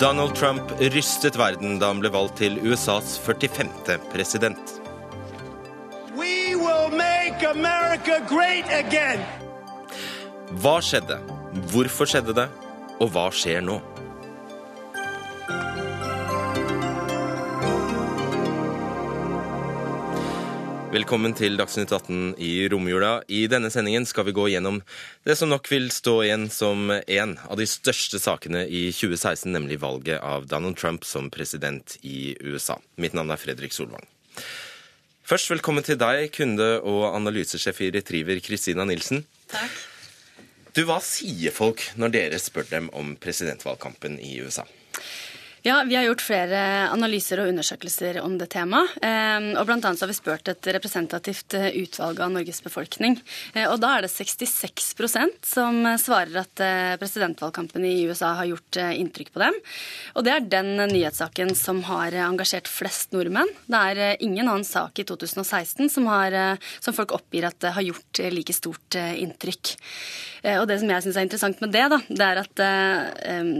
Donald 0.00 0.34
Trump 0.34 0.62
rystet 0.80 1.36
verden 1.36 1.78
da 1.78 1.90
han 1.90 1.98
ble 2.00 2.08
valgt 2.08 2.38
til 2.40 2.56
USAs 2.64 3.18
45. 3.20 3.98
president. 4.12 4.80
We 6.16 6.56
will 6.56 6.88
make 6.88 7.44
America 7.44 8.20
great 8.28 8.64
again. 8.72 9.20
Hva 10.62 10.78
skjedde? 10.80 11.20
Hvorfor 11.68 12.08
skjedde 12.08 12.32
det? 12.32 12.48
Og 12.96 13.12
hva 13.12 13.26
skjer 13.28 13.60
nå? 13.60 13.76
Velkommen 20.90 21.30
til 21.38 21.54
Dagsnytt 21.54 21.92
18 21.94 22.32
i 22.42 22.64
romjula. 22.66 23.20
I 23.30 23.44
denne 23.46 23.68
sendingen 23.70 24.02
skal 24.10 24.24
vi 24.26 24.32
gå 24.34 24.48
gjennom 24.50 24.80
det 25.22 25.36
som 25.38 25.52
nok 25.52 25.68
vil 25.70 25.84
stå 25.94 26.16
igjen 26.24 26.48
som 26.50 26.90
en 26.90 27.36
av 27.46 27.60
de 27.60 27.66
største 27.70 28.18
sakene 28.18 28.64
i 28.66 28.88
2016, 28.90 29.52
nemlig 29.54 29.78
valget 29.84 30.18
av 30.18 30.48
Donald 30.50 30.80
Trump 30.80 31.06
som 31.06 31.28
president 31.30 31.94
i 32.02 32.34
USA. 32.42 32.80
Mitt 32.98 33.14
navn 33.14 33.30
er 33.30 33.38
Fredrik 33.38 33.76
Solvang. 33.76 34.02
Først 35.22 35.52
velkommen 35.52 35.86
til 35.86 36.00
deg, 36.00 36.32
kunde- 36.34 36.82
og 36.82 37.14
analysesjef 37.14 37.78
i 37.86 37.92
Retriever, 37.94 38.42
Kristina 38.42 38.82
Nilsen. 38.82 39.22
Takk. 39.54 39.78
Du, 40.74 40.82
Hva 40.90 40.98
sier 40.98 41.54
folk 41.54 41.86
når 41.94 42.18
dere 42.18 42.42
spør 42.42 42.66
dem 42.66 42.90
om 42.98 43.14
presidentvalgkampen 43.14 44.18
i 44.18 44.40
USA? 44.42 44.66
Ja, 45.62 45.84
Vi 45.86 45.96
har 45.96 46.06
gjort 46.06 46.22
flere 46.24 46.60
analyser 46.88 47.42
og 47.42 47.50
undersøkelser 47.50 48.16
om 48.24 48.38
det 48.40 48.46
temaet. 48.54 48.94
Eh, 49.04 49.50
og 49.60 49.66
blant 49.68 49.84
annet 49.84 50.00
så 50.00 50.06
har 50.06 50.08
vi 50.08 50.16
spurt 50.16 50.48
et 50.48 50.68
representativt 50.72 51.52
eh, 51.58 51.74
utvalg 51.82 52.22
av 52.24 52.30
Norges 52.32 52.62
befolkning. 52.64 53.18
Eh, 53.52 53.66
og 53.66 53.76
da 53.82 53.90
er 53.98 54.06
det 54.06 54.12
66% 54.14 55.44
som 55.44 55.84
svarer 56.00 56.40
at 56.40 56.62
presidentvalgkampen 57.00 57.84
i 57.84 58.06
USA 58.08 58.32
har 58.38 58.48
gjort 58.48 58.78
inntrykk 58.80 59.34
på 59.34 59.42
dem. 59.42 59.58
Og 60.16 60.24
det 60.24 60.32
er 60.32 60.48
den 60.48 60.72
nyhetssaken 60.94 61.52
som 61.58 61.82
har 61.90 62.16
engasjert 62.24 62.70
flest 62.70 63.12
nordmenn. 63.12 63.52
Det 63.68 63.84
er 63.92 64.24
ingen 64.24 64.48
annen 64.48 64.64
sak 64.64 64.96
i 65.02 65.04
2016 65.04 65.92
som, 65.92 66.08
har, 66.08 66.56
som 66.80 66.96
folk 66.96 67.12
oppgir 67.18 67.44
at 67.50 67.60
det 67.60 67.74
har 67.76 67.84
gjort 67.84 68.22
like 68.32 68.56
stort 68.56 68.96
inntrykk. 68.96 69.74
Og 70.56 70.64
det 70.70 70.78
som 70.80 70.88
jeg 70.88 71.04
syns 71.04 71.20
er 71.20 71.26
interessant 71.26 71.60
med 71.60 71.74
det, 71.74 71.84
da, 71.92 71.98
det 72.08 72.26
er 72.30 72.40
at 72.40 72.62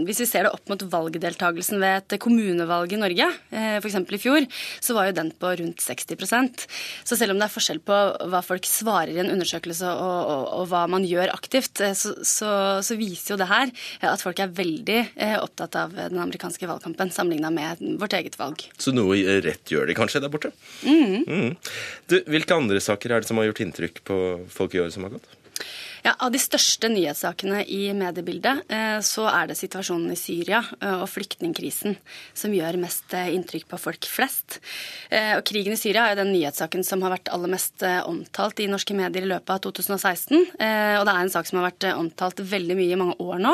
hvis 0.09 0.23
vi 0.25 0.29
ser 0.31 0.47
det 0.47 0.55
opp 0.57 0.71
mot 0.73 0.85
valgdeltakelsen 0.95 1.81
ved 1.83 1.90
et 1.99 2.17
kommunevalg 2.23 2.95
i 2.95 3.01
Norge, 3.01 3.27
eh, 3.51 3.77
f.eks. 3.81 3.99
i 4.01 4.21
fjor, 4.21 4.47
så 4.81 4.97
var 4.97 5.09
jo 5.09 5.17
den 5.19 5.33
på 5.37 5.53
rundt 5.61 5.83
60% 5.85 6.65
Så 7.05 7.19
selv 7.19 7.35
om 7.35 7.41
det 7.41 7.47
er 7.49 7.55
forskjell 7.55 7.81
på 7.85 7.99
hva 8.31 8.43
folk 8.45 8.69
svarer 8.69 9.13
i 9.15 9.21
en 9.23 9.33
undersøkelse 9.35 9.91
og, 9.91 10.21
og, 10.35 10.45
og 10.61 10.71
hva 10.73 10.85
man 10.91 11.07
gjør 11.07 11.33
aktivt, 11.35 11.83
eh, 11.85 11.97
så, 11.99 12.15
så, 12.27 12.53
så, 12.85 12.99
viser 13.01 13.35
jo 13.35 13.41
det 13.41 13.49
her 13.49 13.71
at 14.05 14.23
folk 14.23 14.43
er 14.43 14.53
veldig 14.53 14.99
eh, 15.15 15.37
opptatt 15.41 15.79
av 15.79 15.95
den 15.97 16.21
amerikanske 16.21 16.69
valgkampen 16.69 17.13
sammenligna 17.15 17.53
med 17.55 17.81
vårt 18.01 18.17
eget 18.19 18.37
valg. 18.41 18.67
Så 18.81 18.93
noe 18.95 19.41
rett 19.45 19.73
gjør 19.73 19.89
de 19.89 19.97
kanskje 19.97 20.23
der 20.23 20.33
borte? 20.33 20.53
Mm. 20.85 21.25
Mm. 21.25 21.53
Du, 22.11 22.21
hvilke 22.29 22.57
andre 22.57 22.83
saker 22.83 23.15
er 23.15 23.23
det 23.23 23.31
som 23.31 23.41
har 23.41 23.49
gjort 23.49 23.63
inntrykk 23.65 24.03
på 24.07 24.19
folk 24.53 24.77
i 24.77 24.83
året 24.83 24.97
som 24.97 25.07
har 25.07 25.17
gått? 25.17 25.37
Ja, 26.05 26.15
Av 26.21 26.33
de 26.33 26.41
største 26.41 26.89
nyhetssakene 26.89 27.61
i 27.69 27.91
mediebildet 27.97 28.71
eh, 28.73 28.99
så 29.05 29.27
er 29.29 29.51
det 29.51 29.59
situasjonen 29.59 30.15
i 30.15 30.19
Syria 30.19 30.63
eh, 30.81 31.03
og 31.03 31.09
flyktningkrisen 31.13 31.97
som 32.37 32.55
gjør 32.57 32.79
mest 32.81 33.13
eh, 33.17 33.33
inntrykk 33.37 33.67
på 33.71 33.81
folk 33.81 34.09
flest. 34.09 34.61
Og 35.11 35.43
Krigen 35.47 35.75
i 35.75 35.79
Syria 35.79 36.07
er 36.07 36.15
jo 36.15 36.21
den 36.23 36.33
nyhetssaken 36.33 36.85
som 36.87 37.03
har 37.05 37.13
vært 37.13 37.31
aller 37.35 37.51
mest 37.51 37.83
omtalt 37.83 38.61
i 38.63 38.69
norske 38.71 38.95
medier 38.97 39.25
i 39.27 39.31
løpet 39.31 39.51
av 39.53 39.61
2016. 39.65 40.37
Og 40.55 41.05
det 41.07 41.13
er 41.13 41.21
en 41.21 41.33
sak 41.33 41.49
som 41.49 41.59
har 41.59 41.67
vært 41.67 41.87
omtalt 41.91 42.43
veldig 42.53 42.77
mye 42.79 42.95
i 42.95 42.99
mange 42.99 43.17
år 43.23 43.41
nå. 43.43 43.53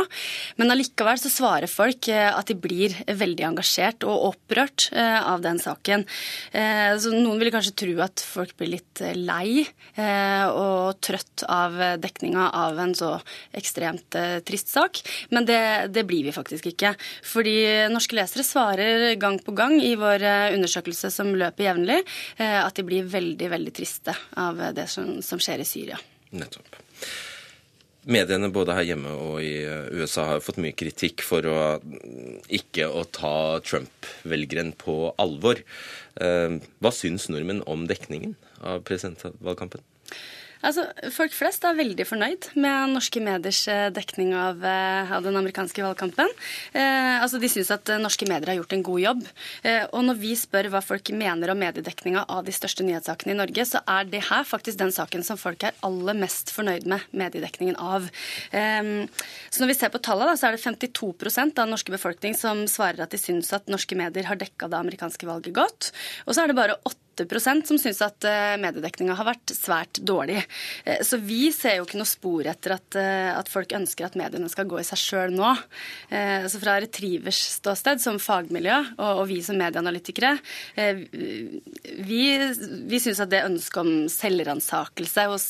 Men 0.60 0.72
allikevel 0.74 1.18
så 1.20 1.32
svarer 1.32 1.70
folk 1.70 2.10
at 2.12 2.50
de 2.50 2.56
blir 2.60 2.94
veldig 3.08 3.46
engasjert 3.48 4.04
og 4.08 4.28
opprørt 4.30 4.88
av 4.92 5.44
den 5.44 5.60
saken. 5.62 6.04
Så 6.52 7.14
noen 7.14 7.40
vil 7.40 7.52
kanskje 7.54 7.76
tro 7.84 7.96
at 8.04 8.24
folk 8.24 8.56
blir 8.60 8.74
litt 8.76 9.04
lei 9.16 9.64
og 9.96 11.00
trøtt 11.04 11.46
av 11.48 11.80
dekninga 12.02 12.35
behandlinga 12.36 12.50
av 12.50 12.78
en 12.78 12.94
så 12.94 13.20
ekstremt 13.52 14.14
eh, 14.14 14.40
trist 14.40 14.68
sak. 14.68 15.02
Men 15.30 15.46
det, 15.46 15.88
det, 15.90 16.04
blir 16.04 16.24
vi 16.24 16.32
faktisk 16.32 16.66
ikke. 16.66 16.94
Fordi 17.24 17.88
norske 17.90 18.16
lesere 18.16 18.44
svarer 18.44 19.16
gang 19.16 19.38
på 19.38 19.52
gang 19.52 19.80
i 19.80 19.96
vår 19.96 20.22
eh, 20.22 20.54
undersøkelse 20.54 21.10
som 21.10 21.34
løper 21.34 21.70
jevnlig, 21.70 22.02
eh, 22.38 22.64
at 22.64 22.74
de 22.76 22.84
blir 22.84 23.04
veldig, 23.04 23.50
veldig 23.50 23.72
triste 23.74 24.14
av 24.36 24.60
det 24.74 24.88
som, 24.88 25.20
som 25.22 25.38
skjer 25.38 25.62
i 25.62 25.68
Syria. 25.68 25.98
Nettopp. 26.32 26.82
Mediene 28.06 28.52
både 28.54 28.74
her 28.76 28.84
hjemme 28.86 29.10
og 29.18 29.40
i 29.42 29.66
USA 29.98 30.28
har 30.28 30.42
fått 30.44 30.60
mye 30.62 30.76
kritikk 30.78 31.24
for 31.26 31.42
å 31.50 31.56
ikke 32.54 32.86
å 32.86 33.02
ta 33.10 33.58
Trump-velgeren 33.66 34.70
på 34.78 35.10
alvor. 35.18 35.58
Hva 36.14 36.92
syns 36.94 37.26
nordmenn 37.26 37.64
om 37.66 37.82
dekningen 37.90 38.36
av 38.62 38.86
presidentvalgkampen? 38.86 39.82
Altså, 40.66 40.86
Folk 41.14 41.34
flest 41.36 41.64
er 41.66 41.76
veldig 41.78 42.06
fornøyd 42.08 42.48
med 42.58 42.94
norske 42.96 43.20
mediers 43.22 43.60
eh, 43.70 43.86
dekning 43.94 44.32
av, 44.36 44.62
eh, 44.66 45.12
av 45.14 45.24
den 45.26 45.38
amerikanske 45.38 45.84
valgkampen. 45.84 46.30
Eh, 46.74 47.22
altså, 47.22 47.38
De 47.42 47.50
syns 47.50 47.70
at 47.74 47.92
norske 48.02 48.26
medier 48.28 48.50
har 48.50 48.58
gjort 48.58 48.74
en 48.74 48.84
god 48.86 49.02
jobb. 49.02 49.22
Eh, 49.62 49.84
og 49.92 50.02
når 50.08 50.18
vi 50.22 50.32
spør 50.38 50.70
hva 50.72 50.82
folk 50.84 51.12
mener 51.14 51.52
om 51.52 51.60
mediedekninga 51.62 52.26
av 52.32 52.44
de 52.48 52.54
største 52.56 52.86
nyhetssakene 52.86 53.36
i 53.36 53.38
Norge, 53.38 53.68
så 53.68 53.82
er 53.86 54.10
det 54.10 54.24
her 54.30 54.46
faktisk 54.48 54.80
den 54.82 54.94
saken 54.94 55.24
som 55.26 55.38
folk 55.40 55.62
er 55.66 55.76
aller 55.86 56.18
mest 56.18 56.50
fornøyd 56.54 56.88
med 56.90 57.06
mediedekningen 57.14 57.78
av. 57.78 58.10
Eh, 58.50 59.06
så 59.50 59.62
når 59.62 59.72
vi 59.72 59.78
ser 59.78 59.94
på 59.94 60.02
tallene, 60.02 60.34
så 60.34 60.50
er 60.50 60.58
det 60.58 60.64
52 60.66 61.54
av 61.62 61.70
norske 61.70 61.94
befolkning 61.94 62.34
som 62.34 62.66
svarer 62.70 63.06
at 63.06 63.14
de 63.14 63.22
syns 63.22 63.52
at 63.54 63.70
norske 63.70 63.98
medier 63.98 64.26
har 64.26 64.38
dekka 64.40 64.70
det 64.72 64.82
amerikanske 64.82 65.28
valget 65.28 65.54
godt. 65.54 65.92
Og 66.26 66.34
så 66.34 66.42
er 66.42 66.50
det 66.50 66.58
bare 66.58 66.80
8 66.82 67.05
som 67.16 67.78
syns 67.78 68.02
at 68.04 68.24
eh, 68.24 68.56
mediedekninga 68.60 69.14
har 69.16 69.26
vært 69.28 69.52
svært 69.54 70.00
dårlig. 70.04 70.42
Eh, 70.84 71.02
så 71.02 71.18
vi 71.18 71.52
ser 71.52 71.78
jo 71.78 71.86
ikke 71.86 72.00
noe 72.00 72.08
spor 72.08 72.46
etter 72.46 72.76
at, 72.76 72.96
eh, 72.96 73.30
at 73.32 73.48
folk 73.48 73.72
ønsker 73.72 74.06
at 74.06 74.16
mediene 74.16 74.48
skal 74.48 74.66
gå 74.66 74.80
i 74.80 74.84
seg 74.86 74.98
sjøl 74.98 75.34
nå. 75.36 75.54
Så 76.06 76.58
fra 76.60 76.76
Retrievers 76.80 77.38
ståsted 77.56 78.00
som 78.00 78.18
fagmiljø, 78.22 78.76
og, 78.98 79.22
og 79.22 79.24
vi 79.30 79.38
som 79.44 79.56
medieanalytikere, 79.58 80.36
vi, 80.76 82.20
vi 82.88 83.00
syns 83.02 83.20
at 83.22 83.32
det 83.32 83.44
ønsket 83.46 83.80
om 83.82 83.90
selvransakelse 84.12 85.26
hos 85.30 85.48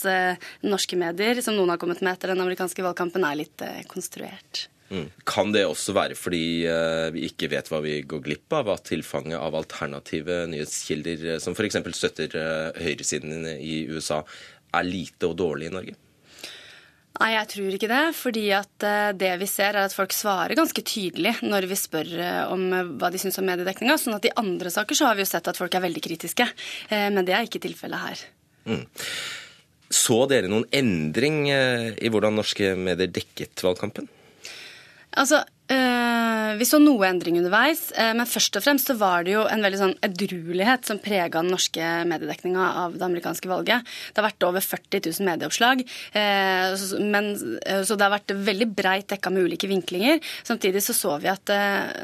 norske 0.66 0.98
medier, 1.00 1.42
som 1.44 1.56
noen 1.56 1.74
har 1.74 1.82
kommet 1.82 2.02
med 2.02 2.14
etter 2.14 2.32
den 2.32 2.44
amerikanske 2.44 2.84
valgkampen, 2.86 3.26
er 3.26 3.42
litt 3.42 3.66
konstruert. 3.90 4.66
Mm. 4.86 5.06
Kan 5.26 5.50
det 5.54 5.64
også 5.66 5.94
være 5.96 6.16
fordi 6.18 6.66
uh, 6.70 7.10
vi 7.14 7.26
ikke 7.26 7.50
vet 7.50 7.68
hva 7.72 7.82
vi 7.82 7.98
går 8.06 8.22
glipp 8.22 8.54
av, 8.54 8.70
at 8.76 8.86
tilfanget 8.86 9.38
av 9.38 9.56
alternative 9.58 10.44
nyhetskilder 10.52 11.28
uh, 11.32 11.38
som 11.42 11.56
f.eks. 11.56 11.80
støtter 11.96 12.36
uh, 12.38 12.82
høyresiden 12.82 13.48
i 13.56 13.84
USA, 13.90 14.22
er 14.76 14.86
lite 14.86 15.30
og 15.30 15.38
dårlig 15.40 15.70
i 15.70 15.74
Norge? 15.74 15.96
Nei, 17.16 17.30
jeg 17.32 17.48
tror 17.48 17.74
ikke 17.74 17.88
det. 17.88 18.02
fordi 18.12 18.44
at 18.52 18.84
det 19.16 19.30
vi 19.40 19.46
ser, 19.48 19.72
er 19.72 19.86
at 19.88 19.94
folk 19.96 20.12
svarer 20.12 20.52
ganske 20.58 20.82
tydelig 20.84 21.38
når 21.40 21.64
vi 21.70 21.78
spør 21.80 22.10
om 22.52 22.66
hva 23.00 23.08
de 23.08 23.20
syns 23.22 23.40
om 23.40 23.46
mediedekninga. 23.48 23.96
Sånn 23.96 24.18
at 24.18 24.28
i 24.28 24.34
andre 24.36 24.68
saker 24.68 24.98
så 24.98 25.08
har 25.08 25.16
vi 25.16 25.24
jo 25.24 25.30
sett 25.30 25.48
at 25.48 25.56
folk 25.56 25.72
er 25.72 25.86
veldig 25.86 26.02
kritiske. 26.04 26.44
Men 26.92 27.24
det 27.24 27.32
er 27.32 27.48
ikke 27.48 27.62
tilfellet 27.64 28.02
her. 28.02 28.26
Mm. 28.68 28.84
Så 29.88 30.18
dere 30.28 30.52
noen 30.52 30.68
endring 30.76 31.46
i 31.48 32.12
hvordan 32.12 32.36
norske 32.36 32.74
medier 32.76 33.08
dekket 33.08 33.64
valgkampen? 33.64 34.12
Altså, 35.16 35.44
Uh, 35.68 35.74
vi 36.58 36.66
så 36.68 36.78
noe 36.82 37.08
endring 37.08 37.38
underveis, 37.40 37.88
uh, 37.96 38.12
men 38.16 38.28
først 38.28 38.58
og 38.58 38.64
fremst 38.64 38.90
så 38.90 38.96
var 38.98 39.26
det 39.26 39.34
jo 39.34 39.44
en 39.50 39.64
veldig 39.64 39.80
sånn 39.80 39.94
edruelighet 40.06 40.88
som 40.88 41.00
prega 41.02 41.42
den 41.42 41.52
norske 41.54 41.90
mediedekninga 42.08 42.68
av 42.84 42.96
det 42.96 43.06
amerikanske 43.06 43.50
valget. 43.50 43.86
Det 44.12 44.22
har 44.22 44.28
vært 44.28 44.46
over 44.48 44.64
40 44.64 45.02
000 45.08 45.26
medieoppslag, 45.26 45.82
så, 46.80 46.98
men, 47.02 47.28
så 47.36 47.96
det 47.96 48.04
har 48.04 48.12
vært 48.12 48.32
veldig 48.46 48.68
breit 48.76 49.08
dekka 49.10 49.30
med 49.32 49.46
ulike 49.46 49.68
vinklinger. 49.70 50.20
Samtidig 50.46 50.82
så 50.84 50.94
så 50.96 51.16
vi 51.22 51.30
at 51.30 51.50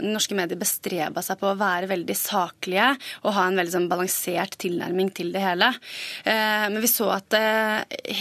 norske 0.04 0.36
medier 0.36 0.60
bestreba 0.60 1.22
seg 1.24 1.40
på 1.40 1.50
å 1.50 1.58
være 1.58 1.90
veldig 1.90 2.16
saklige 2.18 2.88
og 3.22 3.34
ha 3.36 3.46
en 3.48 3.58
veldig 3.60 3.74
sånn 3.74 3.88
balansert 3.90 4.56
tilnærming 4.62 5.12
til 5.16 5.32
det 5.34 5.42
hele. 5.44 5.70
men 6.26 6.80
vi 6.82 6.90
så 6.90 7.10
at 7.14 7.36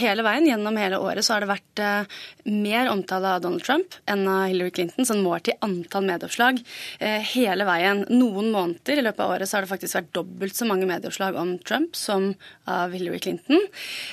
hele 0.00 0.26
veien 0.26 0.48
gjennom 0.48 0.78
hele 0.80 1.00
året 1.02 1.26
så 1.26 1.36
har 1.36 1.44
det 1.44 1.52
vært 1.52 1.84
mer 2.48 2.90
omtale 2.92 3.36
av 3.36 3.44
Donald 3.44 3.64
Trump 3.66 3.98
enn 4.10 4.26
av 4.28 4.46
Hillary 4.50 4.74
Clinton. 4.74 5.06
sånn 5.06 5.22
målt 5.24 5.50
i 5.50 5.56
antall 5.64 6.06
medieoppslag 6.12 6.62
eh, 7.00 7.20
hele 7.34 7.66
veien. 7.68 8.04
Noen 8.12 8.52
måneder 8.54 9.00
i 9.00 9.06
løpet 9.06 9.24
av 9.24 9.36
året 9.36 9.50
så 9.50 9.58
har 9.58 9.66
det 9.66 9.72
faktisk 9.72 9.98
vært 9.98 10.12
dobbelt 10.16 10.58
så 10.58 10.68
mange 10.68 10.88
medieoppslag 10.90 11.38
om 11.40 11.56
Trump 11.66 11.96
som 11.98 12.32
av 12.70 12.94
Hillary 12.94 13.22
Clinton. 13.22 13.64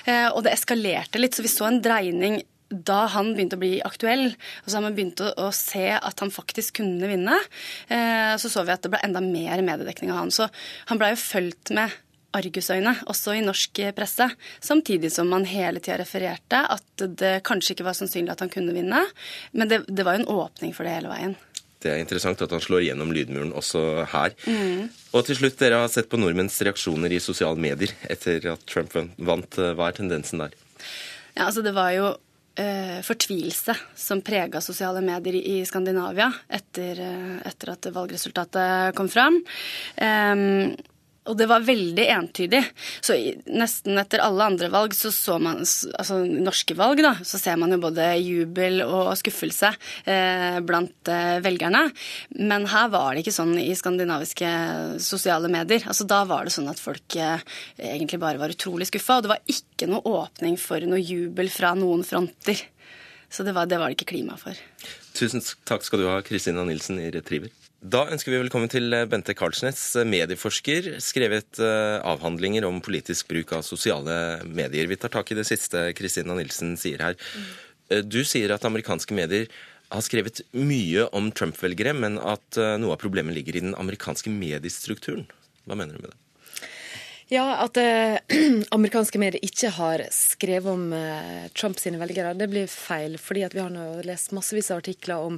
Eh, 0.05 0.29
og 0.31 0.43
det 0.45 0.55
eskalerte 0.55 1.21
litt, 1.21 1.37
så 1.37 1.45
vi 1.45 1.51
så 1.51 1.69
en 1.69 1.83
dreining 1.83 2.41
da 2.69 3.07
han 3.09 3.31
begynte 3.33 3.57
å 3.57 3.61
bli 3.61 3.71
aktuell, 3.85 4.27
og 4.29 4.67
så 4.67 4.77
har 4.77 4.83
man 4.85 4.97
begynt 4.97 5.23
å 5.25 5.47
se 5.55 5.87
at 5.97 6.21
han 6.21 6.33
faktisk 6.33 6.77
kunne 6.83 7.09
vinne, 7.09 7.39
eh, 7.89 8.35
så 8.37 8.51
så 8.51 8.65
vi 8.65 8.75
at 8.75 8.85
det 8.85 8.91
ble 8.93 9.01
enda 9.05 9.23
mer 9.25 9.63
mediedekning 9.65 10.13
av 10.13 10.21
han. 10.21 10.33
Så 10.33 10.49
han 10.91 11.01
blei 11.01 11.15
jo 11.15 11.23
fulgt 11.23 11.73
med 11.73 11.97
argusøyne, 12.37 12.93
også 13.09 13.33
i 13.37 13.41
norsk 13.41 13.81
presse. 13.97 14.29
Samtidig 14.61 15.11
som 15.13 15.29
man 15.31 15.47
hele 15.49 15.81
tida 15.81 15.97
refererte 16.03 16.61
at 16.75 17.05
det 17.17 17.39
kanskje 17.47 17.73
ikke 17.73 17.87
var 17.87 17.97
sannsynlig 17.97 18.35
at 18.35 18.43
han 18.45 18.53
kunne 18.53 18.75
vinne. 18.75 19.01
Men 19.51 19.71
det, 19.71 19.81
det 19.89 20.05
var 20.05 20.17
jo 20.17 20.23
en 20.23 20.33
åpning 20.45 20.75
for 20.77 20.85
det 20.85 20.93
hele 20.99 21.09
veien. 21.09 21.33
Det 21.79 21.91
er 21.93 22.01
interessant 22.01 22.41
at 22.43 22.51
han 22.51 22.63
slår 22.63 22.83
gjennom 22.89 23.11
lydmuren 23.15 23.53
også 23.55 24.05
her. 24.11 24.33
Mm. 24.45 24.89
Og 25.15 25.27
til 25.27 25.39
slutt, 25.39 25.59
dere 25.61 25.83
har 25.83 25.91
sett 25.91 26.09
på 26.11 26.19
nordmenns 26.19 26.59
reaksjoner 26.65 27.13
i 27.15 27.21
sosiale 27.23 27.59
medier 27.59 27.93
etter 28.11 28.51
at 28.53 28.65
Trump 28.67 28.97
vant. 29.17 29.55
Hva 29.55 29.87
er 29.87 29.95
tendensen 29.95 30.43
der? 30.43 30.57
Ja, 31.37 31.47
altså 31.47 31.63
Det 31.63 31.71
var 31.75 31.93
jo 31.95 32.09
uh, 32.11 32.99
fortvilelse 33.05 33.75
som 33.95 34.23
prega 34.25 34.61
sosiale 34.63 35.01
medier 35.05 35.39
i 35.39 35.59
Skandinavia 35.67 36.27
etter, 36.51 36.99
uh, 36.99 37.35
etter 37.47 37.73
at 37.75 37.89
valgresultatet 37.95 38.95
kom 38.97 39.11
fram. 39.11 39.39
Um, 39.95 40.75
og 41.29 41.37
det 41.37 41.47
var 41.49 41.65
veldig 41.65 42.05
entydig. 42.15 42.61
Så 43.05 43.15
nesten 43.45 43.99
etter 44.01 44.23
alle 44.23 44.47
andre 44.51 44.69
valg, 44.73 44.95
så 44.97 45.11
så 45.13 45.37
man, 45.41 45.61
altså 45.61 46.19
norske 46.25 46.75
valg, 46.77 47.01
da, 47.05 47.13
så 47.25 47.39
ser 47.41 47.59
man 47.61 47.73
jo 47.73 47.81
både 47.83 48.07
jubel 48.17 48.81
og 48.85 49.11
skuffelse 49.19 49.71
eh, 50.09 50.59
blant 50.65 51.11
eh, 51.11 51.37
velgerne. 51.45 51.85
Men 52.39 52.67
her 52.71 52.89
var 52.93 53.13
det 53.13 53.23
ikke 53.23 53.35
sånn 53.35 53.55
i 53.61 53.69
skandinaviske 53.77 54.49
sosiale 55.03 55.51
medier. 55.51 55.85
Altså 55.89 56.07
Da 56.09 56.23
var 56.29 56.47
det 56.47 56.55
sånn 56.55 56.71
at 56.71 56.81
folk 56.81 57.19
eh, 57.19 57.45
egentlig 57.77 58.21
bare 58.21 58.41
var 58.41 58.55
utrolig 58.55 58.89
skuffa, 58.89 59.19
og 59.19 59.27
det 59.27 59.33
var 59.35 59.55
ikke 59.55 59.89
noe 59.91 60.17
åpning 60.23 60.57
for 60.59 60.83
noe 60.89 61.01
jubel 61.01 61.51
fra 61.53 61.75
noen 61.77 62.05
fronter. 62.07 62.65
Så 63.29 63.45
det 63.45 63.53
var 63.53 63.69
det, 63.69 63.77
var 63.77 63.91
det 63.91 63.99
ikke 63.99 64.15
klima 64.15 64.39
for. 64.41 64.57
Tusen 65.13 65.43
takk 65.69 65.85
skal 65.85 66.01
du 66.01 66.09
ha, 66.09 66.17
Kristina 66.25 66.65
Nilsen 66.65 66.97
i 67.01 67.11
Retriever. 67.13 67.53
Da 67.79 68.01
ønsker 68.11 68.33
vi 68.33 68.39
velkommen 68.41 68.67
til 68.67 68.91
eh, 68.91 69.05
Bente 69.07 69.31
Karlsnes, 69.39 69.79
eh, 69.95 70.03
medieforsker, 70.03 70.97
skrevet 70.99 71.61
eh, 71.63 71.95
avhandlinger 72.03 72.67
om 72.67 72.81
politisk 72.83 73.29
bruk 73.31 73.53
av 73.55 73.63
sosiale 73.63 74.43
medier. 74.43 74.89
Vi 74.91 74.97
tar 74.99 75.13
tak 75.13 75.31
i 75.31 75.37
det 75.39 75.47
siste 75.47 75.85
Kristina 75.95 76.35
Nilsen 76.35 76.75
sier 76.79 76.99
her. 76.99 77.15
Du 78.03 78.19
sier 78.27 78.51
at 78.51 78.67
amerikanske 78.67 79.15
medier 79.15 79.47
har 79.89 80.03
skrevet 80.05 80.43
mye 80.51 81.07
om 81.15 81.31
Trump-velgere, 81.31 81.95
men 81.97 82.19
at 82.19 82.59
noe 82.77 82.93
av 82.93 82.99
problemet 83.01 83.33
ligger 83.33 83.57
i 83.57 83.63
den 83.63 83.73
amerikanske 83.79 84.29
mediestrukturen. 84.29 85.25
Hva 85.65 85.79
mener 85.79 85.95
du 85.95 86.03
med 86.03 86.11
det? 86.11 86.19
Ja, 87.29 87.61
At 87.61 87.77
eh, 87.77 88.17
amerikanske 88.73 89.19
medier 89.21 89.43
ikke 89.45 89.69
har 89.75 90.01
skrevet 90.13 90.71
om 90.71 90.87
eh, 90.97 91.45
Trump 91.53 91.77
sine 91.77 91.99
velgere, 92.01 92.33
det 92.33 92.47
blir 92.49 92.65
feil. 92.65 93.19
fordi 93.21 93.45
vi 93.53 93.61
har 93.61 93.69
nå 93.69 94.01
lest 94.07 94.33
massevis 94.33 94.71
av 94.73 94.81
artikler 94.81 95.27
om 95.29 95.37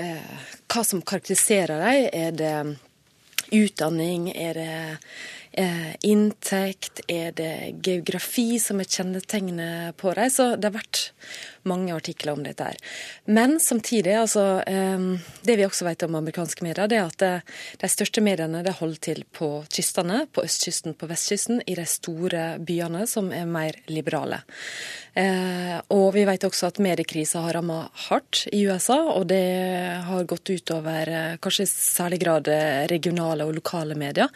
eh, 0.00 0.34
hva 0.70 0.84
som 0.84 1.02
karakteriserer 1.02 1.80
dem. 1.84 2.08
Er 2.12 2.36
det 2.38 2.78
utdanning? 3.54 4.30
Er 4.34 4.58
det 4.58 4.98
eh, 5.52 5.92
inntekt? 6.02 7.04
Er 7.08 7.34
det 7.36 7.74
geografi 7.84 8.58
som 8.62 8.80
er 8.82 8.90
kjennetegnet 8.90 9.96
på 10.00 10.14
dem? 10.16 10.30
Så 10.30 10.54
det 10.56 10.70
har 10.70 10.78
vært 10.78 11.04
mange 11.64 11.94
artikler 11.94 12.32
om 12.32 12.42
dette. 12.44 12.64
her. 12.64 12.76
Men 13.24 13.60
samtidig, 13.60 14.14
altså, 14.20 14.62
eh, 14.66 14.98
det 15.42 15.56
vi 15.56 15.66
også 15.66 15.84
vet 15.84 16.02
om 16.02 16.14
amerikanske 16.14 16.64
medier, 16.64 16.88
det 16.88 16.98
er 16.98 17.06
at 17.06 17.44
de 17.80 17.88
største 17.88 18.20
mediene 18.20 18.62
det 18.64 18.78
holder 18.80 19.00
til 19.00 19.24
på 19.32 19.64
kystene, 19.68 20.26
på 20.32 20.44
østkysten, 20.44 20.94
på 20.94 21.08
vestkysten, 21.10 21.62
i 21.66 21.74
de 21.74 21.86
store 21.86 22.58
byene 22.58 23.06
som 23.06 23.32
er 23.32 23.46
mer 23.46 23.78
liberale. 23.88 24.42
Eh, 25.14 25.76
og 25.94 26.08
vi 26.16 26.24
vet 26.26 26.42
også 26.46 26.72
at 26.72 26.80
mediekrisa 26.82 27.44
har 27.44 27.54
rammet 27.54 28.02
hardt 28.08 28.40
i 28.50 28.64
USA, 28.66 28.96
og 29.14 29.28
det 29.30 29.44
har 30.08 30.26
gått 30.26 30.50
utover 30.50 31.10
eh, 31.10 31.36
kanskje 31.42 31.68
i 31.68 31.70
særlig 31.70 32.18
grad 32.24 32.50
eh, 32.50 32.82
regionale 32.90 33.46
og 33.46 33.54
lokale 33.60 33.94
medier. 33.98 34.32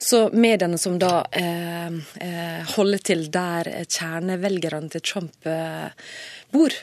Så 0.00 0.30
mediene 0.32 0.80
som 0.80 0.96
da 1.00 1.26
eh, 1.30 2.00
eh 2.24 2.72
holder 2.74 3.02
til 3.04 3.26
der 3.30 3.68
kjernevelgerne 3.84 4.88
til 4.94 5.04
Trump 5.04 5.46
eh, 5.46 5.92
bor, 6.64 6.76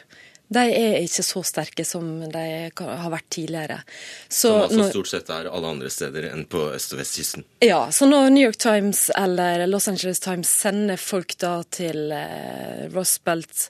de 0.51 0.63
er 0.75 0.97
ikke 0.99 1.23
så 1.23 1.41
sterke 1.47 1.83
som 1.87 2.07
de 2.33 2.45
har 2.75 3.11
vært 3.13 3.29
tidligere. 3.31 3.79
Så 4.27 4.51
som 4.51 4.63
altså 4.65 4.87
stort 4.89 5.11
sett 5.13 5.29
er 5.31 5.47
alle 5.47 5.75
andre 5.77 5.91
steder 5.93 6.27
enn 6.33 6.43
på 6.51 6.65
øst- 6.75 6.91
og 6.95 6.99
vestkysten? 6.99 7.45
Ja, 7.63 7.85
så 7.91 8.09
når 8.09 8.33
New 8.35 8.43
York 8.43 8.59
Times 8.59 9.09
eller 9.15 9.65
Los 9.67 9.87
Angeles 9.87 10.19
Times 10.19 10.51
sender 10.51 10.99
folk 10.99 11.37
da 11.39 11.61
til 11.71 12.11
eh, 12.11 12.89
Rosbelt 12.91 13.69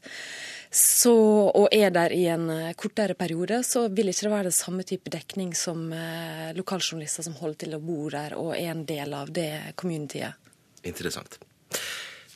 så, 0.72 1.14
og 1.52 1.68
er 1.76 1.92
der 1.92 2.14
i 2.16 2.24
en 2.32 2.50
eh, 2.50 2.74
kortere 2.80 3.14
periode, 3.20 3.60
så 3.68 3.90
vil 3.92 4.10
ikke 4.10 4.26
det 4.26 4.34
være 4.34 4.50
det 4.50 4.56
samme 4.56 4.86
type 4.88 5.12
dekning 5.12 5.52
som 5.54 5.90
eh, 5.94 6.50
lokaljournalister 6.56 7.28
som 7.28 7.36
holder 7.44 7.66
til 7.66 7.76
å 7.78 7.84
bo 7.84 8.08
der 8.10 8.38
og 8.40 8.56
er 8.56 8.72
en 8.72 8.86
del 8.88 9.14
av 9.14 9.30
det 9.36 9.76
communityet. 9.76 10.50
Interessant. 10.88 11.38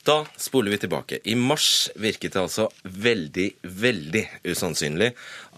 Da 0.06 0.26
spoler 0.36 0.70
vi 0.70 0.78
tilbake. 0.78 1.18
I 1.24 1.34
mars 1.34 1.88
virket 1.98 2.36
det 2.36 2.38
altså 2.44 2.68
veldig, 2.82 3.46
veldig 3.62 4.20
usannsynlig 4.46 5.08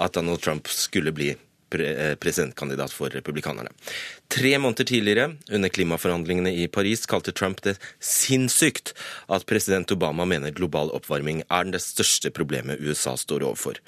at 0.01 0.15
Donald 0.17 0.41
Trump 0.41 0.71
skulle 0.73 1.13
bli 1.13 1.27
eh, 1.35 2.15
presidentkandidat 2.17 2.95
for 2.97 3.13
republikanerne. 3.13 3.75
Tre 4.33 4.53
måneder 4.59 4.89
tidligere, 4.89 5.35
under 5.53 5.69
klimaforhandlingene 5.69 6.55
i 6.63 6.65
Paris, 6.69 7.05
kalte 7.05 7.35
Trump 7.37 7.61
det 7.67 7.77
sinnssykt 8.01 8.95
at 9.29 9.45
president 9.45 9.93
Obama 9.93 10.25
mener 10.25 10.57
global 10.57 10.95
oppvarming 10.97 11.45
er 11.45 11.69
det 11.69 11.83
største 11.85 12.33
problemet 12.33 12.81
USA 12.81 13.19
står 13.21 13.45
overfor. 13.51 13.83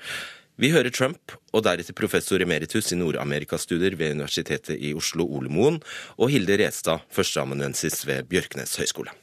Vi 0.61 0.75
hører 0.77 0.93
Trump, 0.93 1.39
og 1.57 1.65
deretter 1.65 1.97
professor 1.97 2.45
emeritus 2.45 2.93
i 2.93 3.01
Nord-Amerikastudier 3.01 3.97
ved 3.97 4.13
Universitetet 4.19 4.77
i 4.77 4.93
Oslo, 4.93 5.25
Ole 5.25 5.49
Moen, 5.49 5.81
og 6.21 6.37
Hilde 6.37 6.61
Restad, 6.61 7.09
førsteamanuensis 7.17 8.03
ved 8.05 8.29
Bjørknes 8.29 8.77
høgskole. 8.77 9.17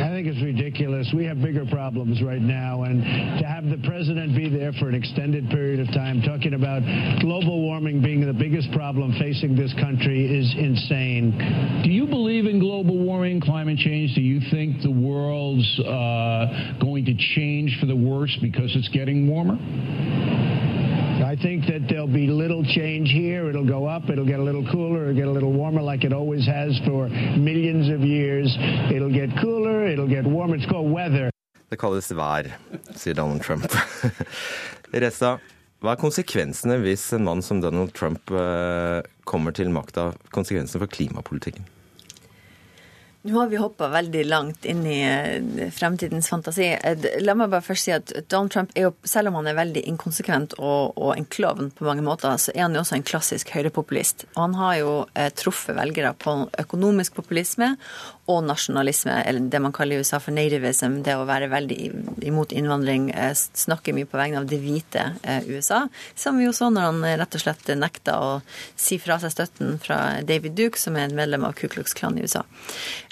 I 0.00 0.08
think 0.08 0.26
it's 0.26 0.42
ridiculous. 0.42 1.12
We 1.14 1.24
have 1.26 1.42
bigger 1.42 1.66
problems 1.66 2.22
right 2.22 2.40
now, 2.40 2.84
and 2.84 3.04
to 3.38 3.46
have 3.46 3.64
the 3.64 3.78
president 3.86 4.34
be 4.34 4.48
there 4.48 4.72
for 4.72 4.88
an 4.88 4.94
extended 4.94 5.48
period 5.50 5.78
of 5.78 5.88
time 5.94 6.22
talking 6.22 6.54
about 6.54 6.80
global 7.20 7.60
warming 7.60 8.02
being 8.02 8.24
the 8.24 8.32
biggest 8.32 8.72
problem 8.72 9.14
facing 9.20 9.54
this 9.54 9.74
country 9.74 10.24
is 10.24 10.54
insane. 10.56 11.82
Do 11.84 11.90
you 11.90 12.06
believe 12.06 12.46
in 12.46 12.58
global 12.58 12.98
warming, 12.98 13.40
climate 13.40 13.78
change? 13.78 14.14
Do 14.14 14.22
you 14.22 14.40
think 14.50 14.80
the 14.82 14.90
world's 14.90 15.68
uh, 15.80 16.74
going 16.80 17.04
to 17.04 17.14
change 17.36 17.76
for 17.78 17.86
the 17.86 17.96
worse 17.96 18.36
because 18.40 18.74
it's 18.74 18.88
getting 18.88 19.28
warmer? 19.28 19.58
I 21.30 21.36
think 21.36 21.66
that 21.66 21.86
there'll 21.88 22.08
be 22.08 22.26
little 22.26 22.64
change 22.64 23.10
here. 23.10 23.48
It'll 23.48 23.64
go 23.64 23.86
up, 23.86 24.10
it'll 24.10 24.26
get 24.26 24.40
a 24.40 24.42
little 24.42 24.66
cooler, 24.72 25.02
it'll 25.02 25.14
get 25.14 25.28
a 25.28 25.30
little 25.30 25.52
warmer 25.52 25.80
like 25.80 26.02
it 26.02 26.12
always 26.12 26.44
has 26.44 26.76
for 26.84 27.08
millions 27.38 27.86
of 27.88 28.00
years. 28.00 28.50
It'll 28.90 29.14
get 29.14 29.30
cooler, 29.40 29.86
it'll 29.86 30.08
get 30.08 30.24
warmer. 30.26 30.56
It's 30.56 30.66
called 30.66 30.90
weather. 30.90 31.30
Det 31.70 31.78
kalles 31.78 32.10
vær, 32.10 32.50
sier 32.98 33.14
Donald 33.14 33.46
Trump. 33.46 33.70
Ressa, 35.04 35.36
hva 35.78 35.94
er 35.94 36.02
konsekvensene 36.02 36.80
hvis 36.82 37.06
en 37.14 37.28
mann 37.28 37.46
som 37.46 37.62
Donald 37.62 37.94
Trump 37.94 38.34
eh, 38.34 38.98
kommer 39.22 39.54
til 39.54 39.70
makta? 39.70 40.10
Konsekvensene 40.34 40.82
for 40.82 40.90
klimapolitikken? 40.90 41.62
Nå 43.22 43.36
har 43.36 43.50
vi 43.50 43.58
hoppa 43.60 43.90
veldig 43.92 44.22
langt 44.24 44.64
inn 44.64 44.80
i 44.88 45.00
eh, 45.04 45.68
fremtidens 45.76 46.30
fantasi. 46.32 46.70
Eh, 46.72 47.02
la 47.20 47.34
meg 47.36 47.50
bare 47.52 47.66
først 47.66 47.84
si 47.84 47.92
at 47.92 48.14
Donald 48.32 48.54
Trump 48.54 48.72
er 48.72 48.86
jo, 48.86 48.94
selv 49.04 49.28
om 49.28 49.36
han 49.36 49.50
er 49.50 49.58
veldig 49.58 49.82
inkonsekvent 49.90 50.56
og, 50.56 50.96
og 50.96 51.12
en 51.12 51.28
klovn 51.28 51.68
på 51.76 51.84
mange 51.84 52.04
måter, 52.06 52.38
så 52.40 52.54
er 52.54 52.64
han 52.64 52.78
jo 52.78 52.80
også 52.80 52.96
en 52.96 53.04
klassisk 53.10 53.52
høyrepopulist. 53.52 54.24
Og 54.32 54.40
han 54.46 54.56
har 54.56 54.78
jo 54.78 54.94
eh, 55.12 55.28
truffet 55.36 55.76
velgere 55.76 56.14
på 56.16 56.38
økonomisk 56.64 57.20
populisme 57.20 57.74
og 58.30 58.44
nasjonalisme, 58.46 59.14
eller 59.26 59.48
det 59.52 59.60
man 59.62 59.74
kaller 59.74 59.98
i 59.98 60.04
USA 60.04 60.20
for 60.22 60.34
nativism, 60.34 61.00
det 61.06 61.16
å 61.18 61.26
være 61.28 61.50
veldig 61.52 61.78
imot 62.28 62.54
innvandring, 62.56 63.10
snakker 63.34 63.96
mye 63.96 64.08
på 64.08 64.20
vegne 64.20 64.40
av 64.42 64.48
det 64.50 64.60
hvite 64.62 65.06
eh, 65.22 65.46
USA, 65.50 65.82
som 66.14 66.38
vi 66.38 66.46
jo 66.46 66.54
så 66.56 66.70
når 66.72 66.88
han 66.88 67.04
rett 67.22 67.36
og 67.36 67.44
slett 67.44 67.70
nekta 67.80 68.16
å 68.22 68.30
si 68.78 69.00
fra 69.02 69.18
seg 69.22 69.34
støtten 69.34 69.78
fra 69.82 70.00
David 70.26 70.56
Duke, 70.58 70.80
som 70.80 70.96
er 70.96 71.08
en 71.08 71.16
medlem 71.18 71.46
av 71.48 71.56
Ku 71.58 71.66
Klux 71.70 71.94
Klan 71.96 72.18
i 72.18 72.24
USA. 72.26 72.44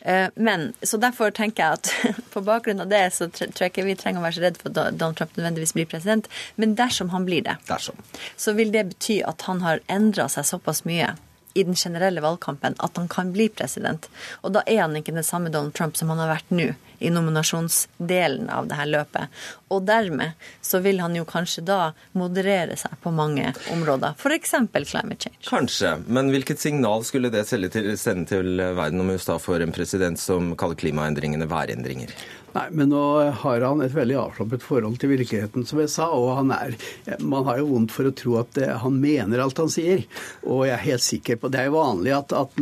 Eh, 0.03 0.29
men, 0.37 0.73
så 0.83 1.01
derfor 1.03 1.35
tenker 1.35 1.65
jeg 1.65 1.79
at 1.81 2.19
på 2.35 2.45
bakgrunn 2.47 2.85
av 2.85 2.91
det 2.93 3.05
så 3.17 3.31
tror 3.33 3.67
jeg 3.67 3.75
ikke 3.75 3.89
vi 3.89 3.99
trenger 3.99 4.23
å 4.23 4.27
være 4.27 4.39
så 4.39 4.47
redd 4.47 4.61
for 4.61 4.71
at 4.73 4.99
Donald 4.99 5.19
Trump 5.19 5.37
nødvendigvis 5.39 5.75
blir 5.77 5.89
president, 5.91 6.29
men 6.57 6.77
dersom 6.79 7.13
han 7.15 7.27
blir 7.29 7.45
det, 7.47 7.59
dersom. 7.69 7.99
så 8.37 8.55
vil 8.59 8.73
det 8.75 8.89
bety 8.93 9.23
at 9.27 9.47
han 9.49 9.65
har 9.65 9.83
endra 9.91 10.29
seg 10.33 10.47
såpass 10.49 10.85
mye 10.89 11.15
i 11.59 11.65
den 11.67 11.79
generelle 11.79 12.23
valgkampen 12.25 12.77
at 12.79 12.97
han 13.01 13.09
kan 13.11 13.33
bli 13.35 13.49
president. 13.49 14.07
Og 14.43 14.55
da 14.55 14.63
er 14.67 14.85
han 14.85 14.97
ikke 14.99 15.17
den 15.17 15.27
samme 15.27 15.51
Donald 15.51 15.75
Trump 15.75 15.99
som 15.99 16.13
han 16.13 16.23
har 16.23 16.31
vært 16.37 16.55
nå 16.55 16.71
i 16.99 17.11
nominasjonsdelen 17.15 18.49
av 18.51 18.67
det 18.71 18.79
her 18.79 18.89
løpet. 18.91 19.35
Og 19.75 19.85
dermed 19.87 20.49
så 20.65 20.81
vil 20.83 21.01
han 21.03 21.15
jo 21.15 21.27
kanskje 21.29 21.63
da 21.67 21.93
moderere 22.19 22.79
seg 22.81 22.97
på 23.03 23.13
mange 23.15 23.53
områder, 23.75 24.17
f.eks. 24.19 24.55
climate 24.89 25.29
change. 25.29 25.39
Kanskje, 25.47 25.95
men 26.07 26.33
hvilket 26.35 26.63
signal 26.63 27.07
skulle 27.07 27.31
det 27.35 27.45
sende 27.49 28.27
til 28.29 28.59
verden 28.59 29.05
om 29.05 29.15
USA 29.15 29.39
får 29.39 29.67
en 29.67 29.75
president 29.75 30.21
som 30.21 30.55
kaller 30.59 30.79
klimaendringene 30.81 31.47
værendringer? 31.51 32.15
Nei, 32.59 32.69
men 32.75 32.89
nå 32.91 33.01
har 33.43 33.63
han 33.63 33.83
et 33.85 33.95
veldig 33.95 34.17
avslappet 34.19 34.65
forhold 34.65 34.97
til 34.99 35.13
virkeligheten, 35.13 35.67
som 35.69 35.79
jeg 35.79 35.91
sa. 35.93 36.09
Og 36.17 36.33
han 36.41 36.51
er 36.55 36.75
Man 37.23 37.47
har 37.47 37.61
jo 37.61 37.69
vondt 37.71 37.93
for 37.95 38.09
å 38.09 38.15
tro 38.17 38.39
at 38.41 38.59
han 38.83 38.97
mener 38.99 39.43
alt 39.43 39.61
han 39.63 39.71
sier. 39.71 40.03
Og 40.43 40.65
jeg 40.67 40.75
er 40.75 40.85
helt 40.87 41.05
sikker 41.05 41.39
på 41.39 41.51
Det 41.53 41.61
er 41.61 41.69
jo 41.69 41.77
vanlig 41.77 42.15
at, 42.17 42.35
at 42.35 42.59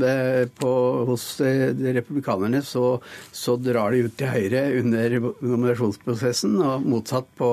på, 0.60 0.72
hos 1.08 1.26
republikanerne 1.40 2.60
så, 2.66 2.98
så, 3.32 3.56
drar 3.56 3.94
de 3.94 4.04
ut 4.06 4.16
til 4.18 4.32
høyre 4.32 4.64
under 4.82 5.16
nominasjonsprosessen, 5.24 6.58
og 6.60 6.84
motsatt 6.86 7.30
på 7.38 7.50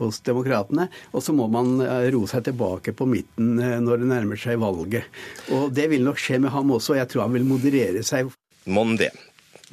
hos 0.00 0.18
demokratene. 0.26 0.88
Og 1.14 1.22
så 1.22 1.34
må 1.36 1.46
man 1.52 1.76
roe 1.78 2.30
seg 2.30 2.48
tilbake 2.48 2.96
på 2.96 3.06
midten 3.10 3.54
når 3.86 4.02
det 4.02 4.10
nærmer 4.10 4.40
seg 4.40 4.58
valget. 4.62 5.06
Og 5.54 5.70
det 5.74 5.86
vil 5.92 6.02
nok 6.06 6.18
skje 6.18 6.40
med 6.42 6.54
ham 6.54 6.74
også. 6.74 6.96
og 6.96 7.00
Jeg 7.02 7.12
tror 7.12 7.28
han 7.28 7.38
vil 7.38 7.46
moderere 7.54 8.02
seg. 8.06 8.34
Mon 8.66 8.96
det. 8.98 9.12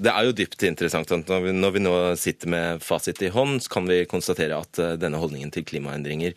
Det 0.02 0.10
er 0.10 0.26
jo 0.26 0.34
dypt 0.34 0.64
interessant 0.66 1.12
at 1.14 1.30
når 1.30 1.74
vi 1.76 1.84
nå 1.84 1.94
sitter 2.18 2.50
med 2.50 2.82
fasit 2.82 3.22
i 3.22 3.30
hånd, 3.34 3.60
så 3.62 3.76
kan 3.76 3.90
vi 3.90 4.02
konstatere 4.10 4.58
at 4.58 4.80
eh, 4.82 4.98
denne 4.98 5.22
holdningen 5.22 5.54
til 5.54 5.66
klimaendringer 5.68 6.34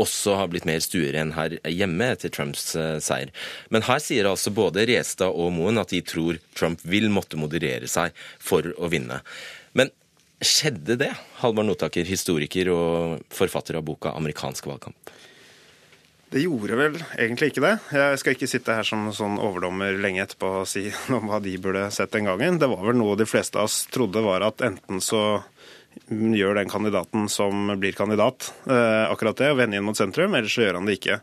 også 0.00 0.38
har 0.38 0.48
blitt 0.50 0.64
mer 0.64 0.80
stueren 0.80 1.34
her 1.36 1.58
hjemme 1.68 2.12
etter 2.14 2.32
Trumps 2.32 2.72
eh, 2.78 2.96
seier. 3.04 3.32
Men 3.68 3.84
her 3.84 4.00
sier 4.02 4.28
altså 4.30 4.52
både 4.54 4.86
Restad 4.88 5.34
og 5.36 5.52
Moen 5.56 5.80
at 5.82 5.92
de 5.92 6.00
tror 6.04 6.40
Trump 6.56 6.80
vil 6.88 7.10
måtte 7.12 7.40
moderere 7.40 7.90
seg 7.90 8.16
for 8.40 8.72
å 8.78 8.88
vinne. 8.92 9.20
Men 9.76 9.92
skjedde 10.42 10.96
det? 11.04 11.12
Halvard 11.42 11.68
Notaker, 11.68 12.08
historiker 12.08 12.72
og 12.72 13.20
forfatter 13.32 13.78
av 13.78 13.84
boka 13.86 14.14
'Amerikansk 14.16 14.66
valgkamp'. 14.72 15.12
Det 16.32 16.40
gjorde 16.40 16.76
vel 16.78 16.94
egentlig 17.20 17.50
ikke 17.52 17.64
det. 17.64 17.74
Jeg 17.92 18.20
skal 18.20 18.34
ikke 18.36 18.48
sitte 18.48 18.76
her 18.78 18.86
som 18.88 19.04
sånn 19.12 19.34
overdommer 19.36 19.98
lenge 20.00 20.22
etterpå 20.24 20.52
og 20.62 20.68
si 20.70 20.86
noe 21.12 21.20
om 21.20 21.28
hva 21.28 21.42
de 21.44 21.58
burde 21.60 21.84
sett 21.92 22.14
den 22.14 22.30
gangen. 22.30 22.60
Det 22.62 22.70
var 22.72 22.86
vel 22.86 22.96
noe 22.96 23.18
de 23.20 23.28
fleste 23.28 23.60
av 23.60 23.68
oss 23.68 23.82
trodde 23.92 24.24
var 24.24 24.44
at 24.46 24.64
enten 24.64 25.02
så 25.04 25.42
gjør 26.08 26.56
den 26.56 26.70
kandidaten 26.72 27.28
som 27.28 27.74
blir 27.80 27.92
kandidat, 27.92 28.48
eh, 28.64 29.04
akkurat 29.12 29.36
det, 29.36 29.50
og 29.52 29.58
vende 29.60 29.76
inn 29.76 29.84
mot 29.84 29.96
sentrum, 29.96 30.32
eller 30.34 30.48
så 30.48 30.64
gjør 30.64 30.80
han 30.80 30.88
det 30.88 30.96
ikke. 30.96 31.18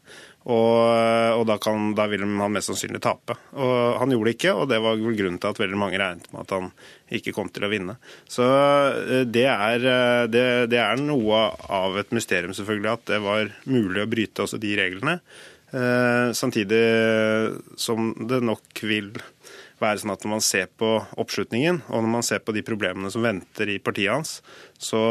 Og, 0.48 1.36
og 1.36 1.44
da, 1.50 1.58
kan, 1.60 1.92
da, 1.98 2.06
vil 2.08 2.24
han 2.24 2.54
mest 2.54 2.72
sannsynlig 2.72 3.02
tape. 3.04 3.36
Og 3.60 4.00
Han 4.00 4.14
gjorde 4.14 4.30
det 4.30 4.36
ikke, 4.38 4.56
og 4.56 4.70
det 4.72 4.80
var 4.82 4.96
vel 4.96 5.18
grunnen 5.18 5.40
til 5.42 5.52
at 5.52 5.60
veldig 5.60 5.80
mange 5.80 6.00
regnet 6.00 6.30
med 6.32 6.46
at 6.46 6.54
han 6.56 6.70
ikke 7.20 7.34
kom 7.36 7.50
til 7.52 7.68
å 7.68 7.72
vinne. 7.72 7.98
Så 8.30 8.48
eh, 8.48 9.26
det 9.28 9.46
er, 9.52 9.84
eh, 9.84 10.26
det, 10.32 10.46
det 10.72 10.80
er 10.80 11.02
noe 11.04 11.44
av 11.68 12.00
et 12.00 12.14
mysterium, 12.16 12.56
selvfølgelig, 12.56 12.94
at 12.94 13.08
det 13.12 13.22
var 13.26 13.52
mulig 13.68 14.06
å 14.06 14.10
bryte 14.10 14.46
også 14.46 14.62
de 14.64 14.74
reglene. 14.80 15.20
Eh, 15.76 16.32
samtidig 16.38 16.84
som 17.78 18.14
det 18.30 18.40
nok 18.46 18.84
vil 18.88 19.12
være 19.80 20.02
sånn 20.02 20.14
at 20.16 20.24
når 20.24 20.34
man 20.38 20.44
ser 20.44 20.72
på 20.80 20.96
oppslutningen, 21.20 21.84
og 21.88 22.04
når 22.04 22.14
man 22.16 22.26
ser 22.26 22.42
på 22.44 22.56
de 22.56 22.64
problemene 22.68 23.12
som 23.12 23.24
venter 23.24 23.76
i 23.76 23.80
partiet 23.84 24.16
hans, 24.16 24.40
så, 24.80 25.04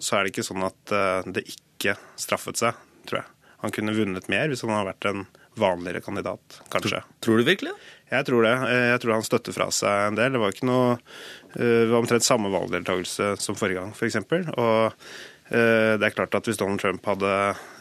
så 0.00 0.18
er 0.18 0.24
det 0.24 0.34
ikke 0.34 0.46
sånn 0.46 0.68
at 0.68 0.96
det 1.32 1.44
ikke 1.52 1.98
straffet 2.20 2.60
seg, 2.60 2.84
tror 3.08 3.20
jeg. 3.22 3.35
Han 3.64 3.74
kunne 3.74 3.96
vunnet 3.96 4.30
mer 4.32 4.50
hvis 4.50 4.62
han 4.64 4.74
hadde 4.74 4.90
vært 4.92 5.10
en 5.10 5.26
vanligere 5.56 6.00
kandidat, 6.04 6.60
kanskje. 6.72 7.00
Tror 7.24 7.40
du 7.40 7.46
virkelig 7.46 7.72
det? 7.72 7.92
Jeg 8.12 8.26
tror 8.28 8.44
det. 8.44 8.54
Jeg 8.70 8.98
tror 9.02 9.16
han 9.16 9.26
støtter 9.26 9.56
fra 9.56 9.66
seg 9.74 10.10
en 10.10 10.18
del. 10.18 10.34
Det 10.36 10.42
var 10.42 10.52
ikke 10.54 10.68
noe 10.68 10.90
eh, 10.94 11.86
Det 11.86 11.90
var 11.90 12.02
omtrent 12.02 12.26
samme 12.26 12.52
valgdeltakelse 12.52 13.32
som 13.42 13.58
forrige 13.58 13.80
gang, 13.80 13.94
f.eks. 13.96 14.20
Og 14.52 14.82
eh, 14.92 15.94
det 15.96 16.06
er 16.06 16.14
klart 16.14 16.36
at 16.38 16.46
hvis 16.46 16.60
Donald 16.60 16.82
Trump 16.82 17.08
hadde 17.08 17.32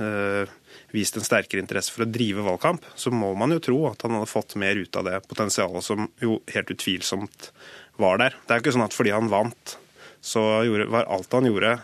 eh, 0.01 0.55
vist 0.95 1.19
en 1.19 1.27
sterkere 1.27 1.61
interesse 1.61 1.93
for 1.93 2.07
å 2.07 2.09
drive 2.09 2.47
valgkamp, 2.47 2.87
så 2.95 3.13
må 3.13 3.33
man 3.37 3.53
jo 3.53 3.61
tro 3.67 3.79
at 3.91 4.07
han 4.07 4.17
hadde 4.17 4.31
fått 4.31 4.57
mer 4.61 4.79
ut 4.79 4.97
av 4.97 5.09
det 5.09 5.21
potensialet 5.27 5.85
som 5.85 6.07
jo 6.23 6.39
helt 6.55 6.71
utvilsomt 6.71 7.51
var 8.01 8.23
der. 8.23 8.39
Det 8.45 8.55
er 8.55 8.61
jo 8.61 8.65
ikke 8.65 8.77
sånn 8.79 8.87
at 8.87 8.95
fordi 8.95 9.13
han 9.15 9.31
vant, 9.31 9.77
så 10.25 10.41
var 10.89 11.05
alt 11.11 11.35
han 11.37 11.45
gjorde, 11.45 11.75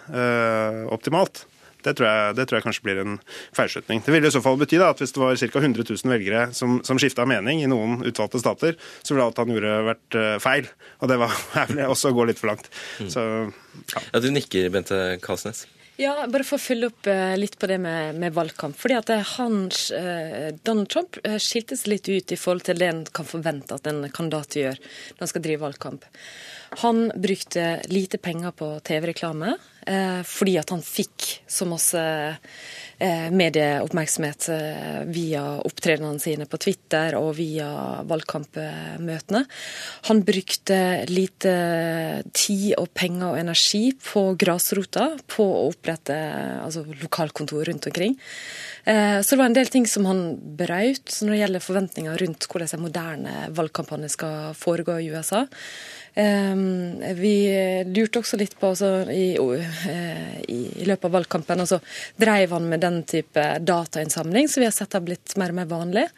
optimalt. 0.89 1.43
Det 1.85 1.95
tror, 1.97 2.07
jeg, 2.07 2.35
det 2.37 2.45
tror 2.47 2.59
jeg 2.59 2.65
kanskje 2.67 2.85
blir 2.85 3.01
en 3.01 3.17
feilslutning. 3.57 4.03
Det 4.05 4.13
ville 4.13 4.29
i 4.29 4.33
så 4.33 4.41
fall 4.43 4.59
bety 4.61 4.79
da, 4.81 4.91
at 4.93 5.01
hvis 5.01 5.13
det 5.15 5.21
var 5.21 5.37
ca. 5.41 5.63
100 5.63 5.85
000 5.89 6.13
velgere 6.13 6.45
som, 6.57 6.79
som 6.87 6.99
skifta 7.01 7.25
mening 7.29 7.63
i 7.63 7.69
noen 7.71 7.99
utvalgte 8.07 8.41
stater, 8.41 8.79
så 9.01 9.15
ville 9.15 9.27
alt 9.27 9.41
han 9.41 9.51
gjorde 9.53 9.75
vært 9.89 10.17
uh, 10.17 10.37
feil. 10.43 10.69
Og 11.01 11.11
det 11.11 11.19
var 11.21 11.35
også 11.93 12.11
å 12.11 12.17
gå 12.17 12.29
litt 12.29 12.41
for 12.41 12.53
langt. 12.53 12.71
Mm. 13.01 13.11
Så, 13.13 13.27
ja. 13.95 14.03
ja. 14.07 14.23
Du 14.23 14.31
nikker, 14.33 14.71
Bente 14.73 15.01
Kalsnes. 15.23 15.65
Ja, 15.99 16.15
bare 16.31 16.45
for 16.47 16.57
å 16.57 16.63
følge 16.63 16.89
opp 16.89 17.09
uh, 17.09 17.33
litt 17.37 17.57
på 17.61 17.69
det 17.69 17.77
med, 17.83 18.17
med, 18.21 18.33
valgkamp. 18.37 18.77
Fordi 18.79 18.97
at 18.97 19.11
han, 19.35 19.59
uh, 19.69 20.47
Donald 20.65 20.89
Trump 20.93 21.19
skilte 21.41 21.77
seg 21.77 21.95
litt 21.95 22.09
ut 22.09 22.33
i 22.33 22.39
forhold 22.39 22.65
til 22.69 22.81
det 22.81 22.89
en 22.89 23.03
kan 23.11 23.27
forvente 23.27 23.77
at 23.77 23.89
en 23.91 24.05
kandidat 24.09 24.57
gjør 24.57 24.79
når 24.79 25.25
han 25.25 25.33
skal 25.35 25.45
drive 25.45 25.65
valgkamp. 25.65 26.09
Han 26.79 27.11
brukte 27.15 27.81
lite 27.91 28.17
penger 28.17 28.51
på 28.51 28.79
TV-reklame. 28.79 29.57
Eh, 29.87 30.21
fordi 30.27 30.59
at 30.61 30.69
han 30.69 30.81
fikk 30.85 31.25
så 31.49 31.65
masse 31.65 31.97
eh, 31.97 33.29
medieoppmerksomhet 33.33 34.45
eh, 34.53 34.99
via 35.09 35.41
opptredenene 35.65 36.21
sine 36.21 36.45
på 36.45 36.59
Twitter 36.61 37.15
og 37.17 37.31
via 37.39 37.69
valgkampmøtene. 38.05 39.41
Han 40.09 40.21
brukte 40.27 40.77
lite 41.09 41.53
tid 42.29 42.75
og 42.77 42.91
penger 42.93 43.31
og 43.31 43.39
energi 43.41 43.81
på 43.97 44.27
grasrota, 44.37 45.07
på 45.25 45.47
å 45.49 45.65
opprette 45.71 46.17
altså, 46.61 46.85
lokalkontor 47.01 47.65
rundt 47.71 47.89
omkring. 47.89 48.13
Så 48.81 49.35
det 49.35 49.37
var 49.37 49.49
en 49.49 49.55
del 49.55 49.69
ting 49.69 49.85
som 49.89 50.07
han 50.09 50.21
brøt 50.57 51.19
når 51.21 51.33
det 51.33 51.39
gjelder 51.39 51.63
forventninger 51.63 52.21
rundt 52.21 52.47
hvordan 52.49 52.71
en 52.73 52.81
moderne 52.81 53.33
valgkampanje 53.53 54.09
skal 54.15 54.55
foregå 54.57 54.97
i 55.01 55.11
USA. 55.13 55.43
Ehm, 56.13 56.99
vi 57.15 57.35
lurte 57.87 58.19
også 58.19 58.39
litt 58.39 58.57
på 58.59 58.73
altså, 58.73 58.89
i, 59.11 59.29
eh, 59.37 60.33
i, 60.43 60.59
i, 60.81 60.87
løpet 60.87 61.07
av 61.07 61.15
valgkampen, 61.15 61.63
og 61.63 61.69
så 61.69 61.79
drev 62.19 62.57
han 62.57 62.67
med 62.71 62.83
den 62.83 63.03
type 63.07 63.45
datainnsamling, 63.63 64.49
så 64.51 64.59
vi 64.59 64.67
har 64.67 64.75
sett 64.75 64.91
det 64.91 64.99
har 64.99 65.07
blitt 65.07 65.37
mer 65.39 65.53
og 65.53 65.61
mer 65.61 65.71
vanlig. 65.71 66.09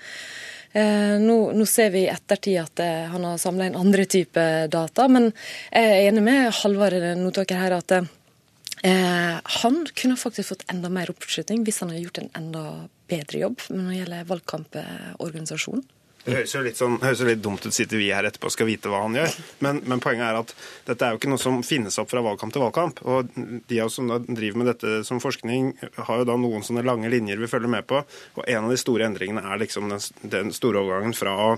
Eh, 0.74 1.20
nå, 1.22 1.38
nå, 1.54 1.66
ser 1.70 1.92
vi 1.94 2.08
i 2.08 2.10
ettertid 2.10 2.58
at 2.64 2.82
eh, 2.82 3.06
han 3.14 3.28
har 3.28 3.38
samla 3.38 3.70
inn 3.70 3.78
andre 3.78 4.08
typer 4.10 4.66
data, 4.74 5.06
men 5.06 5.30
jeg 5.70 5.86
er 5.86 6.08
enig 6.08 6.24
med 6.26 6.50
Halvard 6.64 6.98
Notaker 7.20 7.62
her 7.62 7.76
at 7.78 7.94
eh, 7.94 9.36
han 9.62 9.84
kunne 9.94 10.18
faktisk 10.18 10.56
fått 10.56 10.66
enda 10.74 10.90
mer 10.90 11.14
oppslutning 11.14 11.62
hvis 11.68 11.84
han 11.84 11.94
hadde 11.94 12.08
gjort 12.08 12.24
en 12.24 12.34
enda 12.42 12.64
bedre 13.12 13.44
jobb 13.44 13.68
når 13.70 13.92
det 13.92 14.00
gjelder 14.00 14.32
valgkamporganisasjonen. 14.32 15.86
Det 16.24 16.38
høres 16.38 16.54
jo 16.56 16.62
litt, 16.64 16.78
sånn, 16.80 16.94
høres 17.04 17.20
jo 17.20 17.26
litt 17.28 17.42
dumt 17.44 17.66
ut, 17.66 17.74
sitter 17.76 18.00
vi 18.00 18.06
her 18.16 18.24
etterpå 18.24 18.48
og 18.48 18.54
skal 18.56 18.68
vite 18.70 18.88
hva 18.92 19.02
han 19.04 19.18
gjør. 19.18 19.34
Men, 19.66 19.82
men, 19.84 20.00
poenget 20.04 20.24
er 20.30 20.38
at 20.40 20.54
dette 20.88 21.04
er 21.04 21.12
jo 21.12 21.20
ikke 21.20 21.32
noe 21.34 21.42
som 21.42 21.58
finnes 21.68 22.00
opp 22.00 22.14
fra 22.14 22.24
valgkamp 22.24 22.56
til 22.56 22.64
valgkamp. 22.64 23.02
Og 23.04 23.34
de 23.36 23.80
av 23.84 23.90
oss 23.90 23.98
som 24.00 24.08
driver 24.08 24.62
med 24.62 24.70
dette 24.72 25.02
som 25.04 25.20
forskning, 25.24 25.74
har 25.98 26.22
jo 26.22 26.28
da 26.30 26.38
noen 26.40 26.64
sånne 26.64 26.86
lange 26.88 27.12
linjer 27.12 27.42
vi 27.42 27.50
følger 27.52 27.74
med 27.76 27.84
på. 27.90 28.00
Og 28.40 28.48
en 28.48 28.64
av 28.64 28.72
de 28.72 28.80
store 28.80 29.10
endringene 29.10 29.44
er 29.44 29.60
liksom 29.66 29.92
den, 29.92 30.08
den 30.32 30.56
store 30.56 30.80
overgangen 30.86 31.18
fra 31.18 31.36
å 31.36 31.50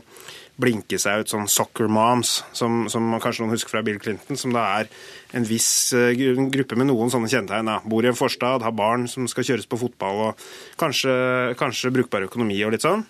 blinke 0.57 0.98
seg 0.98 1.22
ut 1.22 1.29
sånn 1.29 1.50
soccer 1.51 1.91
moms, 1.91 2.39
som, 2.55 2.86
som 2.89 3.12
kanskje 3.22 3.43
noen 3.43 3.53
husker 3.53 3.75
fra 3.75 3.84
Bill 3.86 4.00
Clinton, 4.01 4.39
som 4.39 4.55
da 4.55 4.63
er 4.79 4.89
en 5.36 5.45
viss 5.45 5.67
uh, 5.93 6.10
gruppe 6.15 6.79
med 6.79 6.89
noen 6.89 7.12
sånne 7.13 7.29
kjennetegn. 7.29 7.69
Bor 7.91 8.07
i 8.07 8.10
en 8.10 8.17
forstad, 8.17 8.65
har 8.65 8.74
barn 8.74 9.05
som 9.12 9.27
skal 9.29 9.45
kjøres 9.45 9.69
på 9.69 9.81
fotball, 9.84 10.29
og 10.31 10.79
kanskje, 10.81 11.13
kanskje 11.60 11.93
brukbar 11.93 12.25
økonomi 12.25 12.63
og 12.65 12.74
litt 12.74 12.88
sånn 12.88 13.05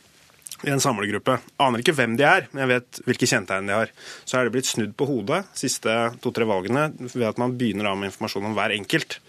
i 0.65 0.73
en 0.73 0.81
samlegruppe. 0.81 1.37
Aner 1.61 1.81
ikke 1.81 1.95
hvem 1.95 2.15
de 2.19 2.25
er, 2.27 2.47
men 2.51 2.63
jeg 2.65 2.71
vet 2.73 3.01
hvilke 3.07 3.29
kjennetegn 3.29 3.69
de 3.69 3.75
har. 3.77 3.91
Så 4.25 4.39
er 4.39 4.47
det 4.47 4.55
blitt 4.55 4.69
snudd 4.69 4.95
på 4.97 5.07
hodet 5.09 5.43
siste 5.57 5.93
to-tre 6.23 6.47
valgene 6.49 6.89
ved 7.13 7.27
at 7.29 7.41
man 7.41 7.55
begynner 7.57 7.93
med 7.93 8.11
informasjon 8.11 8.49
om 8.49 8.55
hver 8.57 8.73
enkelt. 8.75 9.19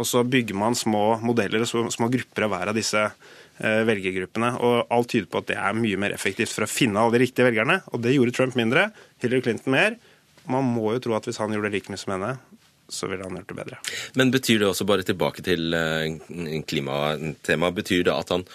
Og 0.00 0.08
så 0.08 0.22
bygger 0.26 0.56
man 0.58 0.78
små 0.78 1.20
modeller 1.22 1.62
og 1.64 1.92
små 1.92 2.08
grupper 2.12 2.46
av 2.46 2.54
hver 2.54 2.72
av 2.72 2.78
disse 2.78 3.02
eh, 3.04 3.82
velgergruppene. 3.88 4.52
Og 4.64 4.94
alt 4.96 5.10
tyder 5.12 5.28
på 5.30 5.42
at 5.42 5.50
det 5.50 5.58
er 5.60 5.76
mye 5.76 5.98
mer 6.00 6.14
effektivt 6.16 6.54
for 6.54 6.66
å 6.66 6.70
finne 6.70 7.02
alle 7.02 7.18
de 7.18 7.24
riktige 7.26 7.46
velgerne. 7.48 7.80
Og 7.92 8.02
det 8.04 8.14
gjorde 8.16 8.34
Trump 8.36 8.56
mindre, 8.58 8.88
Hillary 9.22 9.44
Clinton 9.46 9.76
mer. 9.76 9.98
Man 10.50 10.66
må 10.66 10.94
jo 10.96 11.04
tro 11.04 11.18
at 11.18 11.28
hvis 11.28 11.38
han 11.42 11.52
gjorde 11.54 11.72
like 11.74 11.92
mye 11.92 12.00
som 12.00 12.16
henne, 12.16 12.32
så 12.90 13.06
ville 13.06 13.26
han 13.26 13.36
gjort 13.38 13.52
det 13.52 13.58
bedre. 13.60 13.78
Men 14.18 14.32
betyr 14.34 14.62
det 14.62 14.70
også, 14.70 14.88
bare 14.88 15.06
tilbake 15.06 15.44
til 15.46 15.70
klimatema, 15.70 16.64
klimatemaet, 16.72 17.76
betyr 17.76 18.08
det 18.08 18.16
at 18.16 18.32
han 18.34 18.46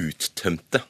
uttømte 0.00 0.80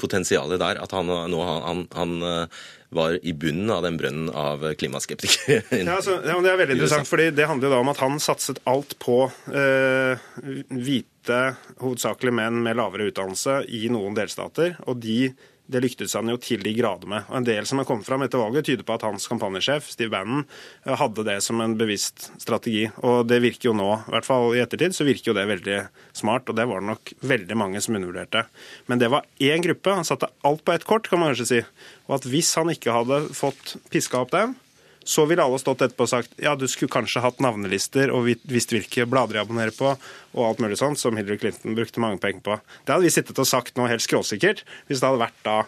potensialet 0.00 0.60
der. 0.62 0.80
At 0.82 0.94
han 0.96 1.10
nå 1.10 1.44
han, 1.44 1.84
han, 1.94 2.16
eh, 2.22 2.64
var 2.94 3.16
i 3.26 3.32
bunnen 3.34 3.70
av 3.74 3.82
den 3.82 3.96
brønnen 3.98 4.28
av 4.30 4.62
klimaskeptikere. 4.78 5.62
Ja, 5.82 5.96
altså, 5.96 6.20
ja, 6.22 6.36
det 6.44 6.52
er 6.52 6.60
veldig 6.60 6.76
interessant, 6.76 7.08
fordi 7.10 7.30
det 7.34 7.48
handler 7.50 7.68
jo 7.68 7.72
da 7.74 7.80
om 7.82 7.90
at 7.90 8.02
han 8.04 8.20
satset 8.22 8.60
alt 8.70 8.94
på 9.02 9.16
eh, 9.50 10.28
hvite, 10.70 11.40
hovedsakelig 11.82 12.34
menn 12.38 12.62
med 12.62 12.78
lavere 12.78 13.08
utdannelse 13.10 13.64
i 13.66 13.88
noen 13.92 14.14
delstater. 14.14 14.76
og 14.86 15.02
de 15.02 15.34
det 15.66 15.80
lyktes 15.80 16.12
han 16.16 16.28
jo 16.28 16.36
til 16.40 16.60
de 16.64 16.74
grader 16.76 17.08
med. 17.08 17.24
Og 17.30 17.38
En 17.38 17.46
del 17.46 17.66
som 17.68 17.80
har 17.80 17.86
kommet 17.88 18.06
fram 18.06 18.22
etter 18.24 18.40
valget, 18.40 18.66
tyder 18.68 18.84
på 18.84 18.96
at 18.98 19.06
hans 19.06 19.28
kampanjesjef, 19.30 19.88
Steve 19.94 20.12
Bannon, 20.12 20.44
hadde 20.84 21.24
det 21.24 21.38
som 21.46 21.62
en 21.64 21.76
bevisst 21.80 22.28
strategi. 22.42 22.84
Og 23.00 23.24
det 23.30 23.40
virker 23.44 23.70
jo 23.70 23.76
nå, 23.76 23.88
i 24.04 24.14
hvert 24.14 24.28
fall 24.28 24.50
i 24.52 24.60
ettertid, 24.64 24.96
så 24.96 25.08
virker 25.08 25.32
jo 25.32 25.36
det 25.38 25.46
veldig 25.48 25.78
smart. 26.12 26.50
Og 26.52 26.58
det 26.58 26.68
var 26.68 26.84
det 26.84 26.90
nok 26.92 27.14
veldig 27.24 27.58
mange 27.60 27.80
som 27.84 27.96
undervurderte. 27.96 28.44
Men 28.92 29.00
det 29.00 29.08
var 29.14 29.24
én 29.40 29.64
gruppe. 29.64 29.96
Han 29.96 30.08
satte 30.08 30.28
alt 30.44 30.64
på 30.64 30.76
ett 30.76 30.84
kort, 30.88 31.08
kan 31.08 31.22
man 31.22 31.32
kanskje 31.32 31.50
si. 31.50 31.62
Og 32.08 32.18
at 32.18 32.28
hvis 32.28 32.52
han 32.60 32.72
ikke 32.74 32.92
hadde 32.92 33.22
fått 33.32 33.78
piska 33.92 34.20
opp 34.20 34.34
dem, 34.36 34.58
Så 35.04 35.26
ville 35.28 35.44
alle 35.44 35.60
stått 35.60 35.82
etterpå 35.84 36.06
og 36.06 36.10
sagt 36.10 36.38
ja, 36.40 36.54
du 36.56 36.64
skulle 36.70 36.92
kanskje 36.92 37.22
hatt 37.24 37.42
navnelister 37.44 38.12
og 38.14 38.30
visst 38.48 38.72
hvilke 38.72 39.04
blader 39.10 39.38
jeg 39.38 39.46
abonnerer 39.46 39.74
på, 39.76 39.92
og 40.34 40.46
alt 40.46 40.62
mulig 40.64 40.78
sånt, 40.80 41.00
som 41.00 41.16
Hillary 41.18 41.38
Clinton 41.42 41.76
brukte 41.76 42.02
mange 42.02 42.20
penger 42.22 42.44
på. 42.46 42.56
Det 42.84 42.94
hadde 42.94 43.06
vi 43.06 43.12
sittet 43.12 43.42
og 43.42 43.48
sagt 43.48 43.76
nå 43.76 43.88
helt 43.90 44.04
skråsikkert, 44.04 44.64
hvis 44.88 45.02
det 45.02 45.10
hadde 45.10 45.24
vært 45.26 45.44
da 45.44 45.58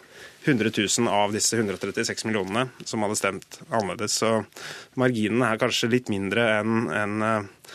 100 0.47 0.71
000 0.73 1.11
av 1.11 1.35
disse 1.35 1.57
136 1.59 2.25
millionene 2.25 2.69
som 2.87 3.03
hadde 3.03 3.19
stemt 3.19 3.59
annerledes. 3.67 4.17
Så 4.23 4.41
marginene 4.99 5.51
er 5.51 5.61
kanskje 5.61 5.91
litt 5.91 6.11
mindre 6.13 6.47
enn 6.59 6.91
en, 6.95 7.17
uh, 7.21 7.73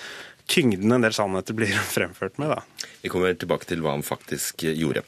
tyngden 0.50 0.96
en 0.96 1.04
del 1.04 1.14
sannheter 1.14 1.56
blir 1.56 1.72
fremført 1.96 2.40
med. 2.42 2.56
da. 2.56 2.88
Vi 3.04 3.12
kommer 3.12 3.34
tilbake 3.36 3.68
til 3.68 3.84
hva 3.84 3.96
han 3.96 4.06
faktisk 4.06 4.64
gjorde. 4.72 5.04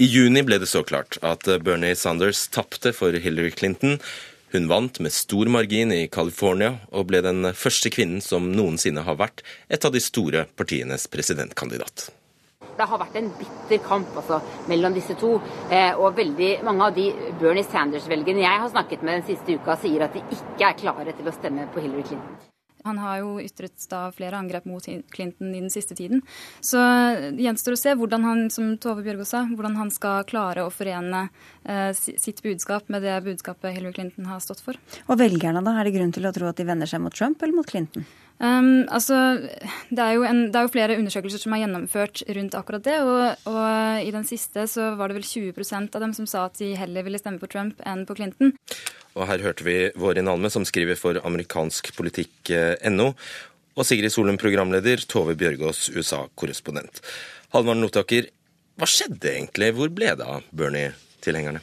I 0.00 0.06
juni 0.08 0.40
ble 0.46 0.56
det 0.62 0.70
så 0.70 0.80
klart 0.86 1.18
at 1.20 1.44
Bernie 1.60 1.96
Sanders 1.98 2.46
tapte 2.48 2.94
for 2.96 3.12
Hillary 3.12 3.52
Clinton. 3.52 3.98
Hun 4.52 4.66
vant 4.68 4.98
med 5.00 5.12
stor 5.14 5.46
margin 5.46 5.92
i 5.94 6.08
California 6.10 6.72
og 6.90 7.06
ble 7.06 7.20
den 7.22 7.52
første 7.54 7.92
kvinnen 7.94 8.18
som 8.24 8.48
noensinne 8.50 9.04
har 9.06 9.18
vært 9.20 9.44
et 9.70 9.84
av 9.86 9.94
de 9.94 10.02
store 10.02 10.48
partienes 10.58 11.06
presidentkandidat. 11.12 12.08
Det 12.74 12.88
har 12.90 12.98
vært 12.98 13.18
en 13.20 13.30
bitter 13.38 13.82
kamp 13.84 14.16
altså, 14.16 14.40
mellom 14.70 14.96
disse 14.96 15.14
to. 15.20 15.36
Eh, 15.70 15.94
og 15.94 16.16
veldig 16.18 16.52
mange 16.66 16.88
av 16.88 16.96
de 16.96 17.10
Bernie 17.38 17.66
Sanders-velgerne 17.66 18.42
jeg 18.42 18.62
har 18.64 18.72
snakket 18.74 19.04
med 19.06 19.20
den 19.20 19.28
siste 19.30 19.54
uka, 19.54 19.78
sier 19.78 20.08
at 20.08 20.16
de 20.16 20.24
ikke 20.26 20.72
er 20.72 20.80
klare 20.82 21.14
til 21.14 21.30
å 21.30 21.36
stemme 21.36 21.70
på 21.70 21.84
Hillary 21.84 22.08
Clinton. 22.10 22.49
Han 22.84 23.00
har 23.02 23.20
jo 23.22 23.34
ytret 23.42 23.86
da 23.90 24.06
flere 24.14 24.38
angrep 24.38 24.66
mot 24.68 24.84
Clinton 24.84 25.54
i 25.54 25.60
den 25.60 25.72
siste 25.72 25.96
tiden. 25.98 26.22
Så 26.64 26.80
det 27.30 27.44
gjenstår 27.44 27.76
å 27.76 27.80
se 27.80 27.94
hvordan 27.98 28.26
han, 28.26 28.42
som 28.52 28.72
Tove 28.80 29.04
Bjørgo 29.06 29.26
sa, 29.28 29.44
hvordan 29.48 29.78
han 29.80 29.92
skal 29.94 30.26
klare 30.28 30.64
å 30.64 30.72
forene 30.74 31.26
eh, 31.64 31.90
sitt 31.96 32.42
budskap 32.44 32.88
med 32.92 33.04
det 33.06 33.18
budskapet 33.26 33.76
Hillary 33.76 33.98
Clinton 33.98 34.30
har 34.30 34.42
stått 34.44 34.64
for. 34.64 34.78
Og 35.08 35.20
velgerne, 35.20 35.64
da? 35.64 35.76
Er 35.78 35.88
det 35.88 35.96
grunn 35.98 36.14
til 36.14 36.28
å 36.28 36.34
tro 36.34 36.50
at 36.50 36.60
de 36.60 36.68
vender 36.68 36.90
seg 36.90 37.02
mot 37.04 37.14
Trump 37.14 37.42
eller 37.42 37.60
mot 37.60 37.68
Clinton? 37.68 38.06
Um, 38.40 38.86
altså, 38.88 39.16
det 39.92 40.00
er, 40.00 40.22
en, 40.24 40.46
det 40.48 40.56
er, 40.56 40.64
jo 40.64 40.72
flere 40.72 40.96
undersøkelser 40.96 41.42
som 41.42 41.52
er 41.52 41.60
gjennomført 41.60 42.22
rundt 42.24 42.54
akkurat 42.56 42.86
det. 42.86 42.96
Og, 43.04 43.50
og, 43.52 44.00
i 44.00 44.14
den 44.14 44.24
siste 44.24 44.64
så 44.70 44.94
var 44.96 45.10
det 45.10 45.18
vel 45.18 45.28
20% 45.28 45.98
av 45.98 46.04
dem 46.06 46.14
som 46.16 46.28
sa 46.30 46.46
at 46.48 46.56
de 46.56 46.72
heller 46.78 47.04
ville 47.04 47.20
stemme 47.20 47.42
på 47.42 47.50
Trump 47.52 47.82
enn 47.84 48.06
på 48.08 48.16
Clinton. 48.16 48.54
Og 49.18 49.26
her 49.28 49.44
hørte 49.44 49.66
vi 49.66 49.76
Vårin 49.98 50.30
Alme, 50.30 50.48
som 50.52 50.64
skriver 50.64 50.96
for 50.96 51.20
amerikanskpolitikk.no, 51.20 53.10
og 53.76 53.86
Sigrid 53.86 54.12
Solum, 54.14 54.38
programleder, 54.40 55.04
Tove 55.08 55.36
Bjørgaas, 55.38 55.90
USA-korrespondent. 55.92 57.02
Halvard 57.52 57.80
Notaker, 57.82 58.30
hva 58.80 58.88
skjedde 58.88 59.34
egentlig? 59.34 59.74
Hvor 59.76 59.92
ble 59.92 60.14
det 60.16 60.24
av 60.24 60.48
Bernie-tilhengerne? 60.56 61.60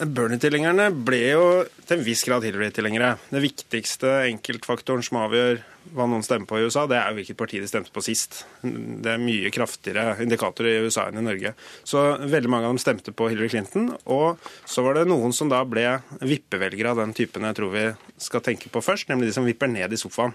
Bernie-tilhengerne 0.00 0.86
ble 1.04 1.18
jo 1.34 1.44
til 1.84 1.98
en 1.98 2.04
viss 2.06 2.22
grad 2.24 2.44
Hillary-tilhengere. 2.46 3.18
Det 3.28 3.42
viktigste 3.44 4.12
enkeltfaktoren 4.30 5.04
som 5.04 5.18
avgjør 5.20 5.60
hva 5.96 6.06
noen 6.08 6.24
stemmer 6.24 6.48
på 6.48 6.56
i 6.56 6.64
USA, 6.64 6.86
det 6.88 6.96
er 6.96 7.10
jo 7.10 7.18
hvilket 7.18 7.36
parti 7.36 7.60
de 7.60 7.68
stemte 7.68 7.92
på 7.92 8.02
sist. 8.04 8.42
Det 8.62 9.12
er 9.12 9.20
mye 9.20 9.52
kraftigere 9.52 10.14
indikatorer 10.24 10.78
i 10.78 10.86
USA 10.86 11.06
enn 11.10 11.20
i 11.20 11.26
Norge. 11.26 11.52
Så 11.84 12.04
veldig 12.22 12.52
mange 12.52 12.68
av 12.68 12.72
dem 12.72 12.80
stemte 12.80 13.12
på 13.16 13.28
Hillary 13.28 13.50
Clinton. 13.52 13.90
Og 14.08 14.40
så 14.64 14.84
var 14.86 14.96
det 14.96 15.08
noen 15.10 15.36
som 15.36 15.52
da 15.52 15.60
ble 15.68 15.84
vippevelgere 16.24 16.94
av 16.94 17.02
den 17.02 17.12
typen 17.16 17.44
jeg 17.50 17.60
tror 17.60 17.74
vi 17.76 17.84
skal 18.20 18.44
tenke 18.46 18.72
på 18.72 18.84
først, 18.84 19.10
nemlig 19.12 19.28
de 19.28 19.36
som 19.36 19.48
vipper 19.48 19.68
ned 19.72 19.92
i 19.92 20.00
sofaen. 20.00 20.32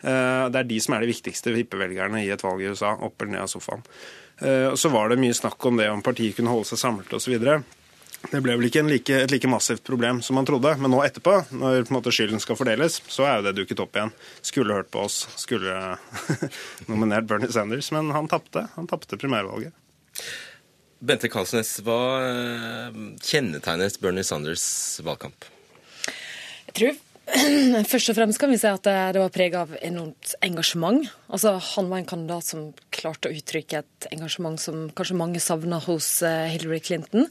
Eh, 0.00 0.48
det 0.48 0.62
er 0.62 0.72
de 0.72 0.80
som 0.80 0.96
er 0.96 1.04
de 1.04 1.12
viktigste 1.12 1.52
vippevelgerne 1.52 2.24
i 2.24 2.32
et 2.32 2.44
valg 2.44 2.64
i 2.64 2.72
USA. 2.72 2.96
Opp 2.96 3.20
eller 3.20 3.36
ned 3.36 3.44
av 3.44 3.52
sofaen. 3.52 3.84
Eh, 4.40 4.72
så 4.72 4.88
var 4.92 5.12
det 5.12 5.20
mye 5.20 5.36
snakk 5.36 5.68
om 5.68 5.76
det 5.80 5.92
om 5.92 6.04
partiet 6.04 6.40
kunne 6.40 6.52
holde 6.52 6.72
seg 6.72 6.80
samlet 6.80 7.12
osv. 7.20 7.36
Det 8.30 8.40
ble 8.44 8.54
vel 8.56 8.68
ikke 8.68 8.84
like, 8.86 9.16
et 9.24 9.32
like 9.34 9.50
massivt 9.50 9.82
problem 9.86 10.20
som 10.22 10.38
man 10.38 10.46
trodde. 10.48 10.70
Men 10.78 10.94
nå 10.94 11.02
etterpå, 11.04 11.34
når 11.58 11.90
måte, 11.94 12.12
skylden 12.14 12.40
skal 12.42 12.58
fordeles, 12.58 13.00
så 13.10 13.26
er 13.26 13.38
jo 13.38 13.46
det 13.48 13.56
duket 13.58 13.82
opp 13.82 13.98
igjen. 13.98 14.14
Skulle 14.46 14.78
hørt 14.78 14.92
på 14.94 15.02
oss, 15.08 15.24
skulle 15.40 15.96
nominert 16.90 17.26
Bernie 17.30 17.50
Sanders. 17.52 17.90
Men 17.94 18.12
han 18.14 18.30
tapte. 18.30 18.68
Han 18.76 18.88
tapte 18.90 19.18
primærvalget. 19.20 19.74
Bente 21.02 21.26
Kalsnes, 21.32 21.80
hva 21.82 22.02
eh, 22.22 22.98
kjennetegnet 23.26 23.98
Bernie 23.98 24.22
Sanders 24.26 24.64
valgkamp? 25.02 25.48
Jeg 26.68 26.76
tror 26.78 27.00
Først 27.92 28.10
og 28.10 28.16
fremst 28.18 28.40
kan 28.42 28.50
vi 28.50 28.58
si 28.58 28.66
at 28.66 28.82
det 28.84 29.20
var 29.20 29.30
preget 29.32 29.60
av 29.60 29.74
enormt 29.78 30.34
engasjement. 30.42 31.06
Altså, 31.30 31.54
han 31.74 31.88
var 31.90 32.02
en 32.02 32.08
kandidat 32.08 32.48
som 32.48 32.64
klarte 32.94 33.30
å 33.30 33.36
uttrykke 33.36 33.82
et 33.82 34.08
engasjement 34.10 34.58
som 34.60 34.88
kanskje 34.90 35.18
mange 35.18 35.42
savna 35.42 35.78
hos 35.84 36.16
eh, 36.26 36.50
Hillary 36.52 36.80
Clinton. 36.82 37.28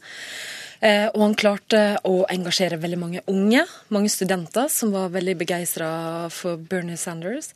Eh, 0.81 1.07
og 1.13 1.21
han 1.21 1.35
klarte 1.37 1.81
å 2.09 2.23
engasjere 2.31 2.79
veldig 2.81 2.99
mange 2.99 3.21
unge, 3.29 3.65
mange 3.93 4.09
studenter, 4.09 4.69
som 4.73 4.93
var 4.95 5.13
veldig 5.13 5.35
begeistra 5.43 5.91
for 6.33 6.57
Bernie 6.57 6.97
Sanders. 6.97 7.51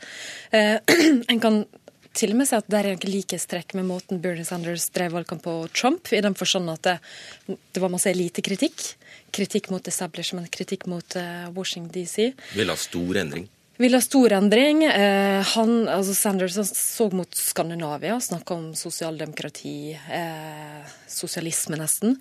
Eh, 0.54 0.78
en 1.32 1.42
kan 1.42 1.64
til 2.16 2.32
og 2.32 2.40
med 2.40 2.48
si 2.48 2.56
at 2.56 2.68
det 2.72 2.78
er 2.80 2.92
egentlig 2.92 3.16
likhetstrekk 3.18 3.76
med 3.76 3.90
måten 3.90 4.22
Bernie 4.24 4.48
Sanders 4.48 4.88
drev 4.96 5.18
valgkamp 5.18 5.44
på 5.44 5.56
Trump, 5.76 6.14
i 6.16 6.22
den 6.24 6.38
forstand 6.38 6.72
at 6.72 6.86
det, 6.88 6.96
det 7.76 7.84
var 7.84 7.92
masse 7.92 8.08
elitekritikk. 8.12 8.86
Kritikk 9.36 9.68
mot 9.74 9.84
establishment, 9.92 10.48
kritikk 10.54 10.86
mot 10.88 11.18
uh, 11.20 11.50
Washington 11.52 11.92
DC. 11.92 12.32
Vil 12.56 12.72
ha 12.72 12.78
stor 12.80 13.20
endring? 13.20 13.50
Vil 13.78 13.96
ha 13.96 14.02
stor 14.02 14.34
endring. 14.38 14.84
Eh, 14.88 15.42
han, 15.56 15.74
altså 15.92 16.16
Sanders 16.16 16.58
så 16.78 17.10
mot 17.12 17.36
Skandinavia, 17.36 18.20
snakka 18.22 18.56
om 18.56 18.70
sosialdemokrati, 18.78 19.94
eh, 19.94 20.94
sosialisme 21.08 21.80
nesten. 21.80 22.16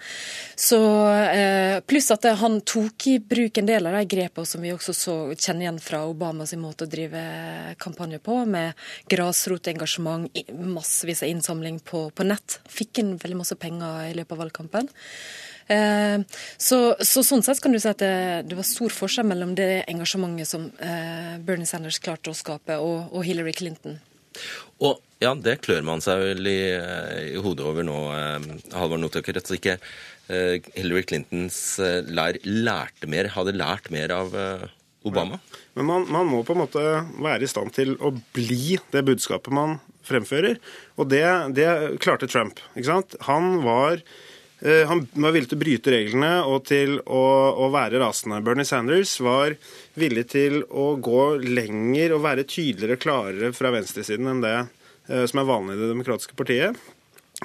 Så, 0.57 0.81
eh, 1.09 1.81
pluss 1.81 2.11
at 2.11 2.25
han 2.25 2.61
tok 2.61 3.07
i 3.07 3.19
bruk 3.19 3.59
en 3.59 3.67
del 3.67 3.87
av 3.87 3.93
de 3.93 4.05
grepene 4.17 4.47
som 4.47 4.63
vi 4.63 4.73
også 4.73 4.95
så, 4.95 5.17
kjenner 5.35 5.67
igjen 5.67 5.81
fra 5.81 6.05
Obamas 6.07 6.55
måte 6.55 6.87
å 6.87 6.91
drive 6.91 7.77
kampanje 7.79 8.19
på, 8.19 8.45
med 8.47 8.75
grasrotengasjement, 9.09 10.31
massevis 10.59 11.23
av 11.23 11.29
innsamling 11.29 11.81
på, 11.81 12.11
på 12.11 12.25
nett. 12.25 12.61
Fikk 12.69 12.99
inn 12.99 13.19
veldig 13.19 13.37
masse 13.37 13.57
penger 13.57 14.11
i 14.11 14.15
løpet 14.15 14.33
av 14.33 14.39
valgkampen. 14.39 14.89
Eh, 15.69 16.19
så, 16.61 16.79
så, 17.01 17.23
sånn 17.25 17.45
sett 17.45 17.63
kan 17.65 17.73
du 17.73 17.81
si 17.81 17.89
at 17.89 18.03
det, 18.03 18.17
det, 18.51 18.59
var 18.59 18.67
stor 18.69 18.93
forskjell 18.93 19.29
mellom 19.31 19.55
det 19.57 19.85
engasjementet 19.91 20.51
som 20.51 20.69
eh, 20.83 21.37
Bernie 21.45 21.69
Sanders 21.69 22.01
klarte 22.05 22.33
å 22.33 22.37
skape, 22.37 22.77
og, 22.81 23.09
og 23.15 23.25
Hillary 23.25 23.55
Clinton. 23.57 23.99
Og 24.85 25.01
ja, 25.23 25.33
det 25.39 25.61
klør 25.65 25.85
man 25.87 26.03
seg 26.05 26.21
vel 26.21 26.49
i, 26.51 26.59
i 27.33 27.41
hodet 27.41 27.65
over 27.65 27.87
nå, 27.87 27.99
eh, 28.13 28.49
Halvard 28.77 29.01
Notøker. 29.05 29.39
At 29.41 29.53
ikke 29.57 29.79
eh, 29.79 30.59
Hillary 30.75 31.05
Clintons 31.09 31.61
eh, 31.81 32.01
lær 32.05 32.41
lærte 32.45 33.09
mer, 33.11 33.31
hadde 33.37 33.57
lært 33.57 33.89
mer 33.95 34.13
av 34.13 34.37
eh, 34.37 34.67
Obama? 35.09 35.41
Men 35.79 35.89
man, 35.89 36.07
man, 36.13 36.29
må 36.29 36.43
på 36.45 36.57
en 36.57 36.63
måte 36.65 36.85
være 37.25 37.47
i 37.47 37.51
stand 37.51 37.73
til 37.77 37.97
å 38.05 38.13
bli 38.37 38.77
det 38.93 39.05
budskapet 39.07 39.55
man 39.55 39.79
fremfører. 40.05 40.61
Og 41.01 41.09
det, 41.13 41.25
det 41.57 41.69
klarte 42.05 42.29
Trump. 42.29 42.61
ikke 42.75 42.91
sant? 42.91 43.17
Han 43.31 43.63
var 43.65 44.03
Eh, 44.03 44.34
han 44.65 45.03
var 45.13 45.35
villig 45.35 45.51
til 45.51 45.59
å 45.59 45.61
bryte 45.61 45.93
reglene 45.93 46.33
og 46.49 46.63
til 46.71 46.97
å, 47.05 47.25
å, 47.53 47.69
være 47.75 48.01
rasende. 48.01 48.41
Bernie 48.45 48.65
Sanders 48.65 49.19
var 49.21 49.57
villig 50.01 50.25
til 50.33 50.63
å 50.73 50.95
gå 50.97 51.25
lenger 51.45 52.17
og 52.17 52.25
være 52.25 52.47
tydeligere 52.49 52.97
og 52.97 53.05
klarere 53.05 53.53
fra 53.57 53.73
venstresiden 53.75 54.31
enn 54.31 54.45
det 54.45 54.57
eh, 54.57 55.25
som 55.29 55.43
er 55.43 55.51
vanlig 55.51 55.77
i 55.77 55.83
Det 55.83 55.91
demokratiske 55.93 56.39
partiet. 56.39 56.81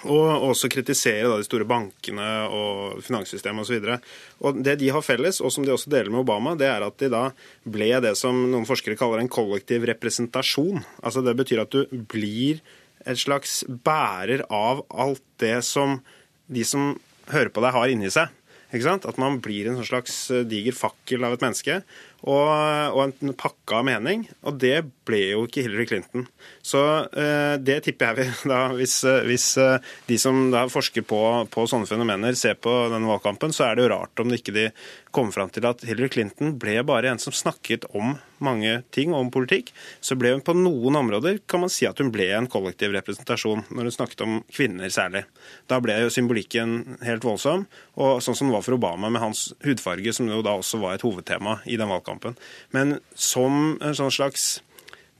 Og 0.05 0.45
også 0.47 0.69
kritisere 0.71 1.27
da, 1.27 1.35
de 1.41 1.47
store 1.47 1.67
bankene 1.67 2.27
og 2.55 3.01
finanssystemet 3.03 3.65
osv. 3.65 4.53
Det 4.63 4.75
de 4.79 4.91
har 4.93 5.03
felles, 5.03 5.41
og 5.43 5.51
som 5.51 5.65
de 5.65 5.73
også 5.73 5.91
deler 5.91 6.13
med 6.13 6.21
Obama, 6.21 6.53
det 6.55 6.69
er 6.69 6.85
at 6.85 7.01
de 7.01 7.09
da 7.11 7.25
ble 7.67 7.89
det 8.05 8.13
som 8.15 8.37
noen 8.51 8.67
forskere 8.69 8.95
kaller 8.99 9.19
en 9.19 9.31
kollektiv 9.31 9.89
representasjon. 9.89 10.85
Altså 11.03 11.25
Det 11.25 11.35
betyr 11.41 11.65
at 11.65 11.75
du 11.75 11.99
blir 12.13 12.61
et 13.03 13.19
slags 13.19 13.63
bærer 13.67 14.45
av 14.53 14.85
alt 14.87 15.25
det 15.41 15.57
som 15.67 15.99
de 16.47 16.63
som 16.63 16.93
hører 17.33 17.51
på 17.53 17.63
deg, 17.63 17.75
har 17.75 17.93
inni 17.93 18.11
seg. 18.13 18.35
At 18.69 19.17
man 19.17 19.39
blir 19.41 19.65
en 19.71 19.81
slags 19.81 20.29
eh, 20.29 20.45
diger 20.45 20.75
fakkel 20.77 21.25
av 21.25 21.33
et 21.33 21.41
menneske 21.41 21.79
og, 22.21 22.49
og 22.93 22.99
en 23.07 23.33
pakke 23.33 23.79
av 23.79 23.87
mening. 23.87 24.27
Og 24.45 24.59
det 24.61 24.83
ble 25.09 25.19
jo 25.31 25.43
ikke 25.47 25.65
Hillary 25.65 25.87
Clinton. 25.89 26.27
Så 26.65 26.81
uh, 27.09 27.55
det 27.57 27.81
tipper 27.87 28.13
jeg 28.13 28.29
vi 28.29 28.49
da, 28.53 28.61
hvis, 28.77 28.99
eh, 29.07 29.25
hvis 29.27 29.51
uh, 29.61 29.77
de 30.09 30.19
som 30.21 30.47
da 30.53 30.65
forsker 30.71 31.05
på, 31.07 31.21
på, 31.51 31.67
sånne 31.69 31.89
fenomener, 31.89 32.37
ser 32.37 32.59
på 32.61 32.73
denne 32.93 33.09
valgkampen, 33.09 33.53
så 33.55 33.67
er 33.67 33.77
det 33.77 33.87
jo 33.87 33.93
rart 33.95 34.21
om 34.23 34.31
det 34.31 34.41
ikke 34.41 34.55
de 34.55 34.67
kommer 35.15 35.33
fram 35.33 35.49
til 35.53 35.65
at 35.65 35.81
Hillary 35.87 36.11
Clinton 36.13 36.53
ble 36.61 36.77
bare 36.85 37.09
en 37.09 37.21
som 37.21 37.33
snakket 37.33 37.87
om 37.97 38.17
mange 38.43 38.75
ting, 38.95 39.13
om 39.15 39.31
politikk. 39.33 39.71
Så 40.05 40.15
ble 40.19 40.35
hun 40.35 40.43
på 40.45 40.55
noen 40.55 40.99
områder 40.99 41.41
kan 41.49 41.63
man 41.63 41.73
si 41.73 41.87
at 41.89 41.99
hun 41.99 42.11
ble 42.13 42.29
en 42.35 42.49
kollektiv 42.51 42.93
representasjon, 42.95 43.65
når 43.73 43.89
hun 43.89 43.95
snakket 43.95 44.23
om 44.25 44.37
kvinner 44.53 44.93
særlig. 44.93 45.25
Da 45.71 45.81
ble 45.83 45.97
jo 46.03 46.13
symbolikken 46.13 47.01
helt 47.05 47.25
voldsom, 47.25 47.65
og 47.99 48.23
sånn 48.23 48.37
som 48.37 48.49
det 48.49 48.57
var 48.57 48.65
for 48.65 48.77
Obama 48.77 49.11
med 49.11 49.23
hans 49.23 49.49
hudfarge, 49.65 50.13
som 50.15 50.29
jo 50.29 50.43
da 50.45 50.55
også 50.59 50.81
var 50.81 50.95
et 50.95 51.05
hovedtema 51.05 51.59
i 51.65 51.79
den 51.79 51.91
valgkampen. 51.91 52.37
Men 52.75 52.99
som 53.17 53.77
en 53.81 53.97
sånn 53.97 54.13
slags 54.13 54.49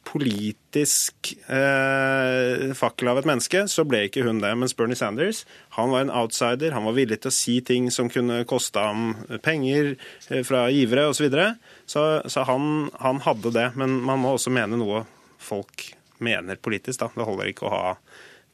politisk 0.10 1.34
eh, 1.48 2.72
fakkel 2.78 3.12
av 3.12 3.20
et 3.22 3.28
menneske, 3.30 3.62
så 3.70 3.86
ble 3.86 4.06
ikke 4.08 4.24
hun 4.26 4.42
det. 4.42 4.52
Mens 4.58 4.74
Bernie 4.78 4.98
Sanders 4.98 5.44
han 5.78 5.92
var 5.94 6.06
en 6.06 6.14
outsider. 6.22 6.74
Han 6.74 6.88
var 6.90 6.98
villig 6.98 7.20
til 7.22 7.32
å 7.32 7.36
si 7.36 7.60
ting 7.66 7.92
som 7.94 8.10
kunne 8.10 8.42
koste 8.50 8.82
ham 8.82 9.14
penger 9.46 9.94
eh, 10.30 10.42
fra 10.48 10.66
givere 10.74 11.08
osv. 11.12 11.20
Så, 11.20 11.28
videre. 11.28 11.48
så 11.86 12.04
Så 12.26 12.48
han, 12.50 12.90
han 13.04 13.22
hadde 13.26 13.54
det. 13.54 13.70
Men 13.78 14.00
man 14.02 14.24
må 14.24 14.34
også 14.34 14.54
mene 14.54 14.80
noe 14.80 15.06
folk 15.38 15.92
mener 16.18 16.56
politisk. 16.56 17.00
da. 17.04 17.12
Det 17.14 17.30
holder 17.30 17.54
ikke 17.54 17.70
å 17.70 17.76
ha 17.76 17.96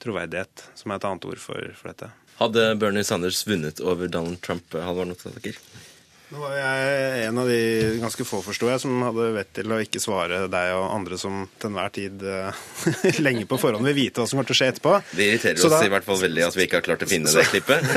troverdighet, 0.04 0.68
som 0.76 0.91
er 0.91 1.00
et 1.00 1.08
annet 1.08 1.28
ord 1.32 1.41
for, 1.41 1.72
for 1.78 1.94
dette. 1.94 2.12
Hadde 2.36 2.68
Bernie 2.76 3.06
Sanders 3.08 3.46
vunnet 3.48 3.80
over 3.80 4.12
Donald 4.12 4.41
Trump, 4.44 4.76
Halvor 4.76 5.08
Notaker? 5.08 5.56
Nå 6.36 6.41
var 6.41 6.56
jeg 6.58 7.28
en 7.30 7.38
av 7.39 7.48
de 7.48 7.60
ganske 8.02 8.26
få, 8.28 8.41
forsto 8.43 8.67
jeg, 8.67 8.80
som 8.84 8.95
hadde 9.06 9.28
vett 9.38 9.52
til 9.56 9.71
å 9.71 9.78
ikke 9.80 10.02
svare 10.04 10.41
deg 10.52 10.71
og 10.76 10.89
andre 10.91 11.15
som 11.15 11.45
til 11.62 11.69
enhver 11.69 11.93
tid 11.95 12.26
uh, 12.28 12.58
lenge 13.24 13.45
på 13.48 13.56
forhånd 13.62 13.88
vil 13.88 13.95
vite 13.95 14.19
hva 14.19 14.26
som 14.28 14.36
kommer 14.36 14.50
til 14.50 14.58
å 14.58 14.60
skje 14.60 14.67
etterpå. 14.74 14.98
Det 15.15 15.30
irriterer 15.30 15.62
oss 15.63 15.71
da, 15.71 15.80
i 15.88 15.93
hvert 15.93 16.08
fall 16.10 16.19
veldig 16.19 16.43
at 16.50 16.58
vi 16.58 16.65
ikke 16.67 16.82
har 16.82 16.86
klart 16.89 17.06
å 17.06 17.08
finne 17.08 17.32
så, 17.32 17.39
det 17.39 17.48
klippet. 17.54 17.88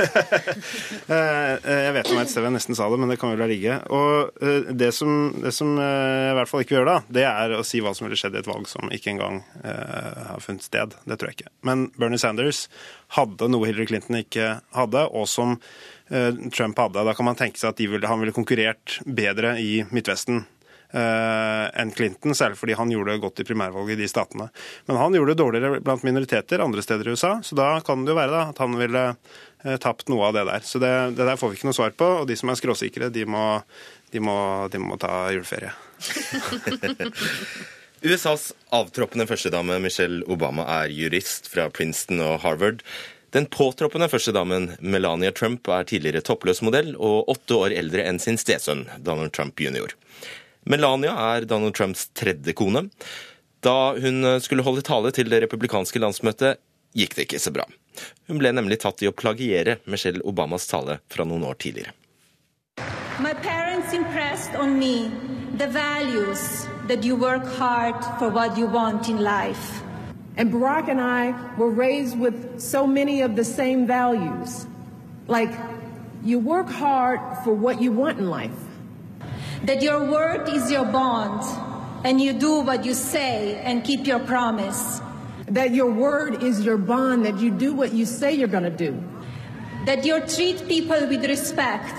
uh, 1.10 1.58
jeg 1.88 1.96
vet 1.98 2.12
om 2.14 2.22
et 2.22 2.30
sted 2.30 2.46
jeg 2.46 2.54
nesten 2.60 2.78
sa 2.78 2.86
det, 2.92 3.00
men 3.02 3.10
det 3.10 3.18
kan 3.18 3.34
vel 3.34 3.42
la 3.42 3.50
ligge. 3.50 3.80
Og 3.90 4.38
det 4.70 4.92
som, 4.94 5.18
det 5.42 5.54
som 5.58 5.74
jeg 5.74 6.30
i 6.30 6.38
hvert 6.38 6.52
fall 6.52 6.62
ikke 6.62 6.76
vil 6.76 6.82
gjøre 6.84 6.94
da, 6.94 7.18
det 7.18 7.26
er 7.32 7.58
å 7.58 7.66
si 7.66 7.82
hva 7.82 7.96
som 7.98 8.06
ville 8.06 8.22
skjedd 8.22 8.38
i 8.38 8.42
et 8.44 8.52
valg 8.52 8.70
som 8.70 8.86
ikke 8.94 9.16
engang 9.16 9.42
har 9.64 10.46
funnet 10.46 10.62
sted. 10.62 10.94
Det 11.02 11.18
tror 11.18 11.32
jeg 11.32 11.40
ikke. 11.40 11.54
Men 11.66 11.88
Bernie 11.98 12.22
Sanders 12.22 12.68
hadde 13.18 13.50
noe 13.50 13.66
Hillary 13.66 13.90
Clinton 13.90 14.22
ikke 14.22 14.58
hadde, 14.76 15.08
og 15.10 15.26
som 15.26 15.58
Eh, 15.58 15.97
Trump 16.54 16.78
hadde. 16.80 17.04
Da 17.04 17.12
kan 17.14 17.28
man 17.28 17.36
tenke 17.36 17.60
seg 17.60 17.74
at 17.74 17.82
ville, 17.84 18.08
han 18.08 18.22
ville 18.22 18.36
konkurrert 18.36 19.00
bedre 19.04 19.58
i 19.60 19.82
Midtvesten. 19.92 20.46
Uh, 20.88 21.68
enn 21.76 21.90
Clinton, 21.92 22.32
særlig 22.32 22.56
fordi 22.56 22.72
han 22.78 22.88
gjorde 22.88 23.12
det 23.12 23.20
godt 23.20 23.42
i 23.42 23.44
primærvalget 23.44 23.98
i 23.98 24.00
de 24.00 24.06
statene. 24.08 24.46
Men 24.88 24.96
han 24.96 25.12
gjorde 25.12 25.34
det 25.34 25.42
dårligere 25.42 25.80
blant 25.84 26.06
minoriteter 26.06 26.62
andre 26.64 26.80
steder 26.80 27.10
i 27.10 27.12
USA, 27.12 27.34
så 27.44 27.58
da 27.58 27.66
kan 27.84 28.06
det 28.06 28.14
jo 28.14 28.16
være 28.16 28.32
da, 28.32 28.46
at 28.54 28.62
han 28.64 28.76
ville 28.80 29.02
uh, 29.12 29.74
tapt 29.84 30.08
noe 30.08 30.30
av 30.30 30.38
det 30.38 30.46
der. 30.48 30.64
Så 30.64 30.80
det, 30.80 30.92
det, 31.18 31.26
der 31.28 31.36
får 31.36 31.52
vi 31.52 31.60
ikke 31.60 31.68
noe 31.68 31.76
svar 31.76 31.92
på, 31.92 32.08
og 32.22 32.24
de 32.30 32.38
som 32.40 32.48
er 32.48 32.60
skråsikre, 32.60 33.10
de 33.12 33.26
må, 33.28 33.44
de 34.14 34.22
må, 34.24 34.38
de 34.72 34.80
må 34.80 34.96
ta 35.02 35.26
juleferie. 35.34 35.74
USAs 38.08 38.52
avtroppende 38.72 39.26
førstedame 39.28 39.76
Michelle 39.82 40.22
Obama 40.30 40.64
er 40.78 40.94
jurist 40.94 41.50
fra 41.52 41.68
Princeton 41.68 42.22
og 42.24 42.38
Harvard. 42.46 42.80
Den 43.30 43.46
påtroppende 43.52 44.08
førstedamen 44.08 44.70
Melania 44.80 45.32
Trump 45.36 45.68
er 45.68 45.84
tidligere 45.88 46.24
toppløs 46.24 46.62
modell 46.64 46.94
og 46.96 47.28
åtte 47.28 47.58
år 47.58 47.74
eldre 47.76 48.06
enn 48.08 48.20
sin 48.22 48.40
stesønn 48.40 48.86
Donald 49.04 49.34
Trump 49.36 49.60
jr. 49.60 49.92
Melania 50.68 51.12
er 51.34 51.44
Donald 51.48 51.76
Trumps 51.76 52.08
tredje 52.16 52.54
kone. 52.56 52.88
Da 53.60 53.92
hun 54.00 54.24
skulle 54.40 54.64
holde 54.64 54.84
tale 54.86 55.12
til 55.12 55.28
det 55.28 55.42
republikanske 55.44 56.00
landsmøtet, 56.00 56.60
gikk 56.96 57.16
det 57.16 57.26
ikke 57.28 57.42
så 57.42 57.52
bra. 57.52 57.66
Hun 58.28 58.40
ble 58.40 58.52
nemlig 58.54 58.80
tatt 58.84 59.02
i 59.02 59.10
å 59.10 59.16
plagiere 59.16 59.78
Michelle 59.84 60.22
Obamas 60.24 60.68
tale 60.70 61.00
fra 61.12 61.26
noen 61.28 61.44
år 61.48 61.58
tidligere. 61.60 61.92
My 63.18 63.34
parents 63.34 63.92
impressed 63.92 64.54
on 64.54 64.78
me 64.78 65.10
the 65.58 65.66
values 65.66 66.68
that 66.86 67.04
you 67.04 67.16
work 67.16 67.44
hard 67.58 67.98
for 68.18 68.30
what 68.30 68.56
you 68.56 68.66
want 68.66 69.08
in 69.08 69.18
life. 69.24 69.87
And 70.38 70.52
Barack 70.52 70.88
and 70.88 71.00
I 71.00 71.34
were 71.56 71.68
raised 71.68 72.16
with 72.16 72.60
so 72.60 72.86
many 72.86 73.22
of 73.22 73.34
the 73.34 73.42
same 73.42 73.88
values. 73.88 74.66
Like, 75.26 75.50
you 76.22 76.38
work 76.38 76.68
hard 76.68 77.20
for 77.42 77.52
what 77.52 77.82
you 77.82 77.90
want 77.90 78.20
in 78.20 78.30
life. 78.30 78.52
That 79.64 79.82
your 79.82 80.08
word 80.08 80.48
is 80.48 80.70
your 80.70 80.84
bond, 80.84 81.42
and 82.04 82.20
you 82.20 82.32
do 82.32 82.60
what 82.60 82.84
you 82.84 82.94
say 82.94 83.56
and 83.56 83.82
keep 83.82 84.06
your 84.06 84.20
promise. 84.20 85.00
That 85.48 85.74
your 85.74 85.90
word 85.90 86.44
is 86.44 86.64
your 86.64 86.78
bond, 86.78 87.24
that 87.24 87.40
you 87.40 87.50
do 87.50 87.74
what 87.74 87.92
you 87.92 88.06
say 88.06 88.32
you're 88.32 88.46
going 88.46 88.62
to 88.62 88.70
do. 88.70 89.02
That 89.86 90.04
you 90.04 90.20
treat 90.20 90.68
people 90.68 91.08
with 91.08 91.24
respect. 91.24 91.94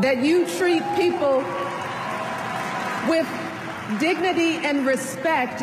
That 0.00 0.22
you 0.22 0.46
treat 0.46 0.82
people 0.96 1.44
with 3.06 3.28
dignity 4.00 4.64
and 4.64 4.86
respect. 4.86 5.62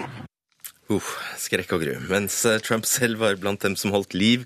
Uh, 0.91 1.11
skrekk 1.39 1.71
og 1.77 1.83
gru. 1.85 1.93
Mens 2.09 2.41
eh, 2.49 2.59
Trump 2.63 2.87
selv 2.89 3.21
var 3.21 3.37
blant 3.39 3.63
dem 3.63 3.77
som 3.79 3.93
holdt 3.95 4.15
liv 4.17 4.43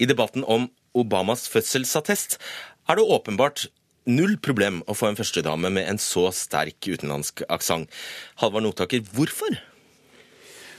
i 0.00 0.08
debatten 0.08 0.46
om 0.48 0.70
Obamas 0.96 1.44
fødselsattest, 1.50 2.38
er 2.88 2.96
det 2.96 3.04
åpenbart 3.04 3.66
null 4.08 4.36
problem 4.40 4.82
å 4.88 4.96
få 4.96 5.10
en 5.10 5.18
førstedame 5.18 5.70
med 5.72 5.88
en 5.88 6.00
så 6.00 6.28
sterk 6.36 6.88
utenlandsk 6.88 7.44
aksent. 7.52 7.92
Halvard 8.40 8.64
Notaker, 8.66 9.04
hvorfor? 9.16 9.58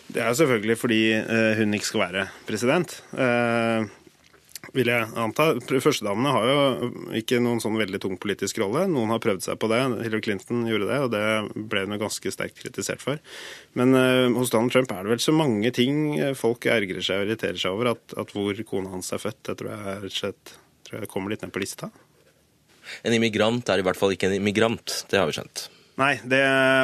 Det 0.06 0.22
er 0.22 0.34
selvfølgelig 0.38 0.78
fordi 0.78 1.02
eh, 1.18 1.54
hun 1.60 1.78
ikke 1.78 1.92
skal 1.92 2.06
være 2.06 2.26
president. 2.50 2.98
Eh, 4.76 4.80
vil 4.80 4.92
jeg 4.92 5.08
anta. 5.16 5.48
Førstedamene 5.64 6.32
har 6.36 6.50
jo 6.50 6.90
ikke 7.16 7.40
noen 7.44 7.62
sånn 7.64 7.78
veldig 7.80 8.02
tung 8.04 8.18
politisk 8.22 8.60
rolle. 8.60 8.86
Noen 8.92 9.14
har 9.14 9.22
prøvd 9.24 9.46
seg 9.48 9.60
på 9.60 9.70
det. 9.72 9.82
Hillary 10.04 10.22
Clinton 10.22 10.66
gjorde 10.68 10.90
det, 10.90 11.00
og 11.06 11.12
det 11.14 11.66
ble 11.72 11.86
hun 11.86 12.00
ganske 12.02 12.34
sterkt 12.34 12.60
kritisert 12.60 13.04
for. 13.04 13.22
Men 13.74 13.96
uh, 13.96 14.28
hos 14.36 14.52
Donald 14.54 14.74
Trump 14.74 14.92
er 14.92 15.04
det 15.04 15.16
vel 15.16 15.24
så 15.24 15.36
mange 15.36 15.72
ting 15.76 16.18
folk 16.38 16.68
ergrer 16.68 17.04
seg 17.04 17.22
og 17.22 17.30
irriterer 17.30 17.60
seg 17.62 17.76
over, 17.76 17.94
at, 17.96 18.18
at 18.20 18.34
hvor 18.36 18.60
kona 18.68 18.92
hans 18.94 19.14
er 19.16 19.22
født, 19.22 19.42
det 19.48 19.58
tror 19.60 19.72
jeg 19.72 20.02
rett 20.06 20.20
slett 20.20 20.58
tror 20.86 21.02
jeg 21.02 21.12
kommer 21.12 21.34
litt 21.34 21.46
ned 21.46 21.54
på 21.56 21.64
lista. 21.64 21.90
En 23.06 23.16
immigrant 23.16 23.72
er 23.72 23.82
i 23.82 23.86
hvert 23.86 23.98
fall 23.98 24.14
ikke 24.14 24.30
en 24.30 24.38
immigrant, 24.38 25.00
det 25.10 25.18
har 25.18 25.30
vi 25.30 25.38
skjønt. 25.40 25.70
Nei, 25.96 26.18
det, 26.28 26.42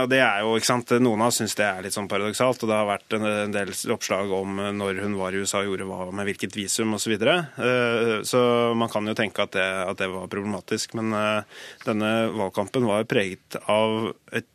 det, 0.08 0.22
er 0.24 0.40
jo 0.46 0.54
ikke 0.56 0.70
sant, 0.70 0.92
Noen 1.04 1.20
av 1.20 1.34
oss 1.34 1.42
syns 1.42 1.56
det 1.60 1.66
er 1.68 1.84
litt 1.84 1.96
sånn 1.96 2.08
paradoksalt. 2.12 2.62
og 2.64 2.70
Det 2.72 2.78
har 2.78 2.88
vært 2.88 3.16
en, 3.18 3.26
en 3.28 3.56
del 3.56 3.74
oppslag 3.92 4.32
om 4.36 4.62
når 4.78 5.02
hun 5.04 5.18
var 5.20 5.36
i 5.36 5.42
USA 5.44 5.60
og 5.60 5.68
gjorde 5.68 5.88
hva 5.90 6.06
med 6.16 6.30
hvilket 6.30 6.56
visum 6.56 6.96
osv. 6.96 7.04
Så, 7.04 7.12
videre. 7.12 7.36
Eh, 7.60 8.14
så 8.28 8.42
man 8.78 8.92
kan 8.92 9.08
jo 9.10 9.18
tenke 9.18 9.44
at 9.44 9.52
det, 9.58 9.68
at 9.84 10.00
det 10.00 10.08
var 10.14 10.32
problematisk. 10.32 10.96
Men 11.00 11.12
eh, 11.18 11.60
denne 11.84 12.14
valgkampen 12.38 12.88
var 12.88 13.10
preget 13.10 13.60
av 13.68 14.14
et 14.32 14.48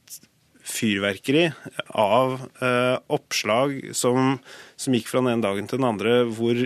fyrverkeri 0.66 1.50
av 1.94 2.40
eh, 2.64 2.96
oppslag 3.12 3.92
som, 3.94 4.38
som 4.80 4.96
gikk 4.96 5.12
fra 5.12 5.20
den 5.20 5.34
ene 5.34 5.44
dagen 5.44 5.68
til 5.68 5.82
den 5.82 5.90
andre, 5.92 6.22
hvor 6.32 6.64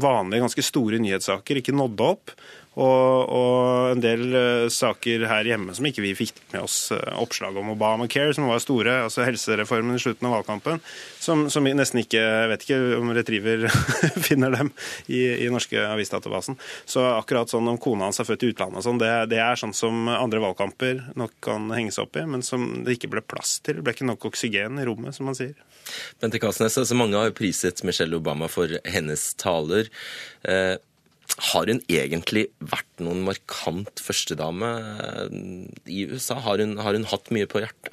vanlige, 0.00 0.44
ganske 0.44 0.64
store 0.64 1.00
nyhetssaker 1.02 1.60
ikke 1.60 1.74
nådde 1.74 2.12
opp. 2.12 2.34
Og, 2.78 3.26
og, 3.26 3.90
en 3.90 4.02
del 4.02 4.20
uh, 4.30 4.68
saker 4.70 5.24
her 5.26 5.48
hjemme 5.48 5.74
som 5.74 5.86
ikke 5.88 6.04
vi 6.04 6.12
fikk 6.14 6.36
med 6.52 6.62
oss 6.62 6.92
uh, 6.94 7.00
oppslag 7.18 7.56
om 7.58 7.72
Obamacare, 7.72 8.30
som 8.36 8.46
var 8.46 8.60
store, 8.62 8.94
altså 9.08 9.24
helsereformen 9.26 9.98
i 9.98 10.02
slutten 10.02 10.28
av 10.28 10.36
valgkampen, 10.36 10.78
som, 11.18 11.48
som 11.50 11.66
vi 11.66 11.72
nesten 11.74 12.04
ikke 12.04 12.22
vet 12.52 12.62
ikke 12.62 12.78
om 13.00 13.10
Retriever 13.16 13.66
finner 14.28 14.54
dem 14.54 14.70
i, 15.08 15.24
i 15.42 15.48
norske 15.50 15.82
avisdatabasen. 15.82 16.60
Så 16.86 17.02
akkurat 17.16 17.50
sånn 17.50 17.68
om 17.72 17.80
kona 17.82 18.06
hans 18.06 18.22
er 18.22 18.28
født 18.28 18.46
i 18.46 18.52
utlandet 18.54 18.84
og 18.84 18.86
sånn, 18.86 19.02
det, 19.02 19.10
det, 19.34 19.40
er 19.42 19.58
sånn 19.58 19.74
som 19.74 20.06
andre 20.12 20.42
valgkamper 20.44 21.08
nok 21.18 21.34
kan 21.42 21.66
henge 21.74 21.96
seg 21.96 22.06
opp 22.06 22.20
i, 22.22 22.26
men 22.36 22.46
som 22.46 22.68
det 22.86 23.00
ikke 23.00 23.10
ble 23.16 23.24
plass 23.26 23.58
til. 23.66 23.80
Det 23.80 23.86
ble 23.88 23.96
ikke 23.98 24.08
nok 24.12 24.30
oksygen 24.30 24.78
i 24.78 24.86
rommet, 24.86 25.16
som 25.18 25.26
man 25.26 25.38
sier. 25.38 25.58
Bente 26.22 26.38
Kasnes, 26.38 26.78
altså 26.78 26.94
mange 26.94 27.18
har 27.18 27.34
priset 27.34 27.82
Michelle 27.82 28.14
Obama 28.20 28.46
for 28.52 28.78
hennes 28.86 29.24
taler. 29.40 29.90
Eh, 30.46 30.76
har 31.38 31.70
hun 31.70 31.80
egentlig 31.88 32.48
vært 32.58 33.02
noen 33.02 33.24
markant 33.26 34.02
førstedame 34.02 34.70
eh, 35.06 35.34
i 35.90 36.04
USA? 36.10 36.40
Har 36.44 36.62
hun, 36.62 36.78
har 36.82 36.96
hun 36.96 37.08
hatt 37.10 37.30
mye 37.34 37.48
på 37.50 37.62
hjertet? 37.62 37.92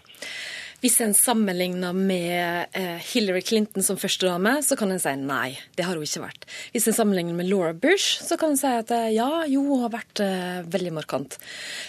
Hvis 0.77 0.99
en 1.01 1.15
sammenligner 1.17 1.95
med 1.97 2.75
eh, 2.77 2.99
Hillary 3.01 3.41
Clinton 3.41 3.81
som 3.81 3.97
førstedame, 3.97 4.59
så 4.61 4.77
kan 4.77 4.93
en 4.93 5.01
si 5.01 5.15
nei, 5.17 5.55
det 5.73 5.87
har 5.87 5.97
hun 5.97 6.05
ikke 6.05 6.21
vært. 6.27 6.45
Hvis 6.75 6.85
en 6.91 6.97
sammenligner 6.99 7.33
med 7.39 7.49
Laura 7.49 7.73
Bush, 7.73 8.21
så 8.21 8.37
kan 8.37 8.53
en 8.53 8.61
si 8.61 8.69
at 8.69 8.93
eh, 8.93 9.09
ja, 9.15 9.29
jo, 9.49 9.63
hun 9.71 9.85
har 9.87 9.95
vært 9.95 10.21
veldig 10.69 10.93
markant. 10.99 11.39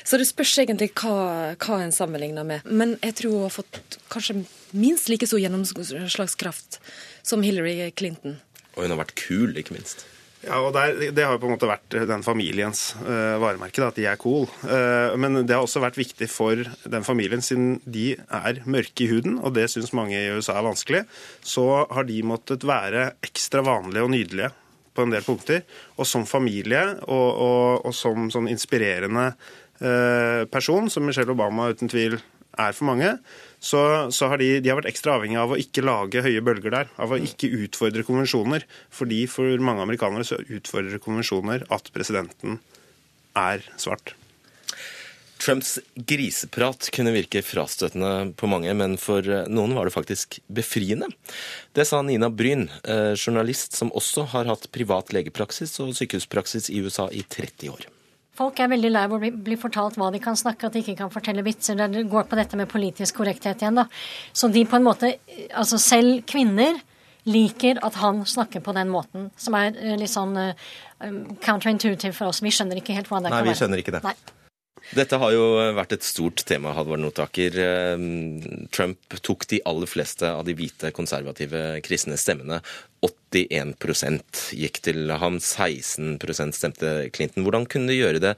Så 0.08 0.20
det 0.20 0.28
spørs 0.30 0.56
egentlig 0.64 0.94
hva, 0.96 1.54
hva 1.60 1.80
en 1.84 1.94
sammenligner 1.94 2.48
med. 2.48 2.64
Men 2.64 2.96
jeg 3.04 3.18
tror 3.20 3.36
hun 3.36 3.48
har 3.48 3.56
fått 3.58 3.98
kanskje 4.12 4.40
minst 4.72 5.12
like 5.12 5.28
stor 5.28 5.42
gjennomslagskraft 5.42 6.80
som 7.26 7.44
Hillary 7.44 7.90
Clinton. 7.92 8.40
Og 8.76 8.86
hun 8.86 8.94
har 8.94 9.04
vært 9.04 9.18
kul, 9.20 9.52
ikke 9.58 9.76
minst. 9.76 10.08
Ja, 10.44 10.60
og 10.62 10.70
der, 10.76 11.10
Det 11.10 11.24
har 11.24 11.34
jo 11.34 11.40
på 11.42 11.48
en 11.48 11.56
måte 11.56 11.68
vært 11.68 11.96
den 12.08 12.22
familiens 12.22 12.92
uh, 13.00 13.38
varemerke, 13.42 13.80
da, 13.82 13.88
at 13.90 13.98
de 13.98 14.06
er 14.06 14.20
cool. 14.22 14.46
Uh, 14.62 15.16
men 15.18 15.42
det 15.42 15.56
har 15.56 15.64
også 15.64 15.82
vært 15.82 15.98
viktig 15.98 16.28
for 16.30 16.62
den 16.86 17.06
familien, 17.06 17.42
siden 17.42 17.80
de 17.82 18.12
er 18.14 18.62
mørke 18.68 19.04
i 19.04 19.10
huden, 19.10 19.40
og 19.42 19.56
det 19.58 19.66
syns 19.72 19.94
mange 19.96 20.14
i 20.14 20.30
USA 20.30 20.60
er 20.60 20.68
vanskelig, 20.68 21.02
så 21.42 21.66
har 21.90 22.06
de 22.06 22.22
måttet 22.22 22.66
være 22.68 23.10
ekstra 23.26 23.64
vanlige 23.66 24.06
og 24.06 24.14
nydelige 24.14 24.52
på 24.94 25.06
en 25.06 25.14
del 25.14 25.26
punkter. 25.26 25.66
Og 25.98 26.06
som 26.06 26.26
familie 26.26 26.84
og, 27.06 27.28
og, 27.28 27.86
og 27.90 27.94
som 27.96 28.30
sånn 28.30 28.50
inspirerende 28.50 29.32
uh, 29.82 30.46
person, 30.54 30.86
som 30.92 31.06
Michelle 31.06 31.34
Obama 31.34 31.72
uten 31.74 31.90
tvil 31.90 32.20
er 32.58 32.76
for 32.76 32.88
mange, 32.90 33.14
så, 33.58 33.80
så 34.14 34.28
har 34.30 34.38
de, 34.42 34.50
de, 34.62 34.70
har 34.70 34.78
vært 34.78 34.90
ekstra 34.92 35.16
avhengig 35.18 35.38
av 35.40 35.54
å 35.54 35.58
ikke 35.58 35.84
lage 35.86 36.22
høye 36.22 36.44
bølger 36.46 36.74
der. 36.74 36.92
Av 37.00 37.14
å 37.14 37.18
ikke 37.18 37.50
utfordre 37.64 38.06
konvensjoner. 38.06 38.66
Fordi 38.94 39.24
for 39.30 39.64
mange 39.64 39.82
amerikanere 39.84 40.26
så 40.26 40.38
utfordrer 40.44 41.02
konvensjoner 41.02 41.66
at 41.74 41.90
presidenten 41.94 42.60
er 43.38 43.66
svart. 43.80 44.14
Trumps 45.38 45.76
griseprat 45.94 46.88
kunne 46.94 47.12
virke 47.14 47.44
frastøtende 47.46 48.32
på 48.38 48.48
mange, 48.50 48.72
men 48.74 48.96
for 48.98 49.22
noen 49.50 49.74
var 49.76 49.86
det 49.86 49.94
faktisk 49.94 50.40
befriende. 50.50 51.10
Det 51.78 51.86
sa 51.86 52.02
Nina 52.02 52.30
Bryn, 52.30 52.66
eh, 52.82 53.14
journalist 53.14 53.78
som 53.78 53.92
også 53.94 54.26
har 54.34 54.50
hatt 54.50 54.66
privat 54.74 55.14
legepraksis 55.14 55.78
og 55.84 55.94
sykehuspraksis 55.98 56.70
i 56.74 56.82
USA 56.82 57.06
i 57.14 57.22
30 57.22 57.70
år. 57.70 57.86
Folk 58.38 58.60
er 58.62 58.70
veldig 58.70 58.90
lei 58.92 59.04
av 59.08 59.14
å 59.16 59.18
bli, 59.18 59.32
bli, 59.34 59.56
fortalt 59.58 59.96
hva 59.98 60.12
de 60.14 60.20
kan 60.22 60.36
snakke, 60.38 60.68
at 60.68 60.76
de 60.76 60.84
ikke 60.84 60.98
kan 61.00 61.10
fortelle 61.10 61.42
vitser. 61.46 61.78
Det 61.78 62.04
går 62.10 62.28
på 62.30 62.38
dette 62.38 62.58
med 62.60 62.70
politisk 62.70 63.18
korrekthet 63.18 63.64
igjen, 63.64 63.80
da. 63.80 63.88
Så 64.32 64.50
de 64.54 64.62
på 64.68 64.78
en 64.78 64.86
måte 64.86 65.16
Altså 65.58 65.78
selv 65.82 66.22
kvinner 66.28 66.78
liker 67.28 67.80
at 67.84 67.98
han 68.00 68.22
snakker 68.26 68.62
på 68.64 68.72
den 68.76 68.88
måten, 68.92 69.28
som 69.36 69.56
er 69.58 69.74
eh, 69.76 69.96
litt 70.00 70.12
sånn 70.12 70.36
uh, 70.38 70.52
counterintuitive 71.44 72.14
for 72.16 72.30
oss. 72.30 72.40
Vi 72.44 72.52
skjønner 72.54 72.80
ikke 72.80 72.96
helt 72.96 73.10
hva 73.10 73.20
det 73.20 73.28
Nei, 73.28 73.34
kan 73.34 73.42
være. 73.42 73.50
Nei, 73.50 73.56
vi 73.56 73.60
skjønner 73.60 73.82
ikke 73.82 73.96
det. 73.98 74.04
Nei. 74.06 74.37
Dette 74.96 75.18
har 75.20 75.32
jo 75.34 75.44
vært 75.76 75.94
et 75.96 76.06
stort 76.06 76.42
tema, 76.48 76.72
Halvard 76.76 77.02
Notaker. 77.02 77.58
Eh, 77.62 78.04
Trump 78.74 79.18
tok 79.24 79.46
de 79.50 79.60
aller 79.68 79.90
fleste 79.90 80.28
av 80.28 80.44
de 80.48 80.56
hvite, 80.58 80.92
konservative 80.96 81.78
kristne 81.86 82.18
stemmene. 82.20 82.60
81% 83.04 84.42
gikk 84.58 84.82
til 84.88 85.14
ham, 85.20 85.38
16% 85.42 86.56
stemte 86.56 86.92
Clinton. 87.14 87.46
Hvordan 87.46 87.68
kunne 87.70 87.92
de 87.92 88.00
gjøre 88.00 88.22
det 88.24 88.34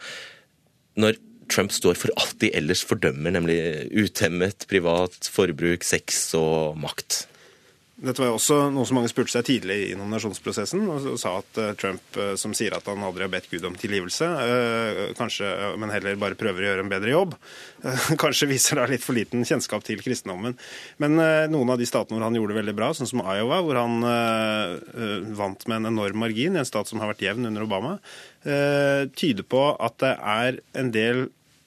når 1.00 1.20
Trump 1.50 1.72
står 1.74 1.96
for 1.98 2.12
alt 2.20 2.36
de 2.42 2.52
ellers 2.54 2.82
fordømmer, 2.86 3.34
nemlig 3.34 3.58
utemmet 3.90 4.66
privat 4.70 5.30
forbruk, 5.32 5.86
sex 5.86 6.28
og 6.38 6.78
makt? 6.78 7.24
Dette 8.00 8.22
var 8.22 8.30
jo 8.30 8.36
også 8.38 8.56
noe 8.72 8.88
som 8.88 8.96
mange 8.96 9.10
spurte 9.12 9.34
seg 9.34 9.44
tidlig 9.44 9.76
i 9.90 9.96
nominasjonsprosessen, 9.98 10.86
og 10.88 11.18
sa 11.20 11.34
at 11.42 11.58
uh, 11.60 11.72
Trump, 11.76 12.04
uh, 12.16 12.32
som 12.40 12.54
sier 12.56 12.72
at 12.72 12.86
han 12.88 13.02
aldri 13.04 13.26
har 13.26 13.32
bedt 13.32 13.50
Gud 13.50 13.66
om 13.68 13.76
tilgivelse, 13.76 14.24
uh, 14.24 15.00
kanskje, 15.18 15.48
men 15.80 15.92
heller 15.92 16.16
bare 16.20 16.38
prøver 16.40 16.64
å 16.64 16.68
gjøre 16.70 16.86
en 16.86 16.92
bedre 16.92 17.12
jobb, 17.12 17.34
kanskje 18.22 18.48
viser 18.48 18.80
da 18.80 18.86
litt 18.88 19.04
for 19.04 19.18
liten 19.18 19.44
kjennskap 19.44 19.84
til 19.84 20.00
kristendommen. 20.00 20.56
Men 21.02 21.20
noen 21.52 21.74
av 21.74 21.80
de 21.80 21.88
statene 21.88 22.16
hvor 22.16 22.24
han 22.24 22.38
gjorde 22.38 22.54
det 22.54 22.60
veldig 22.62 22.76
bra, 22.78 22.90
sånn 22.96 23.10
som 23.10 23.24
Iowa, 23.24 23.60
hvor 23.64 23.80
han 23.80 24.00
vant 25.36 25.66
med 25.68 25.80
en 25.80 25.90
enorm 25.92 26.20
margin, 26.24 26.56
i 26.56 26.62
en 26.62 26.68
stat 26.68 26.88
som 26.88 27.00
har 27.02 27.12
vært 27.12 27.24
jevn 27.24 27.48
under 27.48 27.64
Obama, 27.64 27.98
tyder 28.44 29.46
på 29.48 29.64
at 29.76 29.96
det 30.00 30.14
er 30.16 30.60
en 30.80 30.92
del 30.94 31.26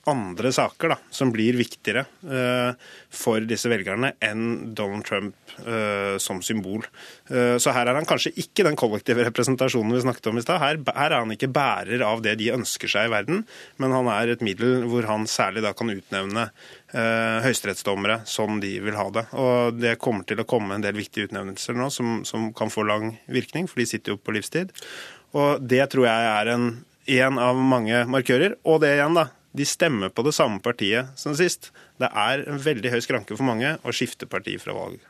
andre 0.09 0.51
saker 0.51 0.91
da, 0.91 0.97
som 1.13 1.31
blir 1.31 1.55
viktigere 1.55 2.03
uh, 2.27 2.75
for 3.13 3.43
disse 3.47 3.69
velgerne 3.71 4.11
enn 4.23 4.73
Donald 4.75 5.05
Trump 5.07 5.53
uh, 5.63 6.19
som 6.19 6.41
symbol. 6.43 6.83
Uh, 7.29 7.55
så 7.61 7.71
her 7.75 7.87
er 7.87 7.95
han 7.95 8.07
kanskje 8.07 8.33
ikke 8.43 8.65
den 8.67 8.77
kollektive 8.79 9.23
representasjonen 9.29 9.95
vi 9.95 10.03
snakket 10.03 10.27
om 10.31 10.39
i 10.41 10.43
stad. 10.43 10.59
Her, 10.63 10.81
her, 10.91 11.07
er 11.07 11.21
han 11.21 11.31
ikke 11.35 11.51
bærer 11.55 12.03
av 12.03 12.23
det 12.25 12.35
de 12.41 12.51
ønsker 12.55 12.91
seg 12.91 13.07
i 13.07 13.13
verden, 13.13 13.43
men 13.79 13.95
han 13.95 14.09
er 14.11 14.33
et 14.33 14.43
middel 14.43 14.83
hvor 14.91 15.07
han 15.07 15.27
særlig 15.29 15.63
da 15.63 15.75
kan 15.77 15.93
utnevne 15.93 16.49
høyesterettsdommere 16.93 18.19
som 18.29 18.59
de 18.61 18.75
vil 18.83 18.93
ha 18.93 19.07
det. 19.15 19.23
Og 19.33 19.79
det 19.79 19.95
kommer 20.01 20.27
til 20.29 20.43
å 20.43 20.45
komme 20.45 20.75
en 20.75 20.83
del 20.83 20.93
viktige 20.93 21.25
utnevnelser 21.25 21.73
nå 21.73 21.87
som, 21.89 22.19
som 22.27 22.51
kan 22.53 22.69
få 22.69 22.85
lang 22.85 23.15
virkning, 23.25 23.65
for 23.65 23.81
de 23.81 23.87
sitter 23.89 24.13
jo 24.13 24.19
på 24.21 24.35
livstid. 24.35 24.69
Og 25.33 25.63
det 25.65 25.87
tror 25.89 26.05
jeg 26.05 26.27
er 26.35 26.51
en, 26.53 26.67
en 27.17 27.41
av 27.41 27.57
mange 27.57 28.03
markører. 28.13 28.59
Og 28.69 28.83
det 28.83 28.93
igjen, 28.99 29.17
da 29.17 29.31
de 29.53 29.65
stemmer 29.69 30.09
på 30.09 30.25
det 30.25 30.33
samme 30.35 30.61
partiet 30.65 31.13
som 31.19 31.35
sist. 31.37 31.71
Det 32.01 32.09
er 32.09 32.45
en 32.49 32.61
veldig 32.61 32.93
høy 32.93 33.01
skranke 33.05 33.37
for 33.37 33.45
mange 33.45 33.75
å 33.85 33.93
skifte 33.95 34.29
parti 34.29 34.57
fra 34.61 34.75
valg. 34.75 35.01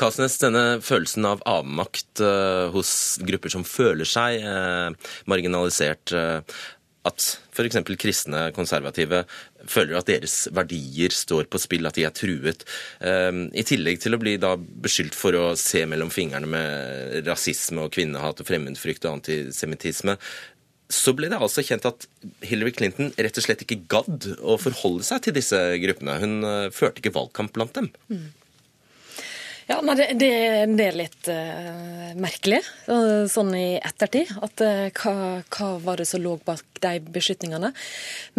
Kasnes, 0.00 0.36
denne 0.42 0.80
følelsen 0.84 1.26
av 1.28 1.44
avmakt 1.48 2.20
uh, 2.20 2.68
hos 2.74 3.18
grupper 3.24 3.54
som 3.54 3.64
føler 3.64 4.08
seg 4.08 4.42
uh, 4.44 4.90
marginalisert, 5.30 6.12
uh, 6.12 6.64
at 7.04 7.24
f.eks. 7.52 7.78
kristne 8.00 8.46
konservative 8.56 9.22
føler 9.68 9.98
at 9.98 10.08
deres 10.08 10.36
verdier 10.56 11.12
står 11.12 11.46
på 11.52 11.60
spill, 11.60 11.84
at 11.84 11.98
de 11.98 12.06
er 12.08 12.14
truet. 12.16 12.64
I 13.04 13.64
tillegg 13.68 14.00
til 14.00 14.16
å 14.16 14.20
bli 14.22 14.32
beskyldt 14.40 15.12
for 15.12 15.36
å 15.36 15.42
se 15.60 15.82
mellom 15.88 16.08
fingrene 16.12 16.48
med 16.48 17.28
rasisme 17.28 17.84
og 17.84 17.92
kvinnehat 17.92 18.40
og 18.40 18.48
fremmedfrykt 18.48 19.04
og 19.04 19.18
antisemittisme, 19.18 20.16
så 20.94 21.14
ble 21.16 21.30
det 21.32 21.40
altså 21.42 21.64
kjent 21.66 21.86
at 21.88 22.06
Hillary 22.46 22.72
Clinton 22.76 23.12
rett 23.18 23.40
og 23.40 23.46
slett 23.46 23.64
ikke 23.64 23.82
gadd 23.90 24.30
å 24.40 24.56
forholde 24.60 25.06
seg 25.06 25.26
til 25.26 25.36
disse 25.36 25.58
gruppene. 25.82 26.16
Hun 26.22 26.40
uh, 26.46 26.72
førte 26.74 27.02
ikke 27.02 27.14
valgkamp 27.16 27.54
blant 27.56 27.74
dem. 27.76 27.90
Mm. 28.12 28.32
Ja, 29.64 29.78
nei, 29.80 29.94
det, 29.96 30.06
det, 30.20 30.30
det, 30.76 30.86
er 30.90 30.98
litt 30.98 31.28
uh, 31.32 32.10
merkelig, 32.20 32.60
sånn 33.32 33.54
i 33.56 33.78
ettertid. 33.80 34.34
At 34.44 34.60
uh, 34.60 34.90
hva, 34.92 35.14
hva, 35.56 35.70
var 35.86 36.00
det 36.02 36.08
som 36.10 36.20
lå 36.22 36.36
bak 36.44 36.73
de 36.84 37.12
beskytningene. 37.14 37.72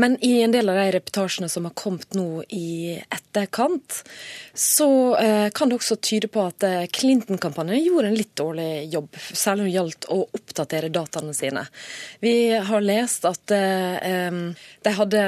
Men 0.02 0.18
i 0.26 0.40
en 0.46 0.54
del 0.56 0.72
av 0.72 0.80
de 0.80 0.88
reportasjene 0.96 1.50
som 1.52 1.68
har 1.68 1.76
kommet 1.78 2.16
nå 2.18 2.44
i 2.56 2.96
etterkant, 3.04 4.02
så 4.54 4.90
uh, 5.20 5.50
kan 5.56 5.70
det 5.70 5.80
også 5.80 6.00
tyde 6.00 6.30
på 6.32 6.46
at 6.46 6.64
Clinton-kampanjen 6.96 7.84
gjorde 7.84 8.12
en 8.12 8.18
litt 8.18 8.34
dårlig 8.38 8.70
jobb, 8.94 9.10
særlig 9.34 9.66
når 9.66 9.70
det 9.70 9.76
gjaldt 9.76 10.10
å 10.14 10.20
oppdatere 10.40 10.92
dataene 10.94 11.36
sine. 11.36 11.66
Vi 12.24 12.36
har 12.70 12.86
lest 12.86 13.26
at 13.28 13.52
um, 13.52 14.40
de 14.56 14.96
hadde, 15.00 15.24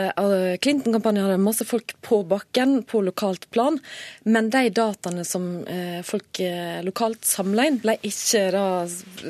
Clinton-kampanjen 0.63 1.27
hadde 1.27 1.41
masse 1.41 1.67
folk 1.67 1.93
på 2.05 2.21
bakken 2.27 2.79
på 2.87 3.03
lokalt 3.05 3.49
plan, 3.53 3.79
men 4.23 4.51
de 4.53 4.67
dataene 4.73 5.25
som 5.27 5.47
Eh, 5.67 6.01
folk 6.03 6.39
eh, 6.39 6.83
lokalt 6.83 7.25
samla 7.25 7.65
inn, 7.67 7.79
ble 7.81 7.97
ikke 8.07 8.43
da 8.53 8.65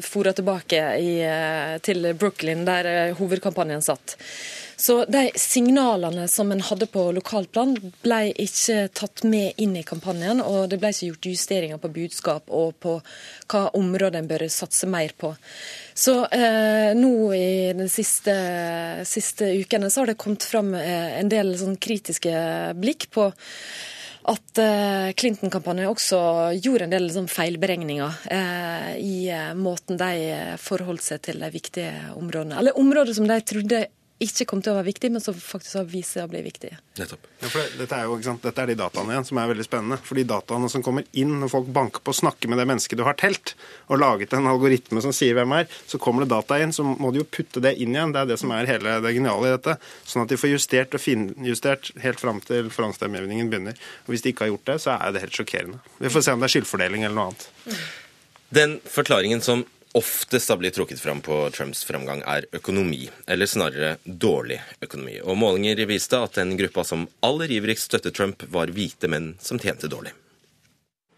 fora 0.06 0.34
tilbake 0.36 0.82
i, 1.02 1.12
eh, 1.26 1.78
til 1.84 2.12
Brooklyn, 2.20 2.66
der 2.68 3.14
hovedkampanjen 3.18 3.77
satt. 3.86 4.18
Så 4.80 5.06
de 5.10 5.32
signalene 5.36 6.28
som 6.30 6.52
en 6.54 6.62
hadde 6.62 6.86
på 6.94 7.08
lokalt 7.16 7.50
plan, 7.56 7.74
ble 8.04 8.20
ikke 8.38 8.84
tatt 8.94 9.24
med 9.26 9.58
inn 9.58 9.74
i 9.80 9.82
kampanjen. 9.88 10.44
Og 10.46 10.70
det 10.70 10.78
ble 10.82 10.92
ikke 10.94 11.10
gjort 11.10 11.30
justeringer 11.32 11.82
på 11.82 11.92
budskap 11.96 12.54
og 12.54 12.78
på 12.84 13.00
hva 13.50 13.64
områder 13.78 14.22
en 14.22 14.30
bør 14.30 14.46
satse 14.54 14.90
mer 14.90 15.16
på. 15.18 15.34
Så 15.98 16.20
eh, 16.30 16.94
nå 16.94 17.14
i 17.34 17.74
de 17.74 17.90
siste, 17.90 18.38
siste, 19.10 19.50
ukene 19.66 19.90
så 19.90 20.04
har 20.04 20.14
det 20.14 20.20
kommet 20.22 20.46
fram 20.46 20.76
eh, 20.78 21.18
en 21.18 21.34
del 21.34 21.56
sånn 21.58 21.80
kritiske 21.82 22.34
blikk 22.78 23.10
på 23.18 23.32
at 24.28 24.60
eh, 24.60 25.10
Clinton-kampanjen 25.16 25.88
også 25.88 26.18
gjorde 26.60 26.88
en 26.88 26.94
del 26.94 27.06
liksom, 27.08 27.30
feilberegninger 27.32 28.18
eh, 28.36 28.90
i 29.00 29.20
eh, 29.32 29.54
måten 29.56 30.00
de 30.00 30.58
forholdt 30.60 31.06
seg 31.06 31.22
til 31.30 31.40
de 31.44 31.52
viktige 31.54 31.94
områdene. 32.18 32.58
Eller 32.60 32.80
områder 32.80 33.16
som 33.16 33.30
de 33.30 33.40
trodde 33.48 33.86
ikke 34.24 34.48
kom 34.50 34.62
til 34.66 34.74
å 34.74 34.78
være 34.80 34.88
viktig, 34.88 35.12
men 35.14 35.22
som 35.22 35.36
faktisk 35.38 35.78
har 35.78 35.90
vist 35.92 36.16
seg 36.16 36.26
å 36.26 36.30
bli 36.32 36.40
viktig. 36.42 36.72
Nettopp. 36.98 37.28
Ja, 37.44 37.50
dette, 37.78 38.00
er 38.00 38.08
jo, 38.10 38.16
dette 38.42 38.64
er 38.64 38.72
de 38.72 38.76
dataene 38.80 39.14
igjen 39.14 39.28
som 39.28 39.38
er 39.38 39.52
veldig 39.52 39.66
spennende. 39.68 40.00
For 40.02 40.18
de 40.18 40.24
dataene 40.26 40.70
som 40.74 40.82
kommer 40.86 41.06
inn 41.22 41.36
når 41.38 41.52
folk 41.54 41.70
banker 41.76 42.02
på 42.02 42.16
og 42.16 42.18
snakker 42.18 42.50
med 42.50 42.58
det 42.58 42.66
mennesket 42.72 42.98
du 42.98 43.04
har 43.06 43.18
telt, 43.22 43.54
og 43.92 44.02
laget 44.02 44.34
en 44.34 44.50
algoritme 44.50 45.04
som 45.06 45.14
sier 45.14 45.38
hvem 45.38 45.54
er, 45.60 45.70
så 45.86 46.02
kommer 46.02 46.26
det 46.26 46.32
data 46.34 46.58
inn, 46.64 46.74
så 46.74 46.88
må 46.88 47.14
du 47.14 47.22
jo 47.22 47.28
putte 47.30 47.62
det 47.62 47.76
inn 47.78 47.94
igjen. 47.94 48.16
Det 48.16 48.24
er 48.24 48.32
det 48.34 48.40
som 48.42 48.56
er 48.58 48.72
hele 48.72 48.98
det 49.06 49.14
geniale 49.20 49.52
i 49.52 49.54
dette. 49.54 49.78
Sånn 50.10 50.26
at 50.26 50.34
de 50.34 50.42
får 50.42 50.56
justert 50.56 50.98
og 50.98 51.04
finjustert 51.04 51.94
helt 52.02 52.24
fram 52.24 52.42
til 52.48 52.74
forhåndsstemmegivningen 52.74 53.54
begynner. 53.54 53.78
Og 54.08 54.16
hvis 54.16 54.26
de 54.26 54.34
ikke 54.34 54.48
har 54.48 54.56
gjort 54.56 54.70
det, 54.74 54.82
så 54.88 54.98
er 54.98 55.14
det 55.14 55.28
helt 55.28 55.42
sjokkerende. 55.44 55.82
Vi 56.02 56.14
får 56.14 56.26
se 56.26 56.34
om 56.34 56.42
det 56.42 56.50
er 56.50 56.58
skyldfordeling 56.58 57.06
eller 57.06 57.20
noe 57.20 57.32
annet. 57.32 57.82
Den 58.58 58.80
forklaringen 58.90 59.46
som 59.46 59.68
oftest 59.96 60.50
har 60.50 60.60
blitt 60.60 60.76
trukket 60.76 61.00
fram 61.00 61.22
på 61.22 61.40
Trumps 61.56 61.84
framgang, 61.88 62.24
er 62.28 62.48
økonomi. 62.58 63.08
Eller 63.28 63.50
snarere 63.50 63.96
dårlig 64.04 64.60
økonomi. 64.84 65.20
Og 65.24 65.38
målinger 65.40 65.86
viste 65.90 66.20
at 66.20 66.40
den 66.40 66.56
gruppa 66.60 66.86
som 66.88 67.08
aller 67.26 67.52
ivrigst 67.60 67.92
støttet 67.92 68.18
Trump, 68.18 68.44
var 68.52 68.72
hvite 68.74 69.10
menn 69.12 69.36
som 69.44 69.60
tjente 69.62 69.90
dårlig. 69.92 70.14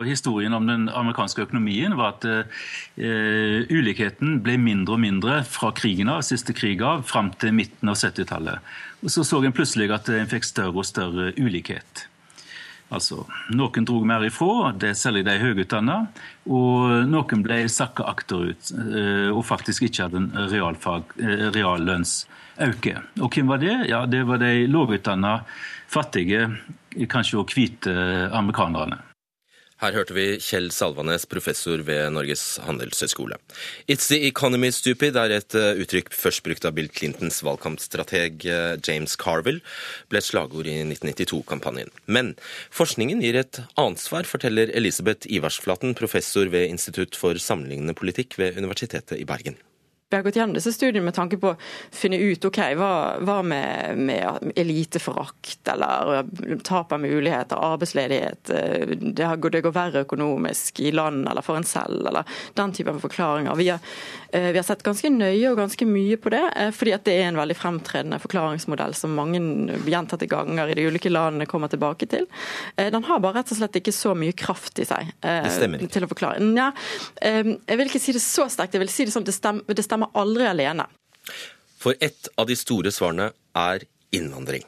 Historien 0.05 0.53
om 0.55 0.63
den 0.63 0.85
amerikanske 0.87 1.43
økonomien 1.43 1.97
var 1.99 2.13
at 2.13 2.23
uh, 2.23 3.57
ulikheten 3.67 4.37
ble 4.45 4.55
mindre 4.61 4.95
og 4.95 5.01
mindre 5.03 5.41
fra 5.43 5.73
krigen 5.75 6.07
av, 6.13 6.23
siste 6.23 6.55
krig 6.55 6.79
av, 6.79 7.03
fram 7.09 7.33
til 7.35 7.51
midten 7.57 7.91
av 7.91 7.99
70-tallet. 7.99 8.63
Og 9.03 9.11
Så 9.11 9.25
så 9.27 9.41
en 9.43 9.55
plutselig 9.55 9.91
at 9.91 10.07
en 10.15 10.31
fikk 10.31 10.47
større 10.47 10.79
og 10.79 10.87
større 10.87 11.33
ulikhet. 11.35 12.08
Altså, 12.89 13.21
Noen 13.53 13.85
drog 13.85 14.05
mer 14.09 14.23
ifra, 14.25 14.71
det 14.73 14.95
særlig 14.97 15.21
de 15.27 15.35
høyutdanna, 15.37 15.97
og 16.49 17.09
noen 17.09 17.43
ble 17.45 17.59
sakka 17.69 18.07
akterut 18.09 18.71
eh, 18.73 19.29
og 19.29 19.43
faktisk 19.45 19.85
ikke 19.85 20.07
hadde 20.07 20.23
en 20.23 20.31
realfag, 20.49 21.13
eh. 21.21 21.45
Og 23.21 23.29
hvem 23.29 23.51
var 23.53 23.61
det? 23.61 23.75
Ja, 23.91 24.05
Det 24.09 24.23
var 24.27 24.41
de 24.41 24.65
lavutdanna, 24.67 25.43
fattige, 25.89 26.49
kanskje 27.07 27.39
også 27.39 27.55
hvite 27.55 27.93
amerikanerne. 28.35 28.99
Her 29.79 29.95
hørte 29.95 30.11
vi 30.11 30.25
Kjell 30.43 30.73
Salvanes, 30.75 31.23
professor 31.31 31.79
ved 31.87 32.09
Norges 32.11 32.57
handelshøyskole. 32.65 33.37
It's 33.87 34.09
the 34.11 34.25
economy 34.27 34.73
stupid 34.75 35.15
er 35.15 35.31
et 35.37 35.55
eh, 35.55 35.79
uttrykk 35.79 36.11
først 36.11 36.43
brukt 36.43 36.67
av 36.67 36.75
Bill 36.75 36.89
Clintons 36.91 37.39
valgkampstrateg 37.47 38.43
eh, 38.43 38.73
James 38.83 39.15
Carville, 39.15 39.63
ble 40.11 40.19
et 40.19 40.27
slagord 40.27 40.67
i 40.67 40.75
1992-kampanjen. 40.83 41.93
Men 42.11 42.33
forskningen 42.75 43.23
gir 43.23 43.39
et 43.39 43.61
annet 43.79 44.03
svar, 44.03 44.27
forteller 44.27 44.75
Elisabeth 44.75 45.31
Ivarsflaten, 45.31 45.95
professor 45.95 46.51
ved 46.51 46.67
Institutt 46.67 47.15
for 47.15 47.39
sammenlignende 47.39 47.95
politikk 47.95 48.35
ved 48.41 48.59
Universitetet 48.59 49.15
i 49.15 49.27
Bergen. 49.31 49.55
Vi 50.09 50.15
har 50.15 50.23
gått 50.23 50.35
gjennom 50.35 50.55
disse 50.57 50.73
studiene 50.73 51.05
med 51.05 51.13
tanke 51.13 51.37
på 51.37 51.51
å 51.53 51.57
finne 51.93 52.17
ut 52.17 52.45
ok, 52.45 52.57
hva, 52.79 52.93
hva 53.21 53.35
med, 53.45 53.99
med 54.09 54.53
eliteforakt 54.57 55.69
eller 55.69 56.23
tap 56.65 56.95
av 56.95 57.03
muligheter, 57.03 57.59
arbeidsledighet, 57.61 58.49
eh, 58.49 58.95
det, 58.97 59.21
har, 59.21 59.37
det, 59.37 59.61
går 59.61 59.75
verre 59.75 60.01
økonomisk 60.07 60.81
i 60.81 60.89
land 60.95 61.27
eller 61.29 61.45
for 61.45 61.59
en 61.59 61.67
selv, 61.67 62.01
eller 62.09 62.25
den 62.57 62.73
typen 62.73 62.97
forklaringer. 63.03 63.53
Vi 63.59 63.67
har, 63.69 63.85
eh, 64.31 64.49
vi 64.49 64.57
har, 64.57 64.65
sett 64.65 64.81
ganske 64.85 65.11
nøye 65.13 65.51
og 65.51 65.59
ganske 65.61 65.85
mye 65.85 66.17
på 66.17 66.33
det, 66.33 66.41
eh, 66.57 66.71
fordi 66.73 66.95
at 66.97 67.05
det 67.05 67.19
er 67.19 67.29
en 67.29 67.37
veldig 67.37 67.59
fremtredende 67.59 68.21
forklaringsmodell 68.25 68.97
som 68.97 69.13
mange 69.13 69.43
gjentatte 69.85 70.29
ganger 70.31 70.73
i 70.73 70.79
de 70.79 70.87
ulike 70.89 71.13
landene 71.13 71.45
kommer 71.49 71.69
tilbake 71.69 72.09
til. 72.09 72.25
Den 72.79 73.05
har 73.05 73.21
bare 73.21 73.39
rett 73.39 73.53
og 73.53 73.59
slett 73.59 73.77
ikke 73.77 73.93
så 73.93 74.15
mye 74.17 74.33
kraft 74.33 74.79
i 74.81 74.85
seg 74.87 75.11
til 75.21 76.05
å 76.05 76.09
forklare. 76.09 76.41
Ja, 76.57 76.71
jeg 77.21 77.77
vil 77.77 77.89
ikke 77.89 78.01
si 78.01 78.13
det 78.15 78.23
så 78.23 78.47
sterkt, 78.49 78.73
jeg 78.73 78.81
vil 78.81 78.91
si 78.91 79.05
det 79.05 79.13
sånn 79.13 79.27
det 79.27 79.35
stemmer, 79.35 79.65
det 79.75 79.85
stemmer 79.85 79.98
stemmer 79.99 80.09
aldri 80.13 80.47
alene. 80.47 80.87
For 81.79 81.95
ett 81.99 82.27
av 82.35 82.47
de 82.47 82.55
store 82.55 82.91
svarene 82.91 83.31
er 83.53 83.83
innvandring. 84.11 84.63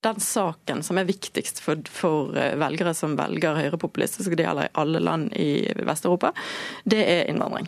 Den 0.00 0.20
saken 0.20 0.82
som 0.82 0.98
er 0.98 1.04
viktigst 1.08 1.60
for, 1.60 1.80
for 1.90 2.36
eh, 2.36 2.54
velgere 2.56 2.94
som 2.94 3.16
velger 3.16 3.56
høyrepopulistiske, 3.56 4.32
idealer 4.36 4.68
i 4.68 4.74
alle 4.74 5.00
land 5.00 5.32
i 5.34 5.72
Vest-Europa, 5.84 6.32
det 6.84 7.02
er 7.02 7.30
innvandring. 7.30 7.66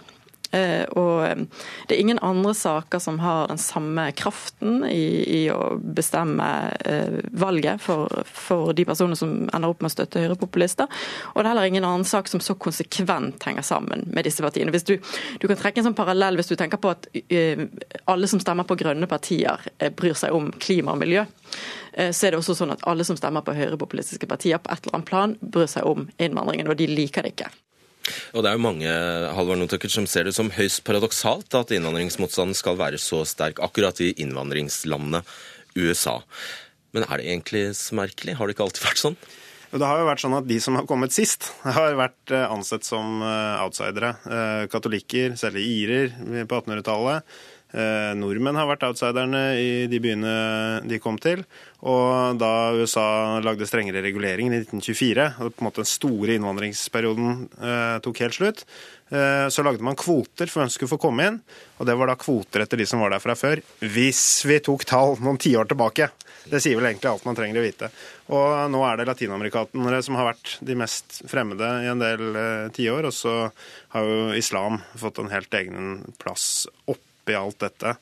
Eh, 0.50 0.84
og 0.96 1.26
eh, 1.26 1.40
det 1.88 1.96
er 1.96 2.00
ingen 2.00 2.20
andre 2.24 2.54
saker 2.56 3.02
som 3.02 3.18
har 3.20 3.50
den 3.50 3.60
samme 3.60 4.06
kraften 4.16 4.80
i, 4.88 5.04
i 5.36 5.42
å 5.52 5.76
bestemme 5.76 6.46
eh, 6.88 7.18
valget 7.36 7.82
for, 7.84 8.08
for, 8.24 8.72
de 8.72 8.86
personene 8.88 9.18
som 9.18 9.34
ender 9.44 9.68
opp 9.68 9.84
med 9.84 9.92
å 9.92 9.96
støtte 9.96 10.22
høyrepopulister. 10.24 10.88
Og 11.34 11.42
det 11.42 11.44
er 11.44 11.52
heller 11.52 11.68
ingen 11.68 11.88
annen 11.88 12.08
sak 12.08 12.32
som 12.32 12.40
så 12.44 12.56
konsekvent 12.56 13.44
henger 13.44 13.66
sammen 13.66 14.06
med 14.08 14.28
disse 14.28 14.44
partiene. 14.44 14.72
Hvis 14.72 14.88
du, 14.88 14.96
du 15.40 15.48
kan 15.48 15.60
trekke 15.60 15.82
en 15.82 15.90
sånn 15.90 15.98
parallell 15.98 16.40
hvis 16.40 16.50
du 16.52 16.56
tenker 16.56 16.80
på 16.80 16.94
at 16.94 17.08
alle 18.08 18.30
som 18.30 18.40
stemmer 18.40 18.64
på 18.68 18.78
grønne 18.78 19.08
partier, 19.10 19.60
bryr 19.96 20.16
seg 20.16 20.34
om 20.36 20.50
klima 20.60 20.94
og 20.94 21.02
miljø 21.02 21.26
så 21.98 22.28
er 22.28 22.34
det 22.34 22.38
også 22.38 22.54
sånn 22.54 22.70
at 22.70 22.84
alle 22.86 23.02
som 23.06 23.16
stemmer 23.18 23.42
på 23.42 23.56
høyrepopulistiske 23.56 24.28
partier 24.30 24.60
på 24.62 24.70
et 24.70 24.84
eller 24.84 24.98
annet 25.00 25.08
plan, 25.08 25.32
bryr 25.40 25.66
seg 25.70 25.88
om 25.88 26.06
innvandringen, 26.20 26.68
og 26.70 26.78
de 26.78 26.86
liker 26.86 27.26
det 27.26 27.32
ikke. 27.34 27.48
Og 28.34 28.44
det 28.44 28.50
er 28.50 28.58
jo 28.58 28.64
mange 28.64 28.94
Halvard 29.36 29.60
Notaker, 29.60 29.92
som 29.92 30.06
ser 30.10 30.28
det 30.28 30.36
som 30.36 30.52
høyst 30.54 30.84
paradoksalt 30.86 31.54
at 31.58 31.74
innvandringsmotstanden 31.74 32.56
skal 32.58 32.78
være 32.80 33.00
så 33.02 33.24
sterk 33.28 33.62
akkurat 33.64 34.00
i 34.04 34.14
innvandringslandet 34.22 35.26
USA. 35.78 36.20
Men 36.96 37.04
er 37.04 37.20
det 37.20 37.28
egentlig 37.28 37.64
så 37.78 37.98
merkelig? 37.98 38.38
Har 38.38 38.48
det 38.48 38.56
ikke 38.56 38.66
alltid 38.68 38.86
vært 38.86 39.02
sånn? 39.02 39.20
Det 39.68 39.84
har 39.84 40.00
jo 40.00 40.08
vært 40.08 40.22
sånn 40.22 40.36
at 40.38 40.46
De 40.48 40.56
som 40.64 40.78
har 40.78 40.86
kommet 40.88 41.12
sist, 41.12 41.50
har 41.66 41.96
vært 41.98 42.32
eh, 42.32 42.46
ansett 42.48 42.86
som 42.88 43.20
eh, 43.20 43.60
outsidere. 43.60 44.14
Eh, 44.24 44.64
katolikker, 44.72 45.36
særlig 45.36 45.66
irer 45.82 46.14
på 46.48 46.62
1800-tallet. 46.62 47.38
Eh, 47.68 48.14
nordmenn 48.16 48.56
har 48.56 48.68
vært 48.70 48.86
outsiderne 48.86 49.40
i 49.60 49.72
de 49.92 49.98
byene 50.00 50.34
de 50.88 50.98
kom 51.02 51.18
til. 51.20 51.42
Og 51.84 52.38
da 52.40 52.72
USA 52.72 53.38
lagde 53.44 53.68
strengere 53.68 54.00
regulering 54.06 54.48
i 54.48 54.62
1924, 54.62 55.26
og 55.44 55.52
på 55.52 55.62
en 55.62 55.68
måte 55.68 55.82
den 55.84 55.90
store 55.90 56.38
innvandringsperioden 56.38 57.42
eh, 57.60 57.98
tok 58.04 58.22
helt 58.24 58.38
slutt, 58.38 58.62
eh, 59.12 59.46
så 59.52 59.64
lagde 59.66 59.84
man 59.84 59.98
kvoter 60.00 60.48
for 60.48 60.62
hvem 60.62 60.70
som 60.70 60.78
skulle 60.78 60.94
få 60.94 61.00
komme 61.02 61.26
inn. 61.28 61.36
Og 61.76 61.88
det 61.88 61.96
var 62.00 62.08
da 62.08 62.16
kvoter 62.18 62.64
etter 62.64 62.80
de 62.80 62.86
som 62.88 63.04
var 63.04 63.12
der 63.12 63.22
fra 63.22 63.36
før. 63.36 63.60
Hvis 63.84 64.22
vi 64.48 64.56
tok 64.64 64.86
tall 64.88 65.18
noen 65.20 65.40
tiår 65.40 65.68
tilbake. 65.68 66.08
Det 66.48 66.62
sier 66.64 66.78
vel 66.78 66.86
egentlig 66.88 67.10
alt 67.10 67.26
man 67.28 67.36
trenger 67.36 67.60
å 67.60 67.66
vite. 67.66 67.90
Og 68.32 68.70
nå 68.72 68.80
er 68.88 68.96
det 68.96 69.04
latinamerikanere 69.10 69.98
som 70.06 70.16
har 70.16 70.30
vært 70.30 70.54
de 70.64 70.76
mest 70.80 71.18
fremmede 71.28 71.68
i 71.84 71.90
en 71.92 72.00
del 72.00 72.40
tiår. 72.72 73.10
Og 73.10 73.12
så 73.12 73.34
har 73.92 74.08
jo 74.08 74.32
islam 74.38 74.80
fått 74.96 75.20
en 75.20 75.28
helt 75.34 75.60
egen 75.60 76.00
plass 76.16 76.64
opp 76.88 77.04
oppi 77.28 77.36
alt 77.36 77.60
dette, 77.60 77.96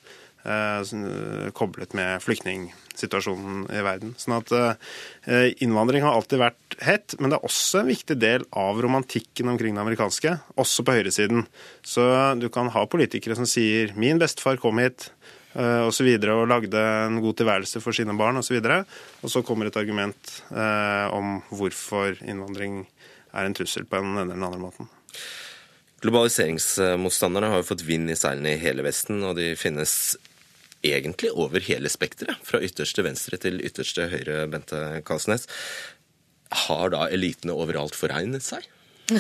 eh, 0.45 1.51
koblet 1.53 1.95
med 1.95 2.23
flyktningsituasjonen 2.23 3.67
i 3.75 3.83
verden. 3.83 4.15
Sånn 4.19 4.37
at 4.39 4.53
eh, 4.55 5.51
Innvandring 5.65 6.05
har 6.07 6.15
alltid 6.15 6.39
vært 6.39 6.79
hett, 6.87 7.17
men 7.19 7.33
det 7.33 7.41
er 7.41 7.49
også 7.49 7.83
en 7.83 7.91
viktig 7.91 8.19
del 8.21 8.47
av 8.53 8.79
romantikken 8.83 9.51
omkring 9.51 9.75
det 9.75 9.83
amerikanske, 9.83 10.37
også 10.57 10.87
på 10.87 10.99
høyresiden. 10.99 11.47
Så 11.83 12.07
du 12.39 12.49
kan 12.53 12.71
ha 12.71 12.87
politikere 12.87 13.37
som 13.37 13.49
sier 13.49 13.93
'min 13.97 14.19
bestefar 14.19 14.61
kom 14.61 14.79
hit', 14.79 15.11
eh, 15.57 15.83
og 15.83 15.93
så 15.93 16.05
videre, 16.05 16.37
og 16.37 16.49
lagde 16.49 16.79
en 16.79 17.21
god 17.21 17.37
tilværelse 17.37 17.83
for 17.83 17.93
sine 17.93 18.17
barn 18.17 18.37
osv. 18.37 18.63
Og, 18.63 18.87
og 19.23 19.31
så 19.31 19.43
kommer 19.43 19.67
et 19.67 19.77
argument 19.77 20.43
eh, 20.53 21.07
om 21.11 21.43
hvorfor 21.51 22.23
innvandring 22.23 22.87
er 23.35 23.45
en 23.45 23.55
trussel 23.55 23.85
på 23.85 23.99
ene 23.99 24.23
eller 24.23 24.35
den 24.35 24.45
andre 24.45 24.61
måten. 24.61 24.89
Globaliseringsmotstanderne 26.07 27.51
har 27.51 27.63
jo 27.63 27.69
fått 27.73 27.85
vind 27.87 28.13
i 28.13 28.17
seilene 28.19 28.55
i 28.55 28.61
hele 28.63 28.85
Vesten, 28.87 29.25
og 29.27 29.35
de 29.41 29.51
finnes 29.59 30.15
egentlig 30.87 31.33
over 31.35 31.65
hele 31.67 31.91
spekteret, 31.91 32.39
fra 32.47 32.61
ytterste 32.63 33.03
venstre 33.03 33.39
til 33.43 33.59
ytterste 33.65 34.07
høyre, 34.13 34.45
Bente 34.53 35.03
Kalsnes. 35.07 35.49
Har 36.67 36.93
da 36.95 37.09
elitene 37.11 37.57
overalt 37.57 37.99
foregnet 37.99 38.47
seg? 38.47 38.69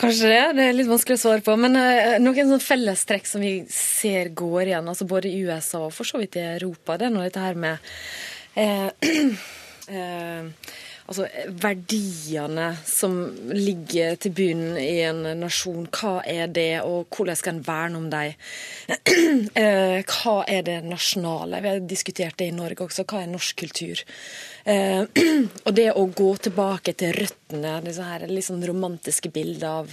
Kanskje 0.00 0.28
det. 0.28 0.40
Det 0.56 0.64
er 0.64 0.74
litt 0.76 0.88
vanskelig 0.90 1.16
å 1.16 1.22
svare 1.22 1.44
på. 1.44 1.54
Men 1.60 1.76
uh, 1.80 2.16
noen 2.20 2.50
sånn 2.52 2.64
fellestrekk 2.64 3.28
som 3.28 3.44
vi 3.44 3.58
ser 3.72 4.32
går 4.36 4.70
igjen, 4.70 4.88
altså 4.92 5.08
både 5.08 5.30
i 5.32 5.44
USA 5.44 5.86
og 5.86 5.94
for 5.96 6.08
så 6.08 6.20
vidt 6.20 6.36
i 6.40 6.44
Europa, 6.56 6.98
det 7.00 7.08
er 7.08 7.14
nå 7.14 7.24
dette 7.24 7.44
her 7.44 7.60
med 7.60 7.92
uh, 8.56 8.90
uh, 9.92 10.72
altså, 11.06 11.26
verdiene 11.62 12.68
som 12.86 13.16
ligger 13.52 14.18
til 14.20 14.34
bunnen 14.36 14.78
i 14.80 15.00
en 15.06 15.22
nasjon. 15.40 15.88
Hva 15.94 16.20
er 16.26 16.50
det, 16.52 16.82
og 16.84 17.08
hvordan 17.14 17.38
skal 17.38 17.56
en 17.56 17.64
verne 17.66 18.02
om 18.02 18.10
dem? 18.12 18.34
Eh, 19.56 20.02
hva 20.04 20.34
er 20.50 20.64
det 20.66 20.76
nasjonale? 20.84 21.60
Vi 21.62 21.70
har 21.70 21.84
diskutert 21.88 22.36
det 22.38 22.50
i 22.50 22.54
Norge 22.54 22.84
også. 22.84 23.04
Hva 23.08 23.22
er 23.22 23.30
norsk 23.30 23.56
kultur? 23.62 24.02
Eh, 24.66 25.02
og 25.66 25.74
det 25.78 25.92
å 25.94 26.02
gå 26.10 26.28
tilbake 26.42 26.96
til 26.98 27.12
røttene, 27.14 27.76
disse 27.84 28.02
her 28.02 28.24
litt 28.26 28.48
sånn 28.48 28.64
romantiske 28.66 29.30
bilder 29.30 29.66
av 29.70 29.92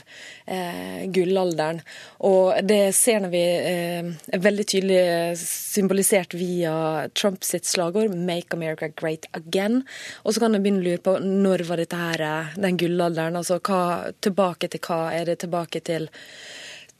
eh, 0.49 1.03
gullalderen. 1.13 1.83
Og 2.25 2.57
det 2.65 2.95
ser 2.97 3.27
vi 3.29 3.43
eh, 3.43 4.09
veldig 4.33 4.65
tydelig 4.71 5.37
symbolisert 5.43 6.33
via 6.33 6.73
Trump 7.13 7.45
sitt 7.45 7.69
slagord 7.69 8.17
'Make 8.17 8.57
America 8.57 8.89
Great 8.89 9.29
Again'. 9.37 9.83
Og 10.25 10.33
så 10.33 10.41
kan 10.41 10.57
du 10.57 10.59
begynne 10.59 10.81
å 10.81 10.87
lure 10.89 11.05
på 11.05 11.19
når 11.21 11.67
var 11.69 11.77
dette 11.77 12.01
her, 12.01 12.25
den 12.57 12.79
gullalderen? 12.81 13.37
Altså 13.37 13.61
hva, 13.61 14.09
tilbake 14.25 14.73
til 14.73 14.81
hva? 14.89 15.03
Er 15.13 15.29
det 15.29 15.43
tilbake 15.45 15.85
til 15.85 16.09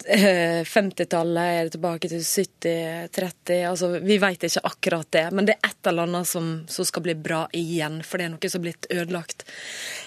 50-tallet, 0.04 1.44
er 1.44 1.68
det 1.68 1.76
tilbake 1.78 2.10
til 2.12 2.24
70-30? 2.24 3.60
Altså, 3.70 3.92
vi 4.04 4.18
vet 4.20 4.48
ikke 4.48 4.66
akkurat 4.68 5.12
det, 5.16 5.28
men 5.32 5.48
det 5.48 5.56
er 5.56 5.70
et 5.70 5.89
eller 5.92 6.08
annet 6.08 6.28
som, 6.28 6.56
som, 6.68 6.88
skal 6.88 7.06
bli 7.06 7.16
bra 7.16 7.46
igjen, 7.56 8.02
for 8.04 8.20
det 8.20 8.28
er 8.28 8.34
noe 8.34 8.52
som 8.52 8.62
er 8.62 8.66
blitt 8.68 8.89
ødelagt. 8.92 9.46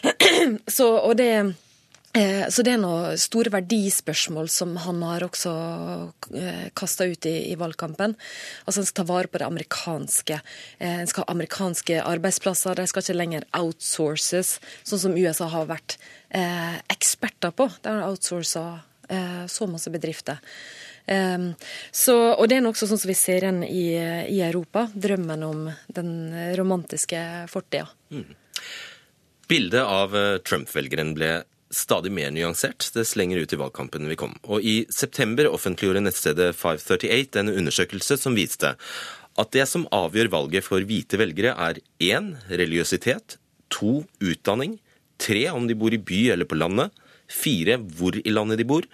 Så, 0.77 0.87
det, 1.17 1.31
eh, 2.15 2.45
så 2.53 2.63
det 2.63 2.75
er 2.75 2.81
noen 2.81 3.17
store 3.21 3.51
verdispørsmål 3.55 4.49
som 4.53 4.75
han 4.85 5.01
har 5.07 5.25
også 5.27 5.53
eh, 6.37 6.67
kasta 6.77 7.07
ut 7.09 7.29
i, 7.29 7.35
i, 7.53 7.57
valgkampen. 7.59 8.15
Altså 8.65 8.83
En 8.83 8.89
skal 8.89 9.01
ta 9.01 9.07
vare 9.09 9.31
på 9.31 9.41
det 9.41 9.49
amerikanske. 9.49 10.41
Eh, 10.79 10.99
en 11.01 11.11
skal 11.11 11.25
ha 11.25 11.35
amerikanske 11.35 12.03
arbeidsplasser. 12.05 12.77
De 12.77 12.87
skal 12.91 13.05
ikke 13.05 13.17
lenger 13.17 13.49
outsources, 13.57 14.59
sånn 14.85 15.03
som 15.07 15.17
USA 15.17 15.49
har 15.53 15.71
vært 15.73 15.99
eksperter 16.93 17.53
på. 17.55 17.69
Det 17.81 17.89
har 17.89 18.11
outsourca 18.11 18.67
Eh, 18.75 18.96
så 19.49 19.69
masse 19.71 19.91
bedrifter. 19.93 20.41
Så, 21.95 22.15
og 22.35 22.49
det 22.51 22.57
er 22.57 22.65
nokså 22.65 22.89
sånn 22.91 22.99
som 22.99 23.11
vi 23.11 23.15
ser 23.15 23.45
igjen 23.45 23.61
i, 23.63 23.85
i, 23.95 24.41
Europa. 24.43 24.89
Drømmen 24.91 25.45
om 25.47 25.61
den 25.95 26.11
romantiske 26.59 27.21
fortida. 27.53 27.87
Mm. 28.11 28.33
Bildet 29.47 29.83
av 29.83 30.17
eh, 30.17 30.39
Trump-velgeren 30.43 31.13
ble 31.15 31.31
stadig 31.71 32.13
mer 32.15 32.33
nyansert 32.35 32.89
dess 32.95 33.15
lenger 33.19 33.43
ut 33.43 33.53
i 33.55 33.59
valgkampen 33.61 34.09
vi 34.11 34.19
kom. 34.19 34.35
Og 34.47 34.63
I 34.63 34.77
september 34.93 35.49
offentliggjorde 35.51 36.03
nettstedet 36.03 36.51
538 36.57 37.43
en 37.43 37.53
undersøkelse 37.55 38.19
som 38.21 38.37
viste 38.39 38.75
at 39.37 39.53
det 39.53 39.67
som 39.69 39.87
avgjør 39.93 40.31
valget 40.33 40.65
for 40.65 40.83
hvite 40.87 41.19
velgere, 41.21 41.53
er 41.53 41.83
én 42.01 42.33
religiøsitet, 42.49 43.37
to 43.69 44.07
utdanning, 44.23 44.79
tre 45.21 45.43
om 45.53 45.67
de 45.69 45.77
bor 45.77 45.93
i 45.93 46.01
by 46.01 46.23
eller 46.33 46.49
på 46.49 46.57
landet, 46.57 46.95
fire 47.29 47.79
hvor 47.99 48.19
i 48.23 48.35
landet 48.35 48.63
de 48.63 48.69
bor, 48.69 48.87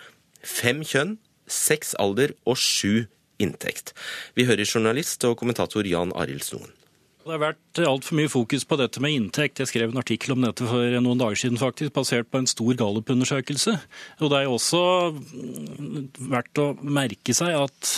fem 0.42 0.82
kjønn, 0.86 1.16
seks 1.50 1.96
alder 2.00 2.34
og 2.48 2.58
sju 2.60 3.04
inntekt. 3.42 3.92
Vi 4.38 4.46
hører 4.48 4.68
journalist 4.68 5.24
og 5.28 5.38
kommentator 5.40 5.86
Jan 5.88 6.14
Arild 6.16 6.46
Snoen. 6.46 6.70
Det 7.22 7.30
har 7.30 7.38
vært 7.38 7.78
altfor 7.86 8.18
mye 8.18 8.30
fokus 8.30 8.64
på 8.66 8.76
dette 8.80 8.98
med 9.02 9.14
inntekt. 9.14 9.60
Jeg 9.62 9.70
skrev 9.70 9.92
en 9.92 10.00
artikkel 10.00 10.34
om 10.34 10.42
dette 10.42 10.66
for 10.66 10.96
noen 11.04 11.20
dager 11.20 11.38
siden, 11.38 11.60
faktisk, 11.60 11.92
basert 11.94 12.26
på 12.32 12.40
en 12.42 12.50
stor 12.50 12.74
gallupundersøkelse. 12.80 13.76
Og 14.18 14.32
det 14.32 14.40
er 14.40 14.48
jo 14.48 14.56
også 14.56 14.80
verdt 16.32 16.62
å 16.62 16.66
merke 16.82 17.36
seg 17.36 17.54
at 17.60 17.92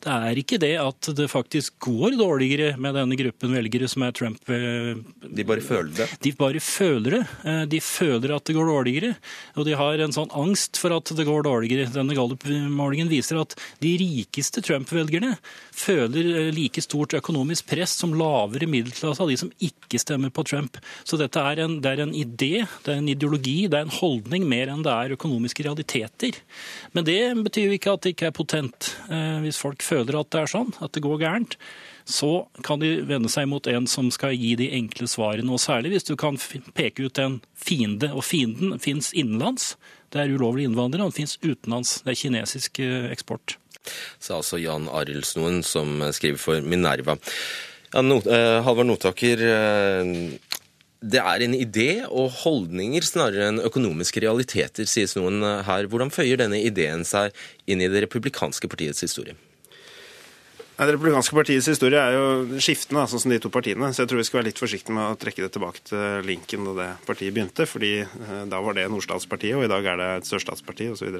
Det 0.00 0.08
er 0.12 0.38
ikke 0.40 0.56
det 0.62 0.72
at 0.80 1.08
det 1.18 1.26
faktisk 1.28 1.74
går 1.84 2.14
dårligere 2.16 2.70
med 2.80 2.94
denne 2.96 3.16
gruppen 3.20 3.52
velgere 3.52 3.88
som 3.92 4.02
er 4.06 4.14
Trump. 4.16 4.40
eh, 4.48 4.96
De 5.28 5.44
bare 5.44 5.60
føler 5.60 5.92
det? 5.98 6.06
De 6.24 6.32
bare 6.32 6.60
føler 6.64 7.10
det. 7.18 7.22
Eh, 7.44 7.64
De 7.66 7.80
føler 7.84 8.32
at 8.34 8.44
det 8.48 8.54
går 8.56 8.66
dårligere, 8.70 9.10
og 9.56 9.66
de 9.68 9.74
har 9.76 10.00
en 10.00 10.12
sånn 10.16 10.32
angst 10.32 10.78
for 10.80 10.94
at 10.96 11.04
det 11.04 11.26
går 11.28 11.44
dårligere. 11.44 11.90
Denne 11.92 12.16
Gallup-målingen 12.16 13.10
viser 13.12 13.40
at 13.42 13.52
de 13.84 13.92
rikeste 14.00 14.62
Trump-velgerne 14.64 15.34
føler 15.76 16.30
eh, 16.46 16.50
like 16.56 16.80
stort 16.80 17.12
økonomisk 17.20 17.66
press 17.68 17.92
som 18.00 18.14
lavere 18.16 18.66
middelklasse 18.66 19.20
av 19.20 19.28
de 19.28 19.36
som 19.36 19.52
ikke 19.60 20.00
stemmer 20.00 20.32
på 20.32 20.46
Trump. 20.48 20.80
Så 21.04 21.20
dette 21.20 21.36
er 21.44 21.60
en, 21.66 21.76
det 21.84 21.92
er 21.92 22.04
en 22.06 22.14
idé, 22.16 22.64
det 22.86 22.94
er 22.94 23.02
en 23.02 23.12
ideologi, 23.12 23.68
det 23.68 23.76
er 23.82 23.84
en 23.88 23.98
holdning 24.00 24.48
mer 24.48 24.72
enn 24.72 24.82
det 24.86 24.96
er 24.96 25.16
økonomiske 25.18 25.68
realiteter. 25.68 26.40
Men 26.96 27.04
det 27.04 27.20
betyr 27.44 27.68
jo 27.68 27.76
ikke 27.76 27.92
at 27.92 28.02
det 28.08 28.14
ikke 28.16 28.30
er 28.32 28.36
potent. 28.40 28.94
Hvis 29.44 29.60
folk 29.60 29.82
føler 29.90 30.20
at 30.20 30.30
det 30.32 30.44
er 30.44 30.52
sånn, 30.54 30.72
at 30.80 30.94
det 30.94 31.02
går 31.04 31.20
gærent, 31.20 31.58
så 32.10 32.46
kan 32.66 32.82
de 32.82 33.00
vende 33.06 33.30
seg 33.32 33.48
mot 33.50 33.66
en 33.70 33.86
som 33.90 34.10
skal 34.14 34.34
gi 34.34 34.54
de 34.58 34.70
enkle 34.76 35.08
svarene. 35.10 35.50
Og 35.52 35.62
særlig 35.62 35.94
hvis 35.94 36.08
du 36.08 36.16
kan 36.18 36.38
peke 36.76 37.06
ut 37.06 37.20
en 37.22 37.40
fiende, 37.54 38.12
og 38.14 38.24
fienden 38.26 38.78
fins 38.82 39.12
innenlands. 39.14 39.74
Det 40.10 40.22
er 40.22 40.34
ulovlige 40.34 40.70
innvandrere, 40.70 41.06
og 41.06 41.12
den 41.12 41.20
fins 41.22 41.38
utenlands. 41.44 42.00
Det 42.04 42.14
er 42.14 42.22
kinesisk 42.24 42.80
eh, 42.82 43.10
eksport. 43.14 43.56
Sa 44.20 44.40
altså 44.40 44.60
Jan 44.60 44.88
Arildsnoen, 44.92 45.62
som 45.66 46.00
skriver 46.14 46.40
for 46.40 46.66
Minerva. 46.66 47.16
Ja, 47.90 48.02
no, 48.06 48.20
eh, 48.22 48.60
Halvard 48.66 48.90
Notaker, 48.90 49.44
eh, 49.46 50.10
det 51.00 51.20
er 51.22 51.44
en 51.46 51.54
idé 51.56 51.90
og 52.04 52.34
holdninger 52.42 53.06
snarere 53.06 53.48
enn 53.48 53.62
økonomiske 53.64 54.20
realiteter, 54.20 54.84
sies 54.84 55.16
noen 55.16 55.40
her. 55.64 55.88
Hvordan 55.88 56.12
føyer 56.12 56.42
denne 56.42 56.60
ideen 56.60 57.06
seg 57.08 57.32
inn 57.70 57.80
i 57.80 57.88
det 57.88 58.04
republikanske 58.04 58.68
partiets 58.68 59.06
historie? 59.06 59.38
Nei, 60.80 60.86
Det 60.88 60.94
republikanske 60.94 61.36
partiets 61.36 61.66
historie 61.68 62.00
er 62.00 62.14
jo 62.14 62.56
skiftende, 62.56 63.02
sånn 63.04 63.20
som 63.20 63.32
de 63.34 63.36
to 63.36 63.50
partiene. 63.52 63.90
Så 63.92 64.00
jeg 64.00 64.08
tror 64.08 64.20
vi 64.22 64.24
skal 64.24 64.38
være 64.38 64.46
litt 64.46 64.60
forsiktige 64.62 64.94
med 64.96 65.10
å 65.10 65.18
trekke 65.20 65.42
det 65.44 65.50
tilbake 65.52 65.82
til 65.90 66.24
Lincoln 66.24 66.70
da 66.70 66.72
det 66.78 66.86
partiet 67.04 67.34
begynte. 67.36 67.66
fordi 67.68 67.90
eh, 68.00 68.30
da 68.48 68.62
var 68.64 68.78
det 68.78 68.86
nordstatspartiet, 68.88 69.58
og 69.58 69.66
i 69.66 69.68
dag 69.68 69.84
er 69.84 70.00
det 70.00 70.06
et 70.14 70.30
sørstatsparti 70.30 70.88
osv. 70.88 71.18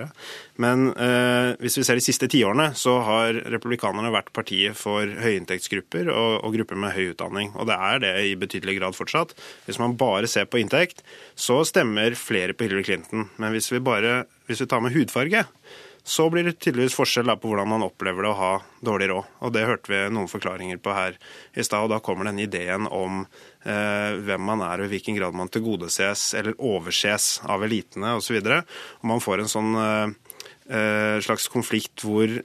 Men 0.56 0.86
eh, 0.94 1.60
hvis 1.60 1.76
vi 1.76 1.84
ser 1.84 2.00
de 2.00 2.06
siste 2.06 2.30
tiårene, 2.32 2.70
så 2.72 2.96
har 3.04 3.42
republikanerne 3.52 4.14
vært 4.16 4.32
partiet 4.32 4.80
for 4.80 5.04
høyinntektsgrupper 5.04 6.08
og, 6.08 6.40
og 6.40 6.56
grupper 6.56 6.80
med 6.80 6.96
høy 6.96 7.10
utdanning. 7.10 7.52
Og 7.60 7.68
det 7.68 7.76
er 7.76 8.00
det 8.06 8.16
i 8.30 8.34
betydelig 8.40 8.78
grad 8.80 8.96
fortsatt. 8.96 9.36
Hvis 9.68 9.82
man 9.82 9.98
bare 10.00 10.24
ser 10.24 10.48
på 10.48 10.64
inntekt, 10.64 11.04
så 11.36 11.60
stemmer 11.68 12.16
flere 12.16 12.56
på 12.56 12.64
Hillary 12.64 12.88
Clinton. 12.88 13.28
Men 13.36 13.52
hvis 13.52 13.68
vi 13.74 13.84
bare 13.84 14.22
hvis 14.48 14.64
vi 14.64 14.66
tar 14.72 14.80
med 14.82 14.96
hudfarge, 14.96 15.44
så 16.10 16.26
blir 16.32 16.48
det 16.48 16.56
tydeligvis 16.58 16.96
forskjell 16.98 17.30
på 17.38 17.52
hvordan 17.52 17.68
man 17.70 17.84
opplever 17.86 18.26
det 18.26 18.32
å 18.32 18.38
ha 18.38 18.52
dårlig 18.82 19.10
råd. 19.12 19.26
Og 19.46 19.52
Det 19.54 19.66
hørte 19.68 19.92
vi 19.92 20.00
noen 20.10 20.30
forklaringer 20.30 20.80
på 20.82 20.94
her 20.96 21.18
i 21.54 21.62
stad. 21.62 21.84
og 21.84 21.92
Da 21.92 22.00
kommer 22.02 22.26
denne 22.26 22.42
ideen 22.48 22.88
om 22.90 23.20
eh, 23.22 24.18
hvem 24.18 24.42
man 24.42 24.64
er 24.66 24.80
og 24.80 24.88
i 24.88 24.94
hvilken 24.96 25.18
grad 25.20 25.36
man 25.38 25.52
tilgodeses 25.52 26.32
eller 26.34 26.58
overses 26.58 27.36
av 27.46 27.62
elitene 27.62 28.16
osv. 28.18 28.40
Man 29.06 29.22
får 29.22 29.44
en 29.44 29.52
sånn 29.52 29.76
eh, 29.78 30.16
eh, 30.74 31.18
slags 31.22 31.46
konflikt 31.52 32.02
hvor 32.02 32.40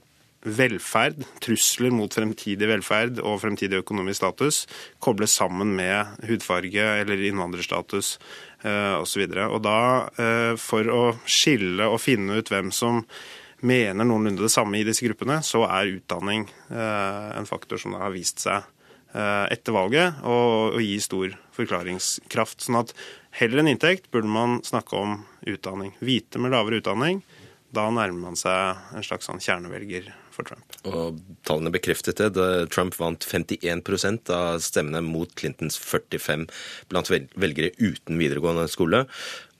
velferd, 0.45 1.23
trusler 1.41 1.89
mot 1.89 2.13
fremtidig 2.13 2.67
velferd 2.69 3.17
og 3.23 3.39
fremtidig 3.41 3.79
økonomisk 3.81 4.19
status 4.19 4.59
kobles 5.01 5.33
sammen 5.39 5.71
med 5.73 6.27
hudfarge 6.29 6.85
eller 6.99 7.23
innvandrerstatus 7.31 8.11
eh, 8.61 8.93
osv. 8.99 9.25
Og 9.47 9.57
da, 9.65 9.79
eh, 10.21 10.53
for 10.61 10.93
å 10.93 11.01
skille 11.25 11.89
og 11.89 11.97
finne 12.03 12.37
ut 12.37 12.53
hvem 12.53 12.69
som 12.69 13.01
mener 13.61 14.07
noenlunde 14.07 14.45
det 14.45 14.53
samme 14.53 14.79
i 14.79 14.85
disse 14.87 15.05
gruppene, 15.05 15.39
så 15.45 15.63
er 15.67 15.93
utdanning 15.95 16.47
eh, 16.69 17.29
en 17.37 17.47
faktor 17.49 17.79
som 17.81 17.95
har 17.97 18.13
vist 18.13 18.43
seg 18.43 18.65
eh, 19.15 19.45
etter 19.53 19.75
valget 19.75 20.21
å 20.27 20.75
gi 20.81 20.97
stor 21.03 21.37
forklaringskraft. 21.55 22.65
Sånn 22.65 22.81
at 22.81 22.93
heller 23.39 23.63
enn 23.63 23.71
inntekt 23.73 24.11
burde 24.13 24.31
man 24.31 24.59
snakke 24.65 24.99
om 24.99 25.17
utdanning. 25.47 25.95
Hvite 26.03 26.41
med 26.41 26.55
lavere 26.55 26.81
utdanning, 26.81 27.23
da 27.75 27.87
nærmer 27.91 28.29
man 28.29 28.39
seg 28.39 28.95
en 28.95 29.05
slags 29.05 29.27
sånn 29.29 29.43
kjernevelger 29.43 30.13
for 30.35 30.47
Trump. 30.47 30.77
Og 30.89 31.19
tallene 31.47 31.73
bekreftet 31.73 32.19
det. 32.19 32.47
Trump 32.73 32.97
vant 32.99 33.25
51% 33.25 34.31
av 34.35 34.61
stemmene 34.63 35.01
mot 35.05 35.31
Clintons 35.39 35.79
45 35.79 36.47
blant 36.91 37.11
velgere 37.11 37.71
uten 37.79 38.19
videregående 38.19 38.67
skole. 38.71 39.05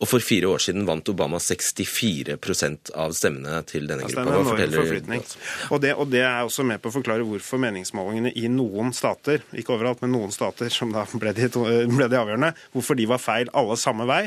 Og 0.04 0.10
for 0.12 0.24
fire 0.24 0.50
år 0.52 0.60
siden 0.60 0.84
vant 0.88 1.08
Obama 1.08 1.40
64% 1.40 2.92
av 3.00 3.14
stemmene 3.16 3.62
til 3.70 3.88
denne 3.88 4.04
Altså, 4.06 4.20
det 4.20 4.26
er 4.26 4.28
en 4.28 4.34
enorm 4.36 4.76
forflytning. 4.76 5.24
Og 5.72 5.82
det, 5.86 5.94
og 5.96 6.12
det 6.12 6.24
er 6.28 6.42
også 6.44 6.66
med 6.68 6.84
på 6.84 6.92
å 6.92 6.96
forklare 6.98 7.28
hvorfor 7.28 7.62
meningsmålingene 7.64 8.34
i 8.36 8.50
noen 8.52 8.92
stater, 8.96 9.46
ikke 9.56 9.78
overalt, 9.78 10.04
men 10.04 10.12
noen 10.18 10.36
stater 10.36 10.74
som 10.74 10.92
da 10.92 11.06
ble 11.16 11.32
de, 11.38 11.48
ble 11.48 12.10
de 12.12 12.20
avgjørende, 12.20 12.52
hvorfor 12.76 13.00
de 13.00 13.08
var 13.08 13.24
feil 13.24 13.52
alle 13.56 13.80
samme 13.80 14.08
vei. 14.10 14.26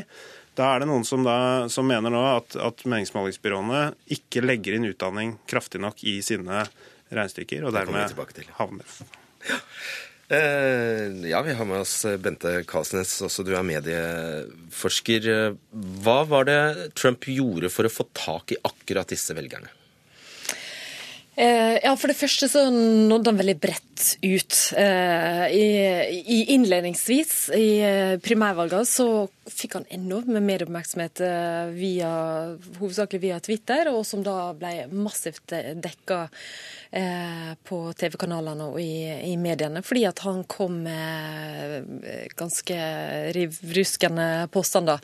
Da 0.59 0.73
er 0.73 0.83
det 0.83 0.89
noen 0.89 1.05
som, 1.07 1.23
da, 1.23 1.69
som 1.71 1.87
mener 1.87 2.11
nå 2.11 2.19
at, 2.33 2.57
at 2.59 2.83
meningsmålingsbyråene 2.83 3.83
ikke 4.17 4.43
legger 4.43 4.75
inn 4.75 4.89
utdanning 4.89 5.37
kraftig 5.47 5.79
nok 5.79 6.03
i 6.03 6.17
sine 6.25 6.65
regnestykker, 7.09 7.63
og 7.63 7.75
dermed 7.77 8.11
havner 8.59 8.99
Eh, 10.29 11.05
ja, 11.25 11.39
vi 11.41 11.55
har 11.57 11.65
med 11.65 11.81
oss 11.81 12.03
Bente 12.21 12.51
Kalsnes, 12.69 13.15
også 13.25 13.41
du 13.47 13.55
er 13.57 13.65
medieforsker. 13.65 15.25
Hva 16.03 16.19
var 16.29 16.45
det 16.45 16.59
Trump 16.93 17.25
gjorde 17.25 17.71
for 17.73 17.89
å 17.89 17.93
få 17.93 18.05
tak 18.13 18.53
i 18.53 18.59
akkurat 18.61 19.09
disse 19.09 19.33
velgerne? 19.33 19.71
Eh, 21.39 21.77
ja, 21.83 21.93
For 21.95 22.11
det 22.11 22.17
første 22.19 22.49
så 22.51 22.65
nådde 22.67 23.31
han 23.31 23.39
veldig 23.39 23.55
bredt 23.63 24.07
ut. 24.25 24.55
Eh, 24.75 25.45
i, 25.55 25.67
i 26.19 26.39
Innledningsvis 26.55 27.35
i 27.55 27.69
primærvalget 28.23 28.89
så 28.89 29.07
fikk 29.49 29.77
han 29.77 29.87
enorm 29.93 30.35
medieoppmerksomhet 30.35 31.21
eh, 31.23 31.71
via, 31.77 32.11
hovedsakelig 32.81 33.21
via 33.23 33.39
Twitter, 33.43 33.87
og 33.93 34.03
som 34.07 34.23
da 34.25 34.51
ble 34.57 34.89
massivt 34.91 35.55
dekka 35.79 36.19
eh, 36.91 37.55
på 37.63 37.81
TV-kanalene 38.03 38.69
og 38.73 38.83
i, 38.83 39.07
i 39.31 39.37
mediene, 39.39 39.83
fordi 39.85 40.05
at 40.09 40.23
han 40.27 40.43
kom 40.49 40.81
med 40.89 42.03
eh, 42.03 42.27
ganske 42.39 42.83
rivruskende 43.39 44.29
påstander. 44.51 44.99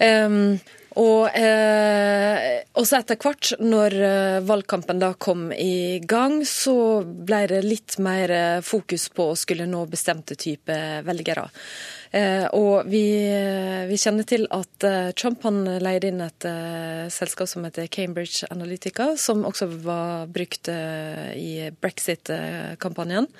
Um, 0.00 0.56
og, 0.98 1.30
eh, 1.36 2.64
også 2.78 2.98
etter 2.98 3.18
hvert, 3.22 3.52
når 3.62 3.94
eh, 4.02 4.38
valgkampen 4.46 4.98
da 4.98 5.12
kom 5.14 5.48
i 5.54 6.00
gang, 6.02 6.40
så 6.42 7.04
ble 7.04 7.44
det 7.52 7.60
litt 7.66 7.98
mer 8.02 8.32
eh, 8.34 8.60
fokus 8.66 9.06
på 9.14 9.28
å 9.30 9.36
skulle 9.38 9.68
nå 9.70 9.84
bestemte 9.90 10.34
type 10.38 10.78
velgere. 11.06 11.46
Eh, 12.10 12.46
og 12.56 12.88
vi, 12.90 13.04
vi 13.90 14.00
kjenner 14.00 14.26
til 14.26 14.48
at 14.54 14.88
eh, 14.88 15.12
Trump 15.18 15.46
han 15.46 15.62
leide 15.84 16.10
inn 16.10 16.24
et 16.24 16.48
eh, 16.48 17.06
selskap 17.14 17.50
som 17.50 17.66
heter 17.68 17.86
Cambridge 17.92 18.48
Analytica, 18.50 19.12
som 19.20 19.46
også 19.46 19.70
var 19.84 20.26
brukt 20.34 20.72
eh, 20.72 21.30
i 21.38 21.52
brexit-kampanjen. 21.78 23.30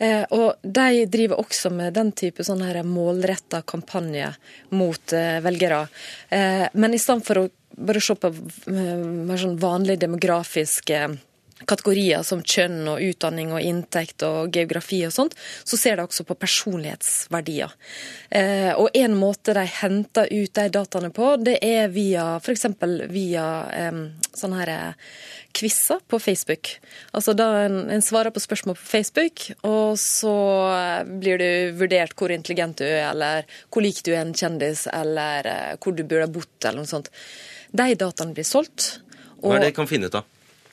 Eh, 0.00 0.24
og 0.32 0.60
De 0.62 1.04
driver 1.12 1.40
også 1.42 1.70
med 1.70 1.94
den 1.94 2.12
type 2.16 2.44
sånn 2.44 2.64
målretta 2.88 3.62
kampanje 3.62 4.32
mot 4.72 5.12
eh, 5.12 5.40
velgere. 5.44 5.86
Eh, 6.28 6.66
men 6.72 6.94
i 6.94 7.00
stedet 7.00 7.26
for 7.26 7.42
å 7.42 7.48
bare 7.80 8.00
se 8.02 8.16
på 8.18 8.32
mer 8.72 9.40
sånn 9.40 9.60
vanlige 9.60 10.06
demografiske 10.06 11.04
kategorier 11.68 12.22
som 12.26 12.42
kjønn 12.42 12.88
og 12.90 13.02
utdanning 13.04 13.52
og 13.54 13.64
inntekt 13.64 14.24
og 14.26 14.52
geografi 14.54 15.02
og 15.06 15.14
sånt, 15.14 15.36
så 15.64 15.78
ser 15.80 15.98
de 15.98 16.06
også 16.06 16.24
på 16.28 16.36
personlighetsverdier. 16.40 17.74
Eh, 18.30 18.72
og 18.74 18.94
en 18.96 19.16
måte 19.18 19.54
de 19.56 19.66
henter 19.80 20.30
ut 20.30 20.54
de 20.56 20.66
dataene 20.72 21.12
på, 21.14 21.34
det 21.42 21.58
er 21.64 21.90
via 21.92 22.36
f.eks. 22.40 22.66
via 23.10 23.46
eh, 23.76 24.00
sånne 24.36 24.62
her 24.62 24.74
quizer 25.56 26.00
på 26.08 26.20
Facebook. 26.22 26.72
Altså 27.16 27.34
da 27.34 27.48
en, 27.64 27.82
en 27.90 28.04
svarer 28.04 28.32
på 28.34 28.42
spørsmål 28.42 28.78
på 28.78 28.86
Facebook, 28.86 29.46
og 29.66 29.98
så 30.00 30.34
blir 31.06 31.40
du 31.40 31.78
vurdert 31.80 32.14
hvor 32.18 32.32
intelligent 32.34 32.80
du 32.80 32.86
er, 32.86 33.10
eller 33.10 33.46
hvor 33.68 33.84
lik 33.84 34.02
du 34.06 34.12
er 34.14 34.22
en 34.24 34.34
kjendis, 34.36 34.86
eller 34.92 35.48
eh, 35.50 35.78
hvor 35.80 35.96
du 35.96 36.04
burde 36.04 36.26
ha 36.26 36.32
bodd, 36.32 36.52
eller 36.64 36.82
noe 36.82 36.90
sånt. 36.90 37.10
De 37.70 37.94
dataene 37.94 38.34
blir 38.34 38.46
solgt. 38.46 39.00
Hva 39.40 39.56
er 39.56 39.64
det 39.64 39.72
de 39.72 39.78
kan 39.78 39.88
finne 39.90 40.10
ut 40.10 40.20
av? 40.20 40.28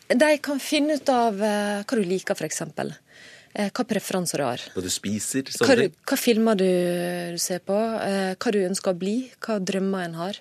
De 0.08 0.38
kan 0.44 0.60
finne 0.64 0.96
ut 1.00 1.10
av 1.12 1.42
eh, 1.44 1.84
hva 1.84 2.00
du 2.00 2.04
liker, 2.08 2.38
f.eks. 2.38 2.62
Eh, 3.58 3.72
hva 3.74 3.88
preferanser 3.90 4.40
du 4.40 4.46
har. 4.48 4.66
Hva 4.76 4.84
du 4.86 4.92
spiser? 4.94 5.48
Hva, 5.60 5.76
du, 5.80 5.88
hva 6.08 6.20
filmer 6.20 6.60
du, 6.60 6.68
du 7.36 7.42
ser 7.42 7.64
på, 7.66 7.76
eh, 8.04 8.36
hva 8.36 8.54
du 8.56 8.62
ønsker 8.64 8.94
å 8.94 9.00
bli, 9.02 9.18
hva 9.44 9.60
drømmer 9.60 10.08
en 10.08 10.22
har. 10.22 10.40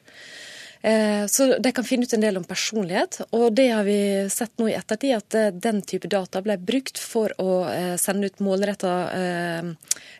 Eh, 0.86 1.24
Så 1.26 1.48
de 1.58 1.72
kan 1.74 1.86
finne 1.86 2.06
ut 2.06 2.12
en 2.14 2.22
del 2.22 2.36
om 2.38 2.44
personlighet, 2.46 3.18
og 3.34 3.48
det 3.58 3.68
har 3.72 3.82
vi 3.88 3.98
sett 4.30 4.52
nå 4.60 4.68
i 4.70 4.76
ettertid, 4.78 5.16
at 5.16 5.34
eh, 5.34 5.50
den 5.50 5.80
type 5.82 6.06
data 6.12 6.42
ble 6.44 6.58
brukt 6.62 7.00
for 7.02 7.34
å 7.42 7.64
eh, 7.72 7.94
sende 7.98 8.30
ut 8.30 8.42
målretta 8.44 8.92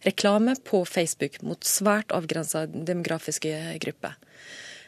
reklame 0.07 0.57
på 0.67 0.83
Facebook 0.89 1.39
mot 1.47 1.63
svært 1.67 2.11
avgrensa 2.15 2.65
demografiske 2.67 3.53
grupper. 3.83 4.17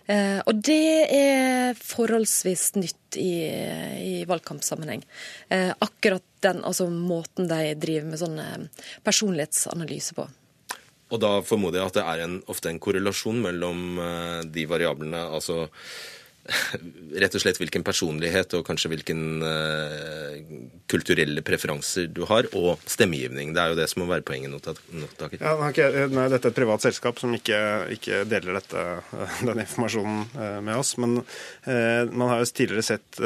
Eh, 0.09 0.40
og 0.48 0.62
det 0.64 1.04
er 1.12 1.76
forholdsvis 1.76 2.70
nytt 2.78 3.18
i, 3.20 3.32
i 4.00 4.14
valgkampsammenheng. 4.28 5.04
Eh, 5.52 5.72
akkurat 5.84 6.24
den 6.44 6.62
altså, 6.64 6.88
måten 6.88 7.50
de 7.50 7.74
driver 7.76 8.09
med 8.09 8.22
sånn 8.22 8.68
personlighetsanalyse 9.04 10.16
på. 10.16 10.28
Og 11.09 11.20
da 11.22 11.38
formoder 11.44 11.80
jeg 11.80 11.90
at 11.90 11.98
det 11.98 12.04
er 12.04 12.22
en, 12.24 12.38
ofte 12.52 12.70
en 12.72 12.80
korrelasjon 12.82 13.40
mellom 13.44 14.00
eh, 14.04 14.40
de 14.52 14.64
variablene, 14.68 15.24
altså 15.38 15.66
rett 17.22 17.34
og 17.34 17.42
slett 17.42 17.59
hvilken 17.61 17.84
personlighet 17.86 18.55
og 18.57 18.64
kanskje 18.66 18.90
hvilken 18.92 19.42
uh, 19.44 20.36
kulturelle 20.88 21.42
preferanser 21.44 22.09
du 22.12 22.22
har, 22.28 22.49
og 22.57 22.80
stemmegivning. 22.88 23.53
Det 23.55 23.62
er 23.62 23.72
jo 23.72 23.78
det 23.78 23.88
som 23.90 24.03
må 24.03 24.09
være 24.11 24.24
poenget. 24.26 24.53
Notaker. 24.53 25.42
Ja, 25.42 25.55
okay. 25.68 26.07
Nå 26.09 26.24
er 26.24 26.36
et 26.38 26.49
privat 26.57 26.84
selskap 26.84 27.20
som 27.20 27.34
ikke, 27.36 27.59
ikke 27.99 28.22
deler 28.28 28.59
dette, 28.61 28.84
den 29.49 29.64
informasjonen 29.64 30.24
uh, 30.36 30.59
med 30.64 30.80
oss. 30.80 30.94
Men 31.01 31.20
uh, 31.20 32.03
man 32.09 32.32
har 32.32 32.42
jo 32.42 32.49
tidligere 32.49 32.86
sett 32.86 33.18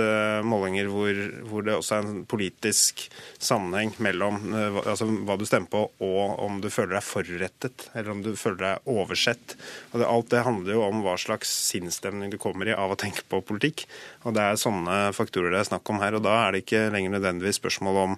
målinger 0.46 0.88
hvor, 0.90 1.18
hvor, 1.46 1.64
det 1.64 1.74
også 1.76 1.94
er 1.96 2.06
en 2.06 2.22
politisk 2.28 3.04
sammenheng 3.42 3.92
mellom 4.02 4.38
altså, 4.54 5.06
hva 5.26 5.36
du 5.38 5.44
stemmer 5.46 5.70
på, 5.70 5.82
og 6.04 6.40
om 6.42 6.58
du 6.62 6.68
føler 6.72 6.96
deg 6.96 7.06
forrettet, 7.06 7.86
eller 7.94 8.12
om 8.14 8.22
du 8.24 8.32
føler 8.38 8.60
deg 8.62 8.90
oversett. 8.90 9.56
Og 9.92 10.00
det, 10.00 10.08
alt 10.08 10.30
det 10.32 10.44
handler 10.46 10.76
jo 10.76 10.84
om 10.86 11.02
hva 11.04 11.14
slags 11.20 11.52
sinnsstemning 11.70 12.32
du 12.32 12.38
kommer 12.42 12.68
i 12.68 12.76
av 12.76 12.94
å 12.94 12.98
tenke 12.98 13.11
tenke 13.12 13.28
på 13.28 13.42
politikk. 13.52 13.86
Og 14.24 14.34
Det 14.34 14.42
er 14.42 14.60
sånne 14.60 15.12
faktorer 15.12 15.52
det 15.52 15.60
er 15.60 15.70
snakk 15.72 15.90
om 15.90 16.00
her. 16.00 16.14
og 16.14 16.22
Da 16.22 16.48
er 16.48 16.52
det 16.52 16.64
ikke 16.64 16.90
lenger 16.90 17.18
nødvendigvis 17.18 17.60
spørsmål 17.60 17.96
om 18.06 18.16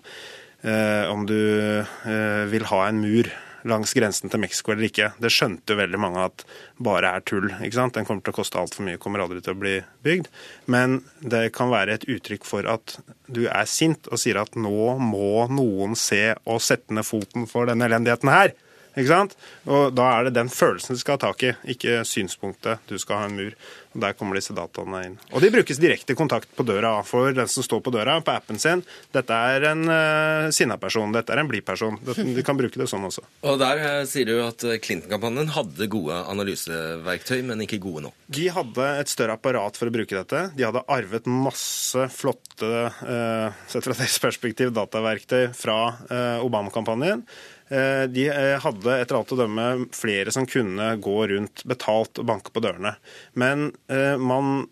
eh, 0.65 1.11
om 1.11 1.27
du 1.27 1.41
eh, 1.81 2.45
vil 2.51 2.65
ha 2.71 2.89
en 2.89 3.01
mur 3.01 3.29
langs 3.65 3.95
grensen 3.97 4.29
til 4.29 4.41
Mexico 4.41 4.73
eller 4.73 4.89
ikke. 4.89 5.11
Det 5.21 5.31
skjønte 5.33 5.73
jo 5.73 5.81
veldig 5.81 6.01
mange 6.01 6.25
at 6.29 6.45
bare 6.85 7.15
er 7.17 7.25
tull. 7.25 7.49
ikke 7.49 7.79
sant? 7.79 7.95
Den 7.97 8.05
kommer 8.05 8.25
til 8.25 8.35
å 8.35 8.37
koste 8.37 8.61
altfor 8.61 8.85
mye, 8.85 9.01
kommer 9.01 9.25
aldri 9.25 9.41
til 9.41 9.55
å 9.55 9.61
bli 9.61 9.79
bygd. 10.05 10.29
Men 10.69 11.01
det 11.21 11.47
kan 11.57 11.73
være 11.73 11.97
et 11.97 12.05
uttrykk 12.05 12.45
for 12.45 12.69
at 12.69 12.99
du 13.27 13.47
er 13.49 13.65
sint 13.65 14.11
og 14.13 14.21
sier 14.21 14.41
at 14.43 14.57
nå 14.57 14.99
må 15.01 15.47
noen 15.49 15.97
se 15.97 16.35
og 16.45 16.61
sette 16.65 16.93
ned 16.95 17.09
foten 17.09 17.49
for 17.49 17.71
denne 17.71 17.89
elendigheten 17.89 18.33
her. 18.33 18.53
Ikke 18.95 19.11
sant? 19.11 19.33
Og 19.67 19.95
Da 19.95 20.11
er 20.13 20.29
det 20.29 20.37
den 20.37 20.53
følelsen 20.53 20.95
du 20.95 21.01
skal 21.01 21.17
ha 21.17 21.25
tak 21.27 21.43
i, 21.43 21.55
ikke 21.75 22.05
synspunktet 22.07 22.85
du 22.87 22.99
skal 22.99 23.23
ha 23.23 23.31
en 23.31 23.39
mur. 23.39 23.57
Der 23.95 24.15
kommer 24.19 24.39
disse 24.39 24.55
dataene 24.57 25.03
inn. 25.07 25.17
Og 25.31 25.43
de 25.45 25.51
brukes 25.55 25.79
direkte 25.79 26.17
kontakt 26.19 26.51
på 26.57 26.67
døra 26.67 26.97
for 27.07 27.35
den 27.35 27.51
som 27.51 27.67
står 27.67 27.83
på 27.85 27.93
døra 27.95 28.17
på 28.25 28.35
appen 28.35 28.59
sin. 28.61 28.83
Dette 29.15 29.39
er 29.55 29.69
en 29.71 29.85
uh, 29.87 30.51
sinna 30.55 30.77
person, 30.81 31.15
dette 31.15 31.35
er 31.35 31.43
en 31.43 31.51
blid 31.51 31.65
person. 31.67 31.99
De 32.03 32.45
kan 32.47 32.59
bruke 32.59 32.81
det 32.81 32.89
sånn 32.91 33.07
også. 33.07 33.25
Og 33.47 33.59
Der 33.63 33.83
uh, 33.85 34.03
sier 34.09 34.29
du 34.29 34.35
at 34.43 34.67
eh, 34.67 34.81
Clinton-kampanjen 34.83 35.53
hadde 35.55 35.91
gode 35.93 36.19
analyseverktøy, 36.33 37.41
men 37.47 37.63
ikke 37.65 37.81
gode 37.83 38.09
nok. 38.09 38.19
De 38.35 38.49
hadde 38.53 38.91
et 39.01 39.13
større 39.13 39.39
apparat 39.39 39.79
for 39.79 39.91
å 39.91 39.95
bruke 39.95 40.19
dette. 40.19 40.45
De 40.59 40.67
hadde 40.67 40.85
arvet 40.91 41.31
masse 41.31 42.09
flotte, 42.15 42.73
uh, 42.91 43.65
sett 43.71 43.87
fra 43.87 43.97
deres 43.97 44.19
perspektiv, 44.23 44.75
dataverktøy 44.75 45.53
fra 45.57 45.79
uh, 46.11 46.45
Obama-kampanjen. 46.45 47.25
Eh, 47.69 48.05
de 48.13 48.27
eh, 48.29 48.59
hadde 48.61 48.97
etter 49.01 49.17
alt 49.17 49.33
å 49.33 49.39
dømme 49.39 49.87
flere 49.97 50.33
som 50.35 50.45
kunne 50.45 50.91
gå 51.01 51.15
rundt 51.31 51.63
betalt 51.65 52.21
og 52.21 52.27
banke 52.29 52.53
på 52.53 52.61
dørene. 52.61 52.93
Men 53.41 53.71
eh, 53.71 53.84
man, 53.91 54.65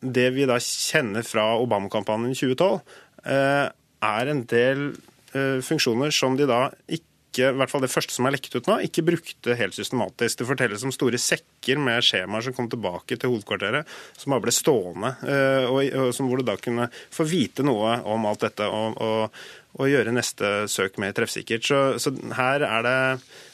det 0.00 0.28
vi 0.36 0.46
da 0.48 0.60
kjenner 0.62 1.26
fra 1.26 1.48
Obama-kampanjen 1.58 2.36
2012, 2.36 2.78
er 4.04 4.30
en 4.30 4.44
del 4.50 4.84
funksjoner 5.64 6.12
som 6.14 6.36
de 6.38 6.46
da 6.46 6.68
ikke 6.86 7.13
ikke, 7.34 7.50
i 7.50 7.58
hvert 7.58 7.72
fall 7.72 7.82
det 7.82 7.90
første 7.90 8.14
som 8.14 8.28
er 8.28 8.36
lekket 8.36 8.60
ut 8.60 8.70
nå, 8.70 8.78
ikke 8.86 9.04
brukte 9.10 9.58
helt 9.58 9.74
systematisk. 9.76 10.38
Det 10.40 10.48
fortelles 10.48 10.86
om 10.86 10.94
store 10.94 11.18
sekker 11.20 11.82
med 11.82 12.06
skjemaer 12.06 12.46
som 12.46 12.54
kom 12.56 12.70
tilbake 12.70 13.18
til 13.18 13.34
hovedkvarteret, 13.34 13.90
som 14.20 14.36
bare 14.36 14.46
ble 14.46 14.54
stående, 14.54 15.12
og, 15.66 15.82
og, 15.82 16.22
hvor 16.22 16.40
du 16.40 16.46
da 16.46 16.56
kunne 16.60 16.88
få 17.12 17.26
vite 17.28 17.66
noe 17.66 17.98
om 18.14 18.30
alt 18.30 18.46
dette. 18.46 18.70
og, 18.70 19.02
og 19.02 19.60
og 19.74 19.90
gjøre 19.90 20.14
neste 20.14 20.50
søk 20.70 21.00
mer 21.02 21.14
treffsikkert. 21.16 21.66
Så, 21.66 21.78
så 22.02 22.12
her, 22.38 22.62
det, 22.86 22.94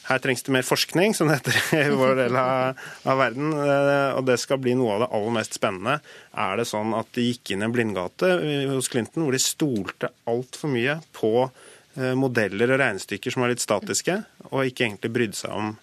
her, 0.05 0.21
trengs 0.21 0.45
det 0.45 0.53
mer 0.53 0.67
forskning, 0.67 1.15
som 1.17 1.31
det 1.31 1.39
heter 1.39 1.57
i 1.81 1.97
vår 1.97 2.19
del 2.19 2.37
av, 2.37 2.81
av, 3.07 3.17
verden. 3.17 3.49
Eh, 3.57 4.11
og 4.19 4.27
det 4.29 4.37
skal 4.41 4.61
bli 4.61 4.75
noe 4.77 4.95
av 4.95 5.05
det 5.05 5.11
aller 5.17 5.35
mest 5.39 5.57
spennende. 5.57 5.97
Er 6.45 6.61
det 6.61 6.67
sånn 6.69 6.93
at 6.97 7.09
de 7.17 7.25
gikk 7.31 7.53
inn 7.55 7.65
i 7.65 7.69
en 7.69 7.73
blindgate 7.73 8.31
hos 8.69 8.91
Clinton 8.91 9.25
hvor 9.25 9.35
de 9.35 9.41
stolte 9.41 10.11
altfor 10.29 10.73
mye 10.75 10.99
på 11.17 11.33
eh, 11.47 11.69
modeller 12.15 12.71
og 12.71 12.79
regnestykker 12.79 13.33
som 13.33 13.43
var 13.43 13.51
litt 13.51 13.63
statiske, 13.63 14.21
og 14.51 14.69
ikke 14.69 14.85
egentlig 14.85 15.11
brydde 15.11 15.39
seg 15.41 15.51
om 15.51 15.73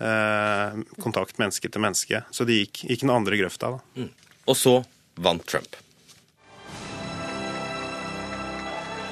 eh, 0.00 0.80
kontakt 1.02 1.38
menneske 1.38 1.68
til 1.68 1.84
menneske. 1.84 2.22
Så 2.32 2.46
de 2.48 2.62
gikk, 2.62 2.84
gikk 2.88 3.04
den 3.04 3.14
andre 3.14 3.38
grøfta. 3.40 3.76
Da. 3.76 4.02
Mm. 4.02 4.10
Og 4.48 4.56
så 4.56 4.80
vant 5.20 5.46
Trump. 5.46 5.76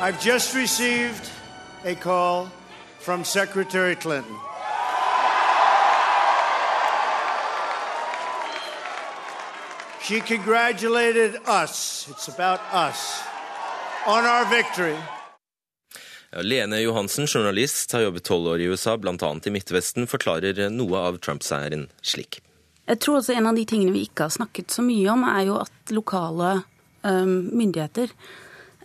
I've 0.01 0.21
just 0.25 0.55
received 0.55 1.29
a 1.85 1.95
call 1.95 2.49
from 3.01 3.25
Secretary 3.25 3.95
Clinton. 3.97 4.37
She 10.03 10.21
congratulated 10.21 11.37
us, 11.47 12.09
it's 12.09 12.29
about 12.29 12.61
us, 12.73 13.21
on 14.07 14.25
our 14.25 14.47
victory. 14.47 14.97
Lene 16.45 16.83
Johansen, 16.83 17.27
journalist, 17.27 17.93
har 17.97 18.05
jobbet 18.05 18.27
tolv 18.29 18.51
år 18.53 18.61
i 18.61 18.69
USA, 18.69 18.99
bl.a. 19.01 19.15
i 19.17 19.53
Midtvesten, 19.55 20.09
forklarer 20.11 20.67
noe 20.75 21.05
av 21.09 21.23
Trump-seieren 21.25 21.87
slik. 22.05 22.43
Jeg 22.89 23.01
tror 23.05 23.21
også 23.21 23.37
En 23.37 23.49
av 23.49 23.57
de 23.57 23.65
tingene 23.69 23.93
vi 23.93 24.07
ikke 24.09 24.27
har 24.27 24.35
snakket 24.35 24.73
så 24.73 24.85
mye 24.85 25.09
om, 25.13 25.25
er 25.29 25.47
jo 25.49 25.57
at 25.63 25.95
lokale 25.95 26.59
myndigheter 27.09 28.13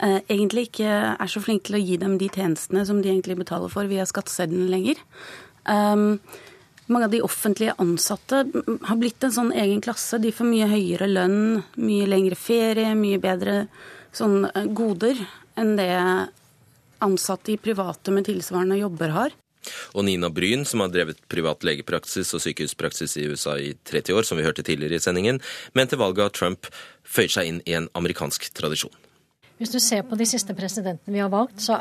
Eh, 0.02 0.20
egentlig 0.28 0.68
ikke 0.68 0.90
er 1.14 1.30
så 1.30 1.42
flinke 1.44 1.70
til 1.70 1.78
å 1.78 1.84
gi 1.84 1.98
dem 2.02 2.18
de 2.18 2.30
tjenestene 2.34 2.82
som 2.88 3.02
de 3.02 3.12
egentlig 3.12 3.38
betaler 3.40 3.72
for 3.72 3.88
via 3.90 4.06
skatteseddelen 4.10 4.72
lenger. 4.72 5.00
Um, 5.70 6.20
mange 6.92 7.08
av 7.08 7.14
de 7.14 7.22
offentlige 7.24 7.76
ansatte 7.80 8.42
har 8.90 8.98
blitt 9.00 9.24
en 9.24 9.36
sånn 9.36 9.54
egen 9.56 9.84
klasse. 9.86 10.20
De 10.20 10.34
får 10.34 10.50
mye 10.50 10.68
høyere 10.72 11.08
lønn, 11.08 11.62
mye 11.80 12.10
lengre 12.10 12.36
ferie, 12.36 12.96
mye 13.00 13.22
bedre 13.24 13.68
sånn 14.16 14.50
eh, 14.50 14.66
goder 14.76 15.22
enn 15.62 15.76
det 15.78 15.92
ansatte 17.04 17.54
i 17.54 17.60
private 17.62 18.14
med 18.16 18.28
tilsvarende 18.30 18.80
jobber 18.80 19.14
har. 19.16 19.40
Og 19.96 20.04
Nina 20.06 20.30
Bryn, 20.34 20.66
som 20.68 20.84
har 20.84 20.92
drevet 20.92 21.22
privat 21.32 21.64
legepraksis 21.64 22.34
og 22.36 22.44
sykehuspraksis 22.44 23.16
i 23.22 23.28
USA 23.32 23.56
i 23.60 23.72
30 23.88 24.18
år, 24.18 24.28
som 24.28 24.40
vi 24.40 24.46
hørte 24.46 24.66
tidligere 24.66 25.00
i 25.00 25.04
sendingen, 25.04 25.40
mente 25.78 26.00
valget 26.00 26.26
av 26.26 26.34
Trump 26.36 26.68
føyer 27.04 27.32
seg 27.38 27.50
inn 27.50 27.62
i 27.66 27.78
en 27.78 27.90
amerikansk 27.98 28.50
tradisjon. 28.58 28.94
Hvis 29.62 29.72
du 29.72 29.80
ser 29.80 30.04
på 30.08 30.18
de 30.20 30.28
siste 30.28 30.56
presidentene 30.58 31.16
vi 31.16 31.22
har 31.24 31.32
valgt, 31.32 31.62
så 31.64 31.80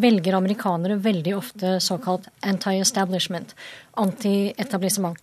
velger 0.00 0.36
amerikanere 0.38 0.96
veldig 1.02 1.34
ofte 1.36 1.74
såkalt 1.82 2.28
anti-establishment, 2.46 3.54
anti-etablissement. 4.00 5.18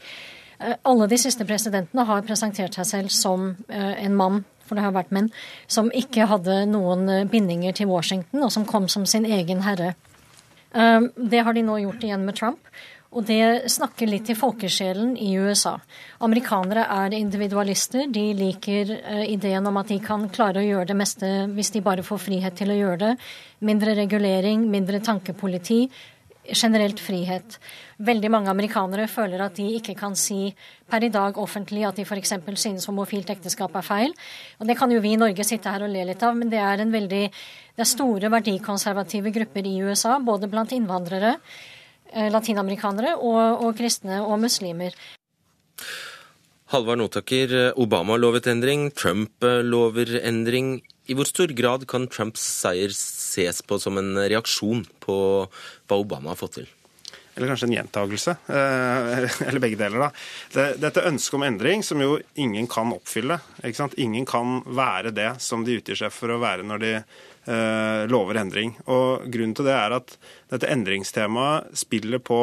Eh, 0.59 0.75
alle 0.81 1.07
de 1.09 1.17
siste 1.17 1.45
presidentene 1.47 2.05
har 2.05 2.25
presentert 2.27 2.75
seg 2.77 2.89
selv 2.89 3.13
som 3.15 3.51
eh, 3.69 4.03
en 4.05 4.17
mann, 4.17 4.43
for 4.71 4.79
det 4.79 4.87
har 4.87 4.95
vært 4.95 5.11
menn, 5.11 5.27
som 5.67 5.91
ikke 5.91 6.29
hadde 6.31 6.63
noen 6.71 7.03
eh, 7.11 7.27
bindinger 7.27 7.75
til 7.75 7.91
Washington, 7.91 8.47
og 8.47 8.55
som 8.55 8.65
kom 8.65 8.87
som 8.87 9.05
sin 9.05 9.27
egen 9.27 9.67
herre. 9.67 9.93
Det 10.71 11.41
har 11.43 11.51
de 11.51 11.65
nå 11.67 11.73
gjort 11.81 12.03
igjen 12.07 12.21
med 12.23 12.37
Trump. 12.37 12.69
Og 13.11 13.25
det 13.27 13.67
snakker 13.71 14.07
litt 14.07 14.23
til 14.29 14.37
folkesjelen 14.39 15.17
i 15.19 15.33
USA. 15.35 15.73
Amerikanere 16.23 16.85
er 16.95 17.15
individualister. 17.17 18.05
De 18.07 18.23
liker 18.37 18.93
uh, 19.01 19.25
ideen 19.27 19.67
om 19.67 19.79
at 19.81 19.91
de 19.91 19.97
kan 20.03 20.29
klare 20.31 20.61
å 20.61 20.63
gjøre 20.63 20.87
det 20.93 20.97
meste 21.01 21.31
hvis 21.51 21.73
de 21.75 21.83
bare 21.83 22.05
får 22.07 22.21
frihet 22.23 22.55
til 22.55 22.71
å 22.71 22.77
gjøre 22.77 23.01
det. 23.01 23.11
Mindre 23.67 23.97
regulering, 23.99 24.63
mindre 24.71 25.01
tankepoliti. 25.03 25.81
Generelt 26.45 26.99
frihet. 26.99 27.57
Veldig 28.01 28.31
mange 28.33 28.49
amerikanere 28.49 29.05
føler 29.11 29.43
at 29.45 29.59
de 29.59 29.67
ikke 29.77 29.93
kan 29.99 30.15
si 30.17 30.55
per 30.89 31.05
i 31.05 31.11
dag 31.13 31.37
offentlig 31.37 31.85
at 31.87 31.99
de 31.99 32.05
f.eks. 32.05 32.33
synes 32.55 32.87
homofilt 32.89 33.29
ekteskap 33.29 33.75
er 33.77 33.85
feil. 33.85 34.15
Og 34.59 34.67
det 34.67 34.77
kan 34.79 34.91
jo 34.91 35.03
vi 35.03 35.13
i 35.13 35.21
Norge 35.21 35.45
sitte 35.45 35.69
her 35.69 35.85
og 35.85 35.93
le 35.93 36.07
litt 36.09 36.23
av, 36.23 36.33
men 36.37 36.49
det 36.49 36.59
er 36.59 36.81
veldig 36.81 37.27
det 37.31 37.85
er 37.85 37.87
store 37.87 38.31
verdikonservative 38.33 39.31
grupper 39.31 39.67
i 39.69 39.77
USA, 39.85 40.17
både 40.19 40.49
blant 40.51 40.73
innvandrere 40.75 41.37
Eh, 42.11 42.27
latinamerikanere 42.27 43.15
og, 43.23 43.63
og 43.63 43.77
kristne 43.79 44.19
og 44.25 44.41
muslimer. 44.43 44.95
Halvard 46.71 46.99
Notaker, 46.99 47.71
Obama 47.79 48.17
lovet 48.19 48.47
endring, 48.51 48.89
Trump 48.95 49.43
lover 49.43 50.17
endring. 50.19 50.81
I 51.07 51.15
hvor 51.15 51.27
stor 51.27 51.51
grad 51.55 51.87
kan 51.91 52.09
Trumps 52.11 52.43
seier 52.43 52.91
ses 52.95 53.59
på 53.63 53.79
som 53.79 53.99
en 53.99 54.13
reaksjon 54.19 54.83
på 55.03 55.15
hva 55.91 55.99
Obama 55.99 56.31
har 56.31 56.39
fått 56.39 56.61
til? 56.61 56.69
eller 57.35 57.47
kanskje 57.47 57.67
en 57.67 57.73
gjentagelse, 57.73 58.35
eh, 58.47 59.47
eller 59.47 59.59
begge 59.59 59.79
deler. 59.79 59.99
da. 59.99 60.71
Dette 60.79 61.05
ønsket 61.07 61.37
om 61.37 61.45
endring 61.47 61.83
som 61.83 62.01
jo 62.03 62.17
ingen 62.35 62.67
kan 62.67 62.91
oppfylle. 62.93 63.39
ikke 63.63 63.77
sant? 63.77 63.97
Ingen 63.97 64.25
kan 64.27 64.61
være 64.65 65.13
det 65.15 65.33
som 65.43 65.65
de 65.65 65.79
utgir 65.79 65.99
seg 65.99 66.13
for 66.13 66.33
å 66.33 66.41
være 66.41 66.65
når 66.67 66.83
de 66.83 66.93
eh, 66.99 68.03
lover 68.11 68.41
endring. 68.41 68.75
Og 68.91 69.27
Grunnen 69.31 69.55
til 69.55 69.69
det 69.69 69.77
er 69.77 69.95
at 69.95 70.15
dette 70.51 70.69
endringstemaet 70.71 71.71
spiller 71.79 72.19
på 72.19 72.39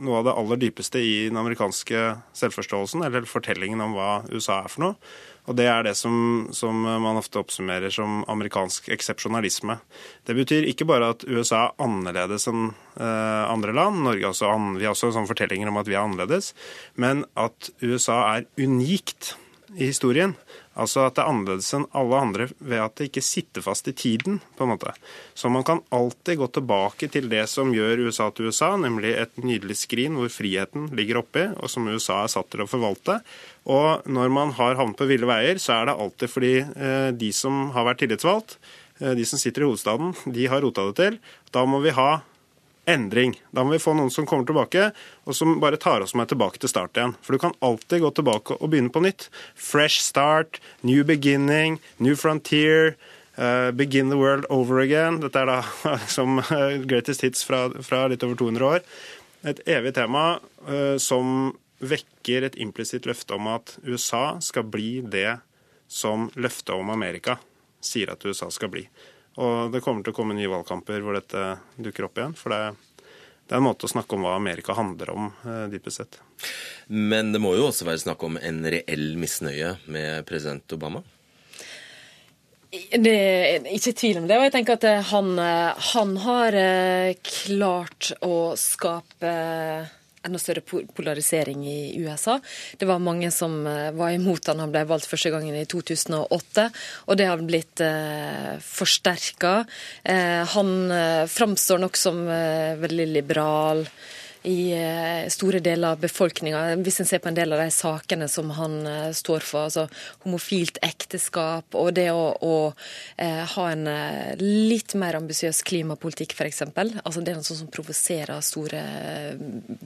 noe 0.00 0.20
av 0.22 0.30
det 0.30 0.36
aller 0.42 0.62
dypeste 0.64 1.02
i 1.04 1.16
den 1.28 1.40
amerikanske 1.40 2.06
selvforståelsen, 2.40 3.04
eller 3.04 3.28
fortellingen 3.28 3.84
om 3.84 3.98
hva 3.98 4.12
USA 4.32 4.62
er 4.64 4.72
for 4.72 4.88
noe. 4.88 5.12
Og 5.48 5.56
Det 5.56 5.66
er 5.66 5.82
det 5.86 5.96
som, 5.98 6.48
som, 6.52 6.82
man 6.84 7.18
ofte 7.18 7.40
oppsummerer 7.40 7.90
som 7.90 8.20
amerikansk 8.30 8.90
eksepsjonalisme. 8.92 9.78
Det 10.28 10.36
betyr 10.36 10.68
ikke 10.68 10.86
bare 10.88 11.12
at 11.14 11.24
USA 11.26 11.66
er 11.68 11.84
annerledes 11.86 12.48
enn 12.50 12.68
eh, 13.00 13.44
andre 13.48 13.74
land, 13.76 14.02
Norge 14.04 14.30
også, 14.30 14.52
vi 14.76 14.86
har 14.86 14.94
også 14.94 15.12
sånne 15.14 15.30
fortellinger 15.30 15.72
om 15.72 15.80
at 15.80 15.90
vi 15.90 15.96
er 15.96 16.04
annerledes, 16.04 16.52
men 17.00 17.24
at 17.40 17.72
USA 17.82 18.20
er 18.36 18.48
unikt 18.60 19.34
i 19.76 19.86
historien. 19.86 20.34
Altså 20.80 21.04
at 21.04 21.16
det 21.16 21.22
er 21.22 21.30
annerledes 21.30 21.68
enn 21.76 21.86
alle 21.96 22.18
andre 22.18 22.46
ved 22.58 22.80
at 22.82 22.96
det 22.98 23.08
ikke 23.10 23.24
sitter 23.24 23.64
fast 23.64 23.88
i 23.90 23.94
tiden. 23.96 24.40
på 24.56 24.64
en 24.64 24.72
måte. 24.72 24.92
Så 25.34 25.48
man 25.48 25.64
kan 25.64 25.82
alltid 25.90 26.38
gå 26.38 26.46
tilbake 26.46 27.08
til 27.08 27.28
det 27.28 27.46
som 27.48 27.72
gjør 27.74 28.06
USA 28.06 28.30
til 28.30 28.50
USA, 28.50 28.76
nemlig 28.76 29.14
et 29.14 29.36
nydelig 29.36 29.76
skrin 29.76 30.16
hvor 30.18 30.28
friheten 30.32 30.90
ligger 30.96 31.20
oppi, 31.22 31.46
og 31.56 31.70
som 31.70 31.88
USA 31.88 32.24
er 32.24 32.32
satt 32.32 32.50
til 32.50 32.64
å 32.64 32.70
forvalte. 32.70 33.20
Og 33.66 34.06
når 34.06 34.32
man 34.32 34.54
har 34.56 34.78
havnet 34.78 34.98
på 34.98 35.08
ville 35.10 35.28
veier, 35.28 35.58
så 35.58 35.80
er 35.80 35.90
det 35.90 35.98
alltid 35.98 36.32
fordi 36.32 36.54
eh, 36.60 37.10
de 37.12 37.32
som 37.32 37.70
har 37.74 37.86
vært 37.90 38.02
tillitsvalgt, 38.04 38.58
eh, 39.00 39.14
de 39.18 39.26
som 39.28 39.38
sitter 39.38 39.64
i 39.64 39.70
hovedstaden, 39.70 40.14
de 40.32 40.48
har 40.48 40.64
rota 40.64 40.88
det 40.88 40.96
til. 41.00 41.20
Da 41.52 41.66
må 41.68 41.82
vi 41.84 41.94
ha 41.94 42.22
endring. 42.88 43.34
Da 43.50 43.64
må 43.64 43.74
vi 43.74 43.82
få 43.82 43.94
noen 43.96 44.10
som 44.12 44.26
kommer 44.28 44.46
tilbake, 44.48 44.90
og 45.26 45.36
som 45.36 45.58
bare 45.62 45.80
tar 45.80 46.04
oss 46.04 46.14
med 46.18 46.30
tilbake 46.30 46.60
til 46.60 46.72
start 46.72 46.96
igjen. 46.96 47.14
For 47.24 47.36
du 47.36 47.42
kan 47.42 47.56
alltid 47.64 48.04
gå 48.04 48.10
tilbake 48.16 48.56
og 48.58 48.72
begynne 48.72 48.92
på 48.92 49.02
nytt. 49.04 49.28
Fresh 49.54 50.02
start, 50.04 50.60
new 50.86 51.04
beginning, 51.06 51.80
new 51.98 52.16
frontier. 52.16 52.96
Uh, 53.38 53.70
begin 53.70 54.10
the 54.10 54.18
world 54.18 54.44
over 54.50 54.82
again. 54.82 55.20
Dette 55.22 55.38
er 55.40 55.48
da 55.48 55.60
som 56.16 56.42
greatest 56.90 57.24
hits 57.24 57.46
fra, 57.46 57.68
fra 57.84 58.06
litt 58.10 58.24
over 58.26 58.36
200 58.36 58.66
år. 58.66 58.84
Et 59.48 59.62
evig 59.70 59.94
tema 59.96 60.24
uh, 60.68 60.96
som 61.00 61.54
vekker 61.80 62.44
et 62.44 62.58
implisitt 62.60 63.06
løfte 63.08 63.38
om 63.38 63.48
at 63.54 63.78
USA 63.86 64.34
skal 64.44 64.66
bli 64.68 64.98
det 65.00 65.38
som 65.88 66.28
løftet 66.36 66.74
om 66.76 66.92
Amerika 66.92 67.38
sier 67.80 68.12
at 68.12 68.24
USA 68.24 68.50
skal 68.52 68.70
bli. 68.72 68.84
Og 69.38 69.70
det 69.72 69.82
kommer 69.84 70.02
til 70.02 70.14
å 70.14 70.16
komme 70.16 70.34
nye 70.34 70.50
valgkamper 70.50 71.04
hvor 71.04 71.16
dette 71.16 71.44
dukker 71.78 72.08
opp 72.08 72.18
igjen. 72.18 72.34
For 72.38 72.54
det, 72.54 73.04
det 73.46 73.54
er 73.54 73.60
en 73.60 73.68
måte 73.68 73.86
å 73.86 73.92
snakke 73.92 74.16
om 74.16 74.26
hva 74.26 74.34
Amerika 74.38 74.74
handler 74.78 75.14
om, 75.14 75.30
eh, 75.46 75.64
dypest 75.70 76.02
sett. 76.02 76.20
Men 76.88 77.32
det 77.32 77.40
må 77.42 77.54
jo 77.54 77.68
også 77.68 77.86
være 77.86 78.02
snakk 78.02 78.26
om 78.26 78.40
en 78.40 78.64
reell 78.74 79.14
misnøye 79.20 79.76
med 79.86 80.26
president 80.26 80.74
Obama? 80.74 81.04
Det 82.70 83.14
er 83.14 83.64
ikke 83.74 83.96
tvil 83.98 84.20
om 84.20 84.26
det. 84.30 84.36
Og 84.38 84.44
jeg 84.46 84.54
tenker 84.54 84.78
at 84.78 85.06
han, 85.10 85.32
eh, 85.38 85.88
han 85.94 86.16
har 86.26 86.58
eh, 86.58 87.14
klart 87.26 88.12
å 88.22 88.54
skape 88.58 89.32
enda 90.26 90.38
større 90.38 90.62
polarisering 90.94 91.64
i 91.68 91.98
USA. 92.00 92.38
Det 92.78 92.88
var 92.88 93.02
mange 93.02 93.30
som 93.32 93.66
eh, 93.66 93.90
var 93.96 94.12
imot 94.14 94.50
han 94.50 94.60
han 94.60 94.72
ble 94.72 94.84
valgt 94.88 95.08
første 95.08 95.32
gangen 95.32 95.56
i 95.56 95.66
2008, 95.68 96.68
og 97.08 97.18
det 97.20 97.28
har 97.30 97.44
blitt 97.46 97.82
eh, 97.84 98.56
forsterka. 98.64 99.54
Eh, 100.04 100.42
han 100.54 100.72
eh, 100.92 101.26
framstår 101.30 101.84
nok 101.86 102.00
som 102.00 102.26
eh, 102.28 102.76
veldig 102.80 103.08
liberal 103.14 103.86
i 104.42 104.72
eh, 104.72 105.28
store 105.28 105.60
deler 105.60 105.94
av 105.94 106.00
befolkninga. 106.00 106.62
Hvis 106.80 107.00
en 107.02 107.08
ser 107.08 107.20
på 107.20 107.28
en 107.28 107.36
del 107.36 107.52
av 107.52 107.60
de 107.60 107.68
sakene 107.74 108.28
som 108.30 108.52
han 108.56 108.78
eh, 108.88 109.10
står 109.16 109.44
for, 109.44 109.68
altså 109.68 109.86
homofilt 110.24 110.80
ekteskap 110.86 111.76
og 111.76 111.92
det 111.98 112.08
å, 112.14 112.30
å 112.40 112.54
eh, 113.20 113.42
ha 113.54 113.66
en 113.72 113.84
litt 114.40 114.94
mer 114.98 115.18
ambisiøs 115.20 115.62
klimapolitikk, 115.68 116.34
f.eks. 116.36 116.62
Altså 116.70 117.20
det 117.20 117.34
er 117.34 117.40
noe 117.40 117.48
som 117.50 117.70
provoserer 117.72 118.40
store 118.44 118.82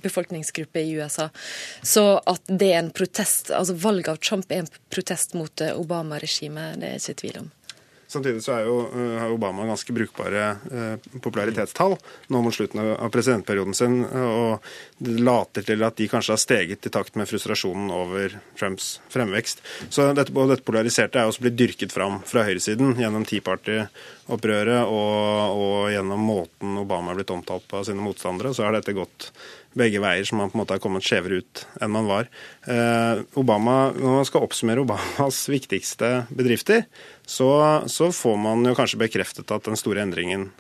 befolkningsgrupper 0.05 0.85
i 0.85 0.95
USA. 1.01 1.29
Så 1.83 2.07
at 2.21 2.47
det 2.47 2.71
er 2.73 2.83
en 2.85 2.95
protest, 2.95 3.51
altså 3.55 3.77
valget 3.79 4.15
av 4.15 4.23
Trump 4.23 4.53
er 4.53 4.65
en 4.65 4.73
protest 4.93 5.35
mot 5.39 5.67
Obama-regimet, 5.75 6.79
det 6.81 6.95
er 6.95 7.03
ikke 7.03 7.23
tvil 7.25 7.45
om. 7.45 7.53
Samtidig 8.15 8.45
så 8.45 8.61
jo, 8.63 8.77
eh, 8.95 9.19
har 9.21 9.35
Obama 9.35 9.67
ganske 9.67 9.95
brukbare 9.97 10.45
eh, 10.71 11.19
popularitetstall 11.21 11.97
nå 12.31 12.43
mot 12.45 12.55
slutten 12.55 12.83
av 12.95 13.11
presidentperioden 13.11 13.75
sin, 13.75 14.01
og 14.05 14.63
det 15.03 15.17
later 15.25 15.67
til 15.67 15.83
at 15.87 15.97
de 15.99 16.07
kanskje 16.11 16.35
har 16.37 16.43
steget 16.43 16.87
i 16.87 16.93
takt 16.95 17.19
med 17.19 17.29
frustrasjonen 17.29 17.91
over 17.95 18.37
Trumps 18.59 19.01
fremvekst. 19.13 19.63
Så 19.91 20.07
dette, 20.15 20.35
og 20.35 20.53
dette 20.53 20.67
polariserte 20.67 21.21
er 21.21 21.31
også 21.31 21.45
blitt 21.45 21.59
dyrket 21.59 21.95
fram 21.95 22.21
fra 22.29 22.45
høyresiden 22.47 22.95
gjennom 23.01 23.27
Tea 23.29 23.43
Party-opprøret 23.45 24.87
og, 24.87 25.59
og, 25.59 25.77
gjennom 25.95 26.25
måten 26.25 26.79
Obama 26.81 27.13
er 27.13 27.21
blitt 27.21 27.35
omtalt 27.35 27.67
på 27.69 27.81
av 27.81 27.89
sine 27.89 28.05
motstandere. 28.05 28.55
Så 28.55 28.67
har 28.67 28.77
dette 28.77 28.95
gått 28.97 29.31
begge 29.79 30.03
veier, 30.03 30.25
så 30.27 30.39
man 30.39 30.51
på 30.51 30.59
en 30.59 30.63
måte 30.63 30.77
har 30.77 30.83
kommet 30.83 31.07
skjevere 31.07 31.43
ut 31.43 31.65
enn 31.83 31.95
man 31.95 32.09
var. 32.09 32.29
Eh, 32.71 33.23
Obama, 33.41 33.93
Når 33.95 34.19
man 34.21 34.29
skal 34.29 34.47
oppsummere 34.47 34.85
Obamas 34.85 35.45
viktigste 35.51 36.27
bedrifter, 36.31 36.87
så, 37.27 37.49
så, 37.87 38.13
får 38.13 38.37
man 38.41 38.65
jo 38.67 38.77
kanskje 38.77 39.01
bekreftet 39.01 39.51
at 39.51 39.67
den 39.67 39.81
store 39.81 40.05
endringen 40.05 40.51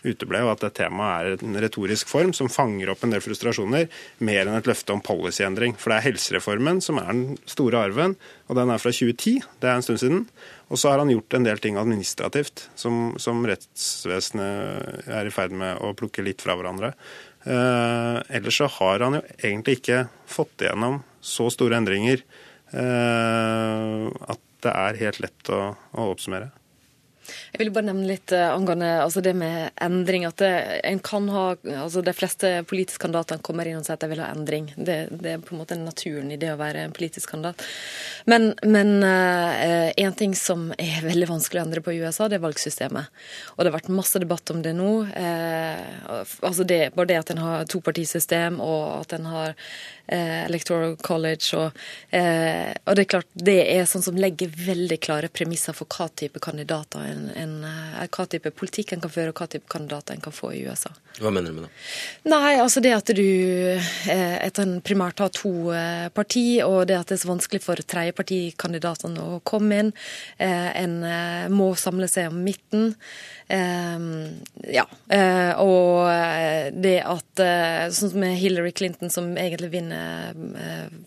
uteble, 0.00 0.40
og 0.44 0.54
at 0.54 0.62
det 0.64 0.70
temaet 0.78 1.26
er 1.40 1.44
en 1.44 1.58
retorisk 1.60 2.08
form 2.08 2.32
som 2.36 2.48
fanger 2.52 2.92
opp 2.92 3.02
en 3.04 3.12
del 3.12 3.20
frustrasjoner, 3.24 3.88
mer 4.24 4.46
enn 4.46 4.56
et 4.56 4.68
løfte 4.68 4.94
om 4.94 5.02
policyendring. 5.04 5.74
For 5.76 5.92
det 5.92 5.98
er 5.98 6.06
helsereformen 6.08 6.80
som 6.84 7.00
er 7.02 7.10
den 7.10 7.36
store 7.50 7.82
arven, 7.88 8.16
og 8.48 8.56
den 8.56 8.72
er 8.72 8.80
fra 8.80 8.92
2010. 8.94 9.44
Det 9.60 9.68
er 9.68 9.76
en 9.76 9.84
stund 9.84 10.00
siden. 10.00 10.24
Og 10.70 10.80
så 10.80 10.92
har 10.92 11.02
han 11.02 11.10
gjort 11.12 11.36
en 11.36 11.46
del 11.46 11.60
ting 11.60 11.76
administrativt 11.80 12.68
som, 12.78 13.10
som 13.20 13.42
rettsvesenet 13.48 15.10
er 15.10 15.28
i 15.28 15.34
ferd 15.34 15.52
med 15.56 15.82
å 15.82 15.92
plukke 15.98 16.24
litt 16.24 16.44
fra 16.44 16.56
hverandre. 16.56 16.94
Eh, 17.44 18.18
ellers 18.36 18.58
så 18.60 18.68
har 18.68 19.00
han 19.00 19.16
jo 19.16 19.22
egentlig 19.38 19.78
ikke 19.78 20.04
fått 20.28 20.60
igjennom 20.60 21.00
så 21.24 21.48
store 21.52 21.78
endringer 21.80 22.20
eh, 22.76 24.06
at 24.28 24.42
det 24.60 24.72
er 24.76 24.98
helt 25.00 25.20
lett 25.24 25.52
å, 25.52 25.60
å 25.72 26.08
oppsummere. 26.12 26.50
Jeg 27.52 27.62
vil 27.62 27.72
bare 27.74 27.88
nevne 27.88 28.08
litt 28.08 28.32
uh, 28.34 28.50
angående 28.54 28.90
altså 29.02 29.22
det 29.24 29.34
med 29.38 29.70
endring. 29.82 30.26
At 30.28 30.40
det, 30.42 30.50
en 30.88 31.00
kan 31.04 31.28
ha, 31.32 31.44
altså 31.82 32.02
De 32.06 32.14
fleste 32.16 32.52
politiske 32.70 33.02
kandidater 33.04 33.40
kommer 33.44 33.68
inn 33.68 33.80
og 33.80 33.86
sier 33.86 33.98
at 33.98 34.04
de 34.04 34.10
vil 34.12 34.22
ha 34.22 34.30
endring. 34.34 34.70
Det, 34.76 34.98
det, 35.10 35.34
er 35.34 35.44
på 35.44 35.54
en 35.54 35.62
måte 35.62 35.78
naturen 35.80 36.30
i 36.32 36.38
det 36.40 36.52
å 36.54 36.58
være 36.60 36.86
en 36.86 36.96
politisk 36.96 37.34
kandidat. 37.34 37.64
Men, 38.30 38.52
men 38.64 38.98
uh, 39.04 39.90
en 39.90 40.16
ting 40.18 40.36
som 40.38 40.70
er 40.78 41.00
veldig 41.10 41.30
vanskelig 41.30 41.62
å 41.62 41.66
endre 41.68 41.84
på 41.84 41.94
i 41.94 42.02
USA, 42.02 42.28
det 42.30 42.40
er 42.40 42.46
valgsystemet. 42.46 43.22
Og 43.56 43.62
det 43.62 43.72
har 43.72 43.78
vært 43.78 43.92
masse 44.00 44.22
debatt 44.22 44.54
om 44.54 44.62
det 44.64 44.74
nå. 44.78 44.90
Uh, 45.10 46.24
altså 46.46 46.66
det, 46.66 46.82
bare 46.96 47.12
det 47.12 47.20
at 47.22 47.34
en 47.34 47.44
har 47.44 47.68
topartisystem, 47.70 48.60
og 48.64 49.00
at 49.02 49.16
en 49.18 49.30
har 49.30 49.56
Electoral 50.10 50.96
College. 51.00 51.56
Og, 51.56 51.80
og, 52.10 52.92
det 52.96 53.04
er 53.04 53.10
klart, 53.10 53.28
det 53.34 53.58
er 53.70 53.88
sånn 53.88 54.04
som 54.04 54.18
legger 54.18 54.50
veldig 54.50 54.98
klare 55.02 55.30
premisser 55.32 55.76
for 55.76 55.90
hva 55.90 56.08
type 56.18 56.42
kandidater 56.42 57.04
en 57.06 57.30
en, 57.36 57.64
eh, 57.64 58.08
hva 58.08 58.26
type 58.28 58.50
politikk 58.56 58.94
en 58.94 59.04
kan 59.04 59.12
føre, 59.12 59.32
og 59.32 59.40
hva 59.40 59.48
type 59.50 59.68
kandidater 59.70 60.14
en 60.14 60.24
kan 60.24 60.34
få 60.34 60.52
i 60.54 60.62
USA. 60.66 60.92
Hva 61.20 61.32
mener 61.32 61.50
du 61.50 61.60
med 61.60 61.66
det? 61.66 61.72
Nei, 62.30 62.54
altså 62.60 62.82
det 62.84 62.94
at 62.96 63.12
du 63.16 63.24
eh, 63.24 64.38
etter 64.40 64.66
en 64.66 64.80
primært 64.84 65.22
har 65.22 65.32
to 65.36 65.72
eh, 65.74 66.08
parti, 66.14 66.62
og 66.64 66.86
det 66.90 66.98
at 66.98 67.10
det 67.10 67.18
er 67.18 67.24
så 67.24 67.32
vanskelig 67.32 67.62
for 67.64 67.80
tredjepartikandidatene 67.94 69.26
å 69.36 69.40
komme 69.46 69.82
inn. 69.84 69.92
En 70.40 70.94
må 71.52 71.70
samle 71.78 72.08
seg 72.10 72.30
om 72.30 72.40
midten. 72.44 72.92
Ja. 73.50 74.84
Og 75.60 76.74
det 76.84 76.96
at 77.02 77.42
Sånn 77.94 78.12
som 78.12 78.20
med 78.22 78.36
Hillary 78.38 78.72
Clinton, 78.76 79.10
som 79.12 79.32
egentlig 79.40 79.72
vinner 79.74 79.99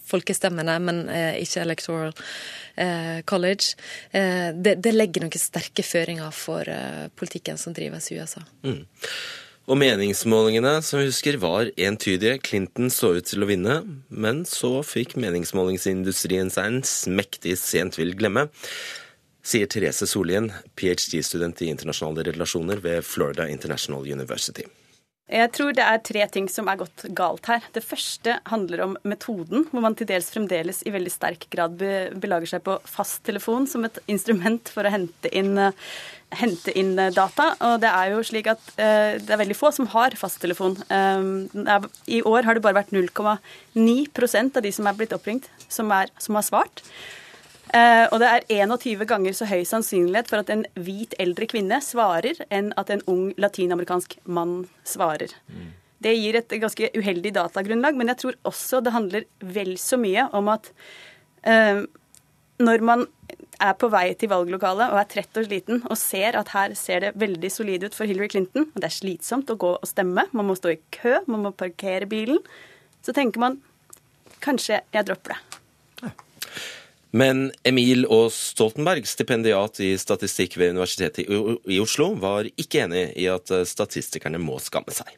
folkestemmene, 0.10 0.78
men 0.84 1.06
ikke 1.40 1.64
electoral 1.64 2.14
Eh, 2.76 3.22
college. 3.22 3.76
Eh, 4.12 4.50
det, 4.56 4.80
det, 4.82 4.96
legger 4.96 5.22
noen 5.22 5.38
sterke 5.38 5.86
føringer 5.86 6.34
for 6.34 6.66
eh, 6.70 7.06
politikken 7.14 7.60
som 7.62 7.76
drives 7.76 8.10
i 8.10 8.18
USA. 8.18 8.42
Mm. 8.66 8.82
Og 9.70 9.80
meningsmålingene 9.80 10.74
som 10.84 11.00
vi 11.00 11.08
husker, 11.12 11.38
var 11.40 11.70
entydige. 11.78 12.40
Clinton 12.44 12.90
så 12.92 13.14
ut 13.20 13.30
til 13.30 13.46
å 13.46 13.50
vinne, 13.50 13.78
men 14.10 14.42
så 14.50 14.82
fikk 14.84 15.16
meningsmålingsindustrien 15.22 16.50
seg 16.52 16.70
en 16.72 16.84
smektig 16.88 17.56
sent 17.62 18.00
vil 18.02 18.18
glemme. 18.18 18.50
Sier 19.44 19.70
Therese 19.70 20.08
Solien, 20.10 20.50
ph.d.-student 20.80 21.62
i 21.62 21.70
internasjonale 21.72 22.26
relasjoner 22.32 22.82
ved 22.84 23.06
Florida 23.06 23.46
International 23.52 24.08
University. 24.08 24.66
Jeg 25.34 25.50
tror 25.56 25.74
det 25.74 25.82
er 25.82 26.02
tre 26.06 26.26
ting 26.30 26.48
som 26.52 26.68
er 26.70 26.78
gått 26.84 27.08
galt 27.18 27.48
her. 27.50 27.64
Det 27.74 27.82
første 27.82 28.36
handler 28.52 28.84
om 28.86 28.92
metoden, 29.08 29.66
hvor 29.72 29.82
man 29.82 29.96
til 29.98 30.06
dels 30.10 30.30
fremdeles 30.34 30.84
i 30.86 30.94
veldig 30.94 31.14
sterk 31.14 31.48
grad 31.54 31.82
belager 32.22 32.52
seg 32.52 32.62
på 32.68 32.76
fasttelefon 32.86 33.66
som 33.70 33.88
et 33.88 33.98
instrument 34.14 34.70
for 34.70 34.86
å 34.86 34.92
hente 34.94 35.32
inn, 35.34 35.58
hente 36.38 36.76
inn 36.78 36.94
data. 37.18 37.50
Og 37.66 37.80
det 37.82 37.90
er 37.90 38.14
jo 38.14 38.22
slik 38.30 38.52
at 38.54 38.62
uh, 38.78 39.18
det 39.18 39.34
er 39.34 39.42
veldig 39.42 39.58
få 39.58 39.74
som 39.74 39.90
har 39.96 40.14
fasttelefon. 40.20 40.78
Um, 40.94 41.34
er, 41.66 41.90
I 42.06 42.22
år 42.30 42.46
har 42.46 42.60
det 42.60 42.66
bare 42.68 42.84
vært 42.84 42.94
0,9% 42.94 44.62
av 44.62 44.68
de 44.68 44.76
som 44.76 44.90
er 44.90 45.02
blitt 45.02 45.18
oppringt, 45.18 45.50
som, 45.66 45.90
er, 45.98 46.14
som 46.22 46.38
har 46.38 46.46
svart. 46.46 46.86
Uh, 47.72 48.06
og 48.12 48.20
det 48.22 48.28
er 48.30 48.44
21 48.68 49.06
ganger 49.10 49.36
så 49.38 49.48
høy 49.50 49.64
sannsynlighet 49.66 50.28
for 50.30 50.44
at 50.44 50.52
en 50.54 50.66
hvit 50.76 51.16
eldre 51.22 51.48
kvinne 51.50 51.80
svarer, 51.82 52.42
enn 52.54 52.74
at 52.78 52.92
en 52.94 53.02
ung 53.10 53.24
latinamerikansk 53.40 54.18
mann 54.28 54.66
svarer. 54.88 55.32
Mm. 55.48 55.72
Det 56.04 56.14
gir 56.18 56.38
et 56.38 56.56
ganske 56.60 56.92
uheldig 56.98 57.32
datagrunnlag, 57.38 57.96
men 57.98 58.12
jeg 58.12 58.20
tror 58.20 58.38
også 58.50 58.84
det 58.84 58.94
handler 58.94 59.28
vel 59.56 59.78
så 59.82 59.98
mye 60.02 60.28
om 60.36 60.52
at 60.52 60.70
uh, 61.48 61.86
når 62.62 62.84
man 62.86 63.08
er 63.64 63.74
på 63.80 63.88
vei 63.94 64.06
til 64.20 64.32
valglokalet 64.32 64.92
og 64.92 65.00
er 65.00 65.10
trett 65.10 65.40
og 65.40 65.48
sliten 65.48 65.82
og 65.88 65.98
ser 66.00 66.38
at 66.40 66.52
her 66.54 66.76
ser 66.78 67.06
det 67.06 67.14
veldig 67.22 67.52
solid 67.54 67.88
ut 67.88 67.96
for 67.96 68.10
Hillary 68.10 68.30
Clinton, 68.34 68.68
og 68.70 68.78
det 68.82 68.90
er 68.90 68.98
slitsomt 68.98 69.50
å 69.54 69.58
gå 69.60 69.72
og 69.78 69.90
stemme, 69.90 70.28
man 70.36 70.50
må 70.50 70.58
stå 70.60 70.74
i 70.74 70.82
kø, 70.94 71.16
man 71.32 71.48
må 71.48 71.56
parkere 71.56 72.10
bilen, 72.10 72.42
så 73.06 73.16
tenker 73.16 73.42
man 73.44 73.60
kanskje 74.44 74.82
jeg 74.94 75.08
dropper 75.08 75.38
det. 75.38 76.14
Men 77.14 77.52
Emil 77.64 78.08
Aas 78.10 78.38
Stoltenberg, 78.54 79.06
stipendiat 79.06 79.78
i 79.86 79.92
statistikk 80.02 80.58
ved 80.58 80.74
Universitetet 80.74 81.30
i 81.30 81.78
Oslo, 81.80 82.16
var 82.18 82.50
ikke 82.58 82.88
enig 82.88 83.12
i 83.22 83.28
at 83.30 83.54
statistikerne 83.70 84.42
må 84.42 84.58
skamme 84.64 84.96
seg. 84.96 85.14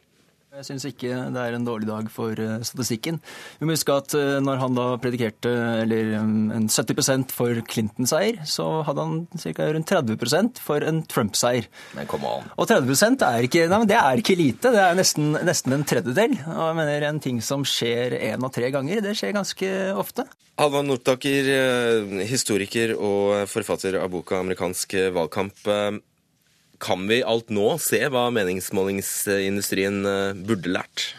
Jeg 0.56 0.64
syns 0.64 0.86
ikke 0.88 1.16
det 1.34 1.40
er 1.42 1.52
en 1.52 1.66
dårlig 1.66 1.84
dag 1.84 2.06
for 2.08 2.38
eh, 2.40 2.62
statistikken. 2.64 3.18
Vi 3.60 3.66
må 3.68 3.74
huske 3.74 3.92
at 3.92 4.14
eh, 4.16 4.38
når 4.40 4.62
han 4.62 4.78
da 4.78 4.86
predikerte 5.02 5.50
eller 5.82 6.14
en 6.16 6.68
70% 6.72 7.34
for 7.36 7.60
Clinton-seier, 7.68 8.38
så 8.48 8.64
hadde 8.86 9.04
han 9.04 9.18
ca. 9.42 9.66
rundt 9.76 9.92
30% 9.92 10.62
for 10.64 10.86
en 10.88 11.02
Trump-seier. 11.12 11.68
Men 11.98 12.08
kom 12.08 12.24
an. 12.24 12.48
Og 12.56 12.70
30% 12.72 13.26
er 13.28 13.50
ikke, 13.50 13.66
nei, 13.68 13.82
det 13.90 14.00
er 14.00 14.24
ikke 14.24 14.38
lite. 14.40 14.72
Det 14.72 14.80
er 14.80 14.96
nesten, 14.96 15.36
nesten 15.44 15.76
en 15.76 15.84
tredjedel. 15.92 16.38
Og 16.46 16.64
jeg 16.70 16.80
mener 16.80 17.08
En 17.10 17.20
ting 17.20 17.44
som 17.44 17.60
skjer 17.68 18.16
én 18.16 18.40
av 18.40 18.56
tre 18.56 18.72
ganger, 18.72 19.04
det 19.04 19.12
skjer 19.18 19.36
ganske 19.36 19.72
ofte. 19.92 20.24
Halvard 20.56 20.88
Nordtaker, 20.88 21.52
eh, 21.52 22.18
historiker 22.32 22.96
og 22.96 23.44
forfatter 23.52 24.00
av 24.00 24.08
boka 24.08 24.40
'Amerikansk 24.40 24.96
valgkamp'. 25.12 26.00
Kan 26.82 27.06
vi 27.08 27.22
alt 27.22 27.52
nå 27.54 27.76
se 27.82 28.02
hva 28.12 28.28
meningsmålingsindustrien 28.34 30.02
eh, 30.06 30.34
burde 30.46 30.72
lært? 30.74 31.12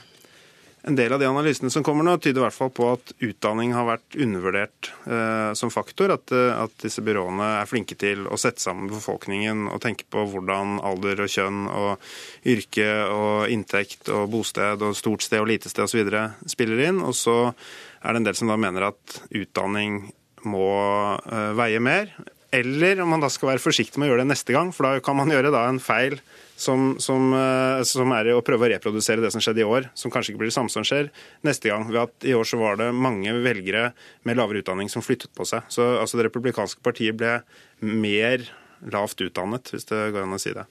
En 0.87 0.95
del 0.95 1.11
av 1.11 1.19
de 1.19 1.27
analysene 1.27 1.67
som 1.67 1.83
kommer 1.83 2.05
nå, 2.07 2.13
tyder 2.23 2.39
i 2.39 2.43
hvert 2.45 2.55
fall 2.55 2.69
på 2.71 2.85
at 2.93 3.09
utdanning 3.19 3.73
har 3.75 3.89
vært 3.89 4.15
undervurdert 4.23 4.87
eh, 5.03 5.49
som 5.59 5.71
faktor. 5.73 6.13
At, 6.15 6.31
eh, 6.31 6.53
at, 6.55 6.77
disse 6.79 7.03
byråene 7.03 7.49
er 7.57 7.67
flinke 7.67 7.97
til 7.99 8.23
å 8.31 8.39
sette 8.39 8.63
sammen 8.63 8.87
befolkningen 8.93 9.65
og 9.67 9.81
tenke 9.83 10.07
på 10.07 10.23
hvordan 10.31 10.77
alder 10.87 11.25
og 11.25 11.33
kjønn 11.33 11.65
og 11.67 12.07
yrke 12.47 12.87
og 13.11 13.51
inntekt 13.51 14.07
og 14.15 14.29
bosted 14.31 14.85
og 14.87 14.95
stort 14.95 15.27
sted 15.27 15.43
og 15.43 15.51
lite 15.51 15.67
sted 15.73 15.83
osv. 15.89 16.13
spiller 16.47 16.85
inn. 16.87 17.03
Og 17.03 17.17
så 17.19 17.35
er 17.49 18.07
det 18.13 18.21
en 18.21 18.29
del 18.29 18.39
som 18.39 18.53
da 18.53 18.55
mener 18.55 18.87
at 18.93 19.19
utdanning 19.27 20.05
må 20.47 20.71
eh, 21.19 21.51
veie 21.59 21.83
mer. 21.83 22.15
Eller 22.55 23.01
om 23.03 23.09
man 23.11 23.23
da 23.23 23.29
skal 23.31 23.51
være 23.51 23.63
forsiktig 23.63 23.99
med 23.99 24.07
å 24.07 24.13
gjøre 24.13 24.23
det 24.23 24.31
neste 24.31 24.55
gang, 24.55 24.69
for 24.75 24.87
da 24.87 25.03
kan 25.03 25.17
man 25.19 25.31
gjøre 25.31 25.51
en 25.59 25.81
feil 25.83 26.15
som, 26.57 26.93
som, 27.03 27.33
eh, 27.35 27.81
som, 27.85 28.11
er 28.15 28.31
å 28.33 28.43
prøve 28.45 28.65
å 28.65 28.69
reprodusere 28.71 29.21
det 29.21 29.33
som 29.33 29.43
skjedde 29.43 29.61
i 29.61 29.67
år, 29.67 29.89
som 29.99 30.13
kanskje 30.13 30.33
ikke 30.33 30.41
blir 30.41 30.51
det 30.51 30.55
samme 30.55 30.73
som 30.73 30.85
skjer 30.87 31.11
neste 31.45 31.69
gang. 31.69 31.85
ved 31.91 32.01
at 32.07 32.27
I 32.27 32.37
år 32.37 32.47
så 32.47 32.59
var 32.61 32.79
det 32.79 32.93
mange 32.95 33.35
velgere 33.43 33.91
med 34.23 34.39
lavere 34.39 34.63
utdanning 34.63 34.89
som 34.89 35.05
flyttet 35.05 35.33
på 35.37 35.45
seg. 35.45 35.67
Så 35.69 35.85
altså, 35.99 36.17
Det 36.17 36.29
republikanske 36.29 36.81
partiet 36.81 37.19
ble 37.19 37.41
mer 37.83 38.47
lavt 38.93 39.21
utdannet, 39.25 39.71
hvis 39.73 39.87
det 39.89 40.01
går 40.13 40.25
an 40.25 40.35
å 40.37 40.41
si 40.41 40.53
det. 40.55 40.65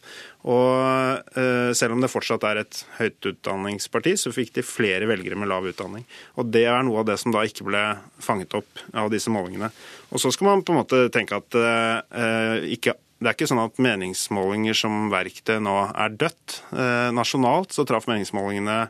Og 0.46 1.38
eh, 1.38 1.70
selv 1.76 1.96
om 1.96 2.02
det 2.02 2.12
fortsatt 2.12 2.46
er 2.48 2.62
et 2.62 2.82
høyt 2.98 3.30
utdanningsparti, 3.32 4.16
så 4.20 4.34
fikk 4.34 4.54
de 4.58 4.66
flere 4.66 5.08
velgere 5.10 5.38
med 5.38 5.50
lav 5.50 5.66
utdanning. 5.68 6.06
Og 6.36 6.52
det 6.54 6.66
er 6.70 6.86
noe 6.86 7.02
av 7.02 7.08
det 7.10 7.18
som 7.22 7.34
da 7.34 7.44
ikke 7.46 7.66
ble 7.68 7.82
fanget 8.22 8.54
opp 8.58 8.84
av 8.94 9.10
disse 9.12 9.32
målingene. 9.32 9.72
Og 10.12 10.22
så 10.22 10.32
skal 10.34 10.52
man 10.52 10.64
på 10.66 10.74
en 10.74 10.82
måte 10.82 11.02
tenke 11.14 11.40
at 11.40 11.58
eh, 11.58 12.70
ikke 12.76 12.98
det 13.16 13.30
er 13.30 13.32
ikke 13.32 13.46
sånn 13.48 13.62
at 13.62 13.78
meningsmålinger 13.80 14.76
som 14.76 15.06
verktøy 15.08 15.56
nå 15.64 15.76
er 15.88 16.16
dødt. 16.20 16.58
Eh, 16.76 17.08
nasjonalt 17.16 17.72
så 17.72 17.86
traff 17.88 18.04
meningsmålingene 18.10 18.82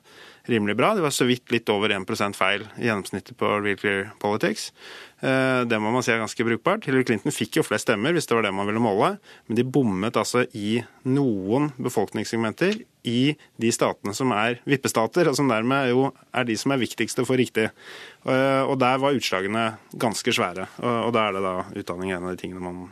rimelig 0.51 0.77
bra. 0.79 0.95
Det 0.95 1.05
var 1.05 1.15
så 1.15 1.27
vidt 1.29 1.51
litt 1.55 1.69
over 1.73 1.93
1% 1.93 2.37
feil 2.39 2.67
i 2.79 2.89
gjennomsnittet 2.89 3.37
på 3.39 3.51
Real 3.61 3.79
Clear 3.81 4.11
Politics. 4.23 4.71
Eh, 5.21 5.63
det 5.65 5.79
må 5.81 5.91
man 5.95 6.05
si 6.05 6.13
er 6.13 6.21
ganske 6.21 6.45
brukbart. 6.45 6.85
Hillary 6.85 7.07
Clinton 7.09 7.35
fikk 7.35 7.59
jo 7.59 7.65
flest 7.65 7.87
stemmer, 7.89 8.13
hvis 8.13 8.29
det 8.29 8.37
var 8.37 8.45
det 8.47 8.53
man 8.57 8.69
ville 8.69 8.83
måle, 8.83 9.15
men 9.49 9.59
de 9.59 9.65
bommet 9.65 10.19
altså 10.19 10.45
i 10.53 10.83
noen 11.09 11.71
befolkningssegmenter 11.81 12.83
i 13.09 13.21
de 13.63 13.73
statene 13.73 14.13
som 14.17 14.35
er 14.37 14.61
vippestater, 14.69 15.31
og 15.31 15.39
som 15.39 15.49
dermed 15.51 15.93
jo 15.93 16.11
er 16.37 16.47
de 16.49 16.59
som 16.61 16.75
er 16.75 16.83
viktigst 16.83 17.23
å 17.23 17.27
få 17.29 17.39
riktig. 17.41 17.71
Eh, 18.27 18.63
og 18.67 18.77
der 18.83 19.01
var 19.03 19.17
utslagene 19.17 19.67
ganske 19.97 20.37
svære, 20.37 20.69
og 20.85 21.11
da 21.17 21.27
er 21.27 21.37
det 21.37 21.45
da 21.47 21.57
utdanning 21.83 22.13
en 22.13 22.29
av 22.29 22.37
de 22.37 22.43
tingene 22.45 22.65
man 22.65 22.87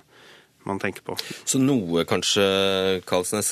man 0.65 0.79
tenker 0.81 1.05
på. 1.05 1.13
Så 1.45 1.59
noe 1.61 2.07
kanskje, 2.09 2.45
Karlsnes, 3.05 3.51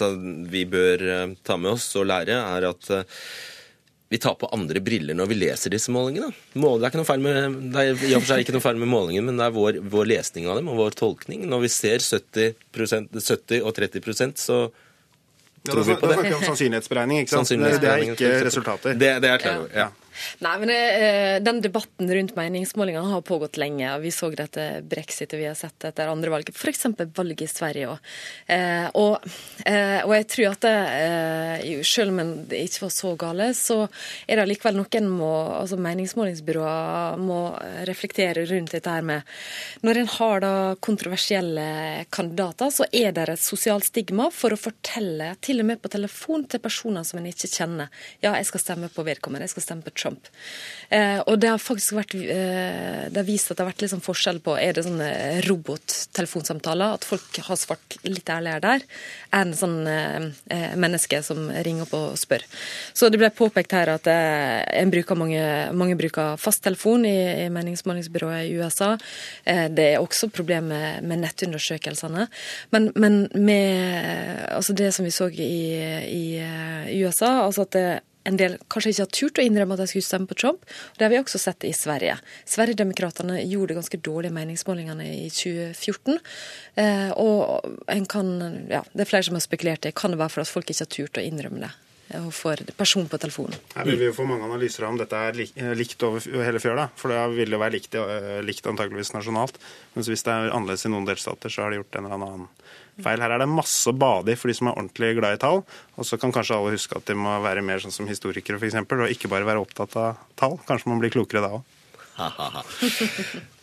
vi 0.49 0.63
bør 0.65 1.03
eh, 1.05 1.35
ta 1.45 1.59
med 1.61 1.75
oss 1.75 1.91
og 2.01 2.07
lære, 2.09 2.39
er 2.41 2.69
at 2.71 2.89
vi 4.13 4.19
tar 4.19 4.35
på 4.37 4.49
andre 4.53 4.81
briller 4.85 5.17
når 5.17 5.29
vi 5.31 5.37
leser 5.41 5.73
disse 5.73 5.89
målingene. 5.95 6.29
Det 6.53 6.61
er, 6.61 7.21
med, 7.23 7.55
det 7.73 7.81
er 7.81 8.03
i 8.11 8.11
og 8.13 8.21
for 8.21 8.29
seg 8.29 8.43
ikke 8.43 8.53
noe 8.53 8.61
feil 8.61 8.81
med 8.83 8.91
målingen, 8.93 9.25
men 9.25 9.41
det 9.41 9.47
er 9.47 9.55
vår, 9.55 9.79
vår 9.95 10.11
lesning 10.11 10.51
av 10.53 10.59
dem 10.61 10.69
og 10.69 10.77
vår 10.83 10.99
tolkning. 11.01 11.47
Når 11.49 11.63
vi 11.65 11.71
ser 11.73 12.05
70%, 12.05 13.09
70 13.17 13.65
og 13.65 13.73
30% 13.79 14.43
så 14.43 14.59
tror 15.65 15.81
ja, 15.81 15.87
vi 15.87 15.97
på 15.97 16.11
det. 16.11 16.13
Da 16.13 16.19
snakker 16.19 16.29
vi 16.29 16.37
om 16.37 16.45
sannsynlighetsberegning, 16.51 17.23
ikke 17.25 17.33
sant? 17.39 17.55
Det 17.57 17.95
er 17.95 18.05
ikke 18.11 18.35
resultater. 18.51 19.01
Det, 19.01 19.13
det 19.25 19.33
er 19.33 19.43
klart, 19.47 19.73
ja. 19.73 19.87
ja. 19.87 20.02
Nei, 20.45 20.55
men 20.63 20.73
eh, 20.75 21.37
Den 21.45 21.61
debatten 21.65 22.11
rundt 22.13 22.37
meningsmålingene 22.37 23.15
har 23.15 23.25
pågått 23.27 23.59
lenge. 23.61 23.91
Vi 24.03 24.13
så 24.15 24.31
det 24.33 24.49
etter 24.49 24.83
brexit, 24.87 25.33
og 25.33 25.43
vi 25.43 25.49
har 25.49 25.59
sett 25.59 25.79
det 25.83 25.93
etter 25.93 26.11
andre 26.13 26.33
valg. 26.33 26.51
F.eks. 26.53 26.87
valget 27.17 27.45
i 27.47 27.51
Sverige 27.51 27.93
òg. 27.93 28.13
Eh, 28.47 28.89
og, 28.99 29.27
eh, 29.67 30.01
og, 30.05 30.15
jeg 30.17 30.29
tror 30.35 30.49
at 30.53 30.67
det, 30.67 30.77
eh, 31.03 31.83
selv 31.87 32.13
om 32.13 32.33
det 32.49 32.63
ikke 32.67 32.85
var 32.87 32.95
så 32.95 33.13
gale, 33.19 33.49
så 33.57 33.79
er 34.27 34.41
det 34.41 34.49
likevel 34.51 34.79
noen 34.79 35.09
må, 35.13 35.33
altså 35.61 35.79
meningsmålingsbyråer 35.81 37.21
må 37.23 37.41
reflektere 37.89 38.47
rundt 38.51 38.75
dette 38.75 38.91
her 38.91 39.03
med 39.07 39.23
Når 39.83 39.99
en 39.99 40.11
har 40.17 40.41
da 40.43 40.55
kontroversielle 40.81 42.07
kandidater, 42.11 42.71
så 42.71 42.87
er 42.93 43.13
det 43.13 43.29
et 43.29 43.43
sosialt 43.43 43.87
stigma 43.89 44.29
for 44.35 44.55
å 44.55 44.61
fortelle, 44.61 45.35
til 45.41 45.63
og 45.63 45.69
med 45.69 45.83
på 45.83 45.91
telefon, 45.93 46.45
til 46.45 46.63
personer 46.63 47.05
som 47.07 47.21
en 47.21 47.29
ikke 47.31 47.51
kjenner. 47.51 47.91
Ja, 48.23 48.35
jeg 48.37 48.49
skal 48.49 48.63
stemme 48.63 48.91
på 48.93 49.05
vedkommende. 49.07 49.47
jeg 49.49 49.55
skal 49.55 49.67
stemme 49.67 49.87
på 49.87 49.95
Trump. 50.03 50.31
Eh, 50.93 51.21
og 51.25 51.39
det 51.41 51.49
har 51.49 51.61
faktisk 51.63 51.95
vært 51.97 52.15
eh, 52.21 53.07
det 53.09 53.17
har 53.17 53.25
vist 53.25 53.49
at 53.49 53.57
det 53.57 53.65
har 53.65 53.71
vært 53.71 53.85
liksom 53.85 54.03
forskjell 54.05 54.43
på 54.45 54.59
er 54.61 54.75
det 54.77 54.85
sånne 54.85 55.09
robottelefonsamtaler, 55.47 56.99
at 56.99 57.07
folk 57.09 57.39
har 57.47 57.57
svart 57.57 57.97
litt 58.05 58.29
ærligere 58.29 58.61
der, 58.61 58.85
enn 59.39 59.55
sånn 59.57 59.79
eh, 59.89 60.75
menneske 60.77 61.23
som 61.25 61.49
ringer 61.65 61.87
opp 61.87 61.97
og 61.97 62.21
spør. 62.21 62.45
Så 62.93 63.09
det 63.09 63.23
ble 63.23 63.33
påpekt 63.33 63.73
her 63.77 63.95
at 63.95 64.11
eh, 64.11 64.61
en 64.83 64.93
bruker 64.93 65.17
mange, 65.17 65.47
mange 65.73 65.97
bruker 65.97 66.37
fasttelefon 66.41 67.09
i, 67.09 67.17
i 67.47 67.49
meningsmålingsbyrået 67.55 68.51
i 68.51 68.61
USA. 68.61 68.93
Eh, 69.49 69.67
det 69.73 69.95
er 69.95 70.05
også 70.05 70.29
problem 70.35 70.69
med, 70.75 71.09
med 71.09 71.25
nettundersøkelsene. 71.25 72.29
Men, 72.75 72.93
men 73.01 73.23
med 73.33 74.45
altså 74.53 74.77
det 74.77 74.93
som 74.93 75.09
vi 75.09 75.15
så 75.15 75.33
i, 75.33 75.53
i 76.05 77.03
USA, 77.03 77.39
altså 77.47 77.65
at 77.65 77.77
det 77.79 77.89
en 78.29 78.39
del 78.39 78.57
kanskje 78.71 78.93
ikke 78.93 79.05
har 79.05 79.13
turt 79.19 79.41
å 79.41 79.45
innrømme 79.47 79.77
at 79.77 79.83
de 79.83 79.89
skulle 79.91 80.07
stemme 80.07 80.31
på 80.31 80.39
Trump. 80.39 80.65
Det 80.97 81.07
har 81.07 81.13
vi 81.13 81.21
også 81.21 81.41
sett 81.43 81.67
i 81.67 81.73
Sverige. 81.77 82.19
Sverigedemokraterna 82.49 83.41
gjorde 83.43 83.79
ganske 83.79 84.01
dårlige 84.03 84.35
meningsmålingene 84.37 85.09
i 85.11 85.29
2014. 85.33 86.19
Eh, 86.83 87.11
og 87.19 88.05
kan, 88.13 88.35
ja, 88.71 88.83
det 88.93 89.07
er 89.07 89.11
flere 89.11 89.27
som 89.27 89.39
har 89.39 89.45
spekulert 89.45 89.89
i 89.89 89.95
kan 89.97 90.15
det 90.15 90.21
være 90.21 90.37
for 90.37 90.45
at 90.45 90.51
folk 90.51 90.71
ikke 90.71 90.87
har 90.87 90.93
turt 90.97 91.19
å 91.23 91.25
innrømme 91.25 91.65
det. 91.65 91.73
Og 92.19 92.29
får 92.37 92.61
person 92.77 93.07
på 93.09 93.17
telefonen. 93.17 93.57
Her 93.73 93.87
vil 93.89 93.97
vi 94.03 94.09
jo 94.11 94.15
få 94.17 94.27
mange 94.29 94.45
analyser 94.45 94.85
om 94.85 94.99
dette 95.01 95.17
er 95.17 95.39
eh, 95.47 95.73
likt 95.79 96.03
over 96.05 96.23
hele 96.45 96.61
fjøla. 96.61 96.91
For 97.01 97.13
det 97.13 97.23
vil 97.39 97.57
jo 97.57 97.61
være 97.63 97.77
likt, 97.79 97.97
eh, 97.97 98.39
likt 98.45 98.69
antakeligvis 98.69 99.15
nasjonalt. 99.17 99.59
Mens 99.97 100.11
hvis 100.13 100.27
det 100.27 100.35
er 100.35 100.53
annerledes 100.53 100.87
i 100.87 100.93
noen 100.93 101.09
delstater, 101.09 101.53
så 101.53 101.65
har 101.65 101.73
de 101.73 101.81
gjort 101.81 101.99
en 101.99 102.09
eller 102.11 102.19
annen 102.21 102.49
feil. 103.01 103.23
Her 103.25 103.37
er 103.37 103.43
det 103.43 103.49
masse 103.51 103.89
å 103.91 103.97
bade 103.97 104.35
i 104.35 104.39
for 104.39 104.53
de 104.53 104.57
som 104.59 104.69
er 104.71 104.77
ordentlig 104.77 105.15
glad 105.19 105.39
i 105.39 105.41
tall. 105.43 105.63
Og 105.97 106.09
så 106.09 106.19
kan 106.21 106.35
kanskje 106.35 106.59
alle 106.59 106.75
huske 106.77 106.99
at 106.99 107.09
de 107.09 107.17
må 107.19 107.39
være 107.45 107.65
mer 107.65 107.83
sånn 107.83 107.95
som 107.95 108.11
historikere 108.11 108.61
f.eks., 108.61 108.79
og 108.83 109.15
ikke 109.15 109.31
bare 109.33 109.49
være 109.49 109.65
opptatt 109.65 109.97
av 110.01 110.21
tall. 110.39 110.59
Kanskje 110.69 110.93
man 110.93 111.03
blir 111.03 111.15
klokere 111.15 111.45
da 111.45 111.57
òg. 111.61 111.65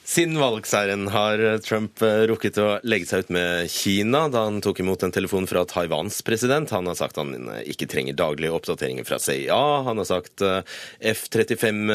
Siden 0.10 0.40
valgseieren 0.42 1.04
har 1.14 1.38
Trump 1.62 2.02
eh, 2.02 2.24
rukket 2.32 2.56
å 2.58 2.80
legge 2.82 3.06
seg 3.06 3.28
ut 3.28 3.34
med 3.36 3.68
Kina 3.70 4.24
da 4.34 4.48
han 4.48 4.56
tok 4.66 4.80
imot 4.82 5.04
en 5.06 5.12
telefon 5.14 5.46
fra 5.46 5.62
Taiwans 5.70 6.24
president. 6.26 6.72
Han 6.74 6.90
har 6.90 6.96
sagt 6.98 7.20
han 7.22 7.36
eh, 7.38 7.60
ikke 7.70 7.86
trenger 7.92 8.18
daglige 8.18 8.56
oppdateringer 8.58 9.06
fra 9.06 9.20
CIA. 9.22 9.60
Han 9.86 10.02
har 10.02 10.08
sagt 10.10 10.42
eh, 10.42 10.64
F-35 11.12 11.94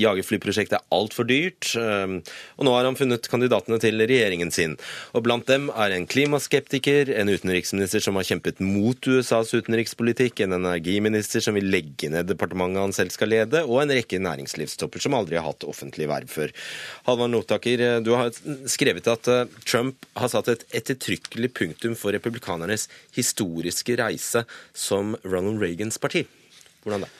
jagerflyprosjektet 0.00 0.78
er 0.78 0.96
altfor 0.96 1.28
dyrt. 1.28 1.74
Og 1.76 2.64
nå 2.64 2.72
har 2.72 2.88
han 2.88 2.96
funnet 2.96 3.28
kandidatene 3.28 3.76
til 3.84 4.00
regjeringen 4.00 4.54
sin. 4.54 4.78
Og 5.12 5.26
blant 5.26 5.44
dem 5.50 5.68
er 5.76 5.92
en 5.92 6.08
klimaskeptiker, 6.08 7.12
en 7.20 7.34
utenriksminister 7.34 8.00
som 8.00 8.16
har 8.16 8.30
kjempet 8.30 8.64
mot 8.64 8.96
USAs 8.96 9.52
utenrikspolitikk, 9.52 10.40
en 10.46 10.56
energiminister 10.56 11.44
som 11.44 11.60
vil 11.60 11.68
legge 11.68 12.08
ned 12.16 12.32
departementet 12.32 12.86
han 12.86 12.96
selv 12.96 13.12
skal 13.12 13.34
lede, 13.34 13.66
og 13.68 13.84
en 13.84 13.92
rekke 13.92 14.22
næringslivstopper 14.24 15.04
som 15.04 15.20
aldri 15.20 15.36
har 15.36 15.50
hatt 15.50 15.68
offentlig 15.68 16.08
verv 16.08 16.32
før. 16.32 16.56
Halvard 17.04 17.41
Notaker, 17.42 17.80
eh, 17.80 18.00
du 18.00 18.14
har 18.14 18.30
skrevet 18.70 19.08
at 19.10 19.28
eh, 19.28 19.48
Trump 19.66 20.06
har 20.18 20.30
satt 20.30 20.50
et 20.52 20.62
ettertrykkelig 20.70 21.50
punktum 21.56 21.96
for 21.98 22.14
republikanernes 22.14 22.88
historiske 23.16 23.98
reise 23.98 24.44
som 24.72 25.16
Ronald 25.26 25.62
Reagans 25.62 25.98
parti. 25.98 26.24
Hvordan 26.84 27.06
da? 27.06 27.10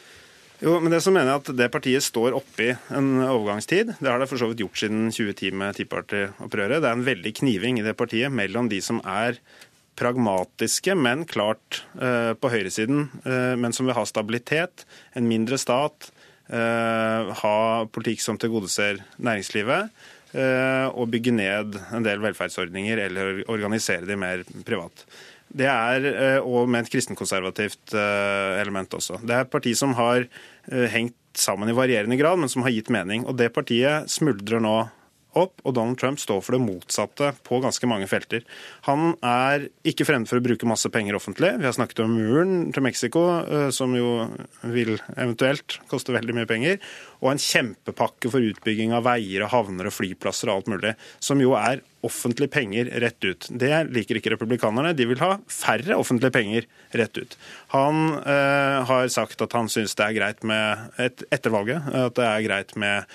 Jo, 0.63 0.77
men 0.79 0.95
det 0.95 1.01
som 1.03 1.17
mener 1.17 1.33
jeg 1.33 1.43
at 1.43 1.51
det 1.59 1.71
partiet 1.75 2.05
står 2.07 2.37
oppi 2.39 2.69
en 2.95 3.17
overgangstid. 3.25 3.97
Det 3.99 4.07
har 4.07 4.23
det 4.23 4.29
for 4.31 4.39
så 4.39 4.47
vidt 4.53 4.63
gjort 4.63 4.79
siden 4.79 5.09
2010 5.11 5.51
med 5.59 5.75
Tea 5.75 5.91
Party-opprøret. 5.91 6.79
Det 6.79 6.87
er 6.87 6.95
en 6.95 7.09
veldig 7.09 7.33
kniving 7.41 7.81
i 7.81 7.87
det 7.87 7.97
partiet 7.99 8.31
mellom 8.31 8.71
de 8.71 8.79
som 8.85 9.03
er 9.03 9.41
pragmatiske, 9.99 10.95
men 10.95 11.27
klart 11.29 11.83
eh, 11.99 12.31
på 12.39 12.51
høyresiden, 12.53 13.09
eh, 13.27 13.55
men 13.59 13.75
som 13.75 13.91
vil 13.91 13.99
ha 13.99 14.07
stabilitet, 14.07 14.87
en 15.19 15.27
mindre 15.29 15.59
stat, 15.61 16.13
Eh, 16.53 17.29
ha 17.39 17.57
politikk 17.89 18.21
som 18.21 18.37
tilgodeser 18.37 18.99
næringslivet, 19.17 19.89
og 20.33 21.11
bygge 21.13 21.35
ned 21.37 21.77
en 21.93 22.07
del 22.07 22.23
velferdsordninger 22.23 23.03
eller 23.05 23.43
organisere 23.53 24.09
de 24.09 24.17
mer 24.17 24.45
privat. 24.65 25.05
Det 25.53 25.69
er, 25.69 26.07
eh, 26.09 26.39
Og 26.41 26.69
med 26.69 26.87
et 26.87 26.93
kristenkonservativt 26.95 27.93
element 27.93 28.89
også. 28.97 29.21
Det 29.21 29.35
er 29.37 29.45
et 29.45 29.51
parti 29.53 29.75
som 29.77 29.93
har 29.95 30.25
hengt 30.89 31.15
sammen 31.37 31.69
i 31.69 31.77
varierende 31.77 32.17
grad, 32.17 32.39
men 32.39 32.49
som 32.49 32.63
har 32.63 32.73
gitt 32.73 32.89
mening. 32.89 33.27
Og 33.27 33.37
det 33.37 33.53
partiet 33.53 34.09
smuldrer 34.09 34.61
nå 34.61 34.89
opp, 35.39 35.61
og 35.65 35.77
Donald 35.77 35.99
Trump 36.01 36.21
står 36.21 36.43
for 36.45 36.57
det 36.57 36.63
motsatte 36.65 37.33
på 37.47 37.61
ganske 37.65 37.89
mange 37.91 38.09
felter. 38.11 38.45
Han 38.89 39.15
er 39.25 39.69
ikke 39.89 40.07
fremmed 40.09 40.31
for 40.31 40.41
å 40.41 40.45
bruke 40.45 40.69
masse 40.69 40.91
penger 40.93 41.19
offentlig. 41.19 41.55
Vi 41.61 41.69
har 41.69 41.77
snakket 41.77 42.05
om 42.05 42.17
muren 42.17 42.73
til 42.75 42.85
Mexico, 42.85 43.25
eh, 43.43 43.71
som 43.75 43.95
jo 43.97 44.29
vil 44.75 44.97
eventuelt 45.17 45.79
koste 45.91 46.15
veldig 46.15 46.37
mye 46.37 46.51
penger. 46.51 46.83
Og 47.23 47.33
en 47.33 47.43
kjempepakke 47.43 48.31
for 48.33 48.43
utbygging 48.43 48.93
av 48.97 49.07
veier 49.07 49.47
og 49.47 49.53
havner 49.55 49.89
og 49.89 49.97
flyplasser 49.97 50.51
og 50.51 50.63
alt 50.63 50.73
mulig. 50.75 50.95
Som 51.23 51.43
jo 51.43 51.55
er 51.59 51.85
offentlige 52.03 52.51
penger 52.51 52.89
rett 53.03 53.25
ut. 53.25 53.47
Det 53.49 53.71
liker 53.95 54.19
ikke 54.19 54.33
republikanerne. 54.35 54.95
De 54.99 55.07
vil 55.07 55.21
ha 55.23 55.37
færre 55.47 55.95
offentlige 55.95 56.35
penger 56.35 56.67
rett 56.99 57.19
ut. 57.19 57.37
Han 57.77 58.17
øh, 58.19 58.79
har 58.89 59.13
sagt 59.15 59.45
at 59.45 59.55
han 59.55 59.71
syns 59.71 59.95
det 59.99 60.09
er 60.09 60.17
greit 60.19 60.43
med 60.47 60.99
et, 61.03 61.23
etter 61.31 61.55
valget, 61.55 61.87
at 61.87 62.19
det 62.19 62.27
er 62.27 62.47
greit 62.49 62.75
med 62.75 63.07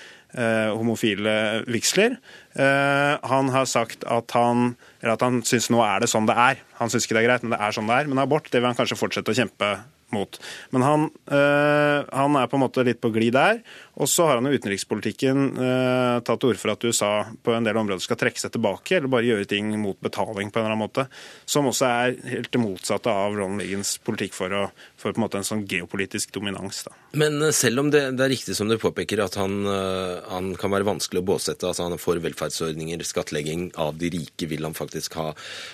homofile 0.76 1.64
vigsler. 1.70 2.18
Eh, 2.58 3.14
han 3.30 3.52
har 3.54 3.68
sagt 3.70 4.02
at 4.10 4.34
han, 4.34 4.72
eller 5.00 5.14
at 5.14 5.22
han 5.22 5.42
syns 5.46 5.70
nå 5.72 5.80
er 5.84 6.02
det 6.02 6.10
sånn 6.10 6.26
det 6.28 6.34
er. 6.34 6.64
Han 6.80 6.90
syns 6.90 7.06
ikke 7.06 7.16
det 7.16 7.22
er 7.22 7.30
greit, 7.30 7.46
men 7.46 7.54
det 7.54 7.60
er 7.62 7.76
sånn 7.76 7.90
det 7.90 8.00
er. 8.00 8.10
Men 8.10 8.22
abort 8.24 8.50
det 8.50 8.60
vil 8.60 8.70
han 8.70 8.78
kanskje 8.78 8.98
fortsette 8.98 9.32
å 9.34 9.38
kjempe 9.38 9.76
mot. 10.14 10.38
Men 10.72 10.84
han, 10.84 11.06
øh, 11.30 12.06
han, 12.08 12.36
er 12.40 12.48
på 12.48 12.56
en 12.58 12.64
måte 12.64 12.84
litt 12.86 13.00
på 13.02 13.12
glid 13.14 13.36
der. 13.36 13.60
Og 13.98 14.08
så 14.08 14.28
har 14.28 14.38
han 14.38 14.46
i 14.46 14.54
utenrikspolitikken 14.54 15.44
eh, 15.58 16.18
tatt 16.26 16.40
til 16.40 16.52
orde 16.52 16.60
for 16.62 16.72
at 16.74 16.84
USA 16.86 17.12
på 17.44 17.54
en 17.54 17.66
del 17.66 17.78
områder 17.80 18.04
skal 18.04 18.18
trekke 18.20 18.40
seg 18.40 18.54
tilbake, 18.54 18.98
eller 18.98 19.10
bare 19.12 19.26
gjøre 19.26 19.48
ting 19.50 19.72
mot 19.80 19.98
betaling 20.04 20.52
på 20.52 20.60
en 20.60 20.66
eller 20.66 20.76
annen 20.76 20.84
måte. 20.84 21.06
Som 21.48 21.70
også 21.70 21.88
er 21.88 22.16
helt 22.30 22.52
det 22.54 22.62
motsatte 22.62 23.12
av 23.12 23.36
Ronald 23.36 23.64
Reagans 23.64 23.96
politikk 24.06 24.36
for, 24.38 24.54
å, 24.54 24.68
for 24.98 25.16
på 25.16 25.24
en 25.24 25.38
en 25.38 25.46
sånn 25.46 25.64
geopolitisk 25.68 26.32
dominans. 26.36 26.84
Da. 26.86 26.94
Men 27.18 27.40
eh, 27.42 27.54
selv 27.56 27.84
om 27.84 27.92
det, 27.94 28.04
det, 28.14 28.26
er 28.26 28.34
riktig 28.36 28.56
som 28.58 28.70
du 28.70 28.78
påpeker 28.80 29.24
at 29.24 29.38
han, 29.40 29.60
han, 29.66 30.52
kan 30.58 30.72
være 30.72 30.86
vanskelig 30.88 31.22
å 31.22 31.28
båsette, 31.32 31.66
altså 31.66 31.88
han 31.88 31.96
er 31.96 32.02
for 32.02 32.20
velferdsordninger, 32.22 33.02
skattlegging 33.06 33.70
av 33.80 33.98
de 33.98 34.12
rike 34.14 34.48
vil 34.50 34.66
han 34.66 34.76
faktisk 34.78 35.18
ha, 35.18 35.30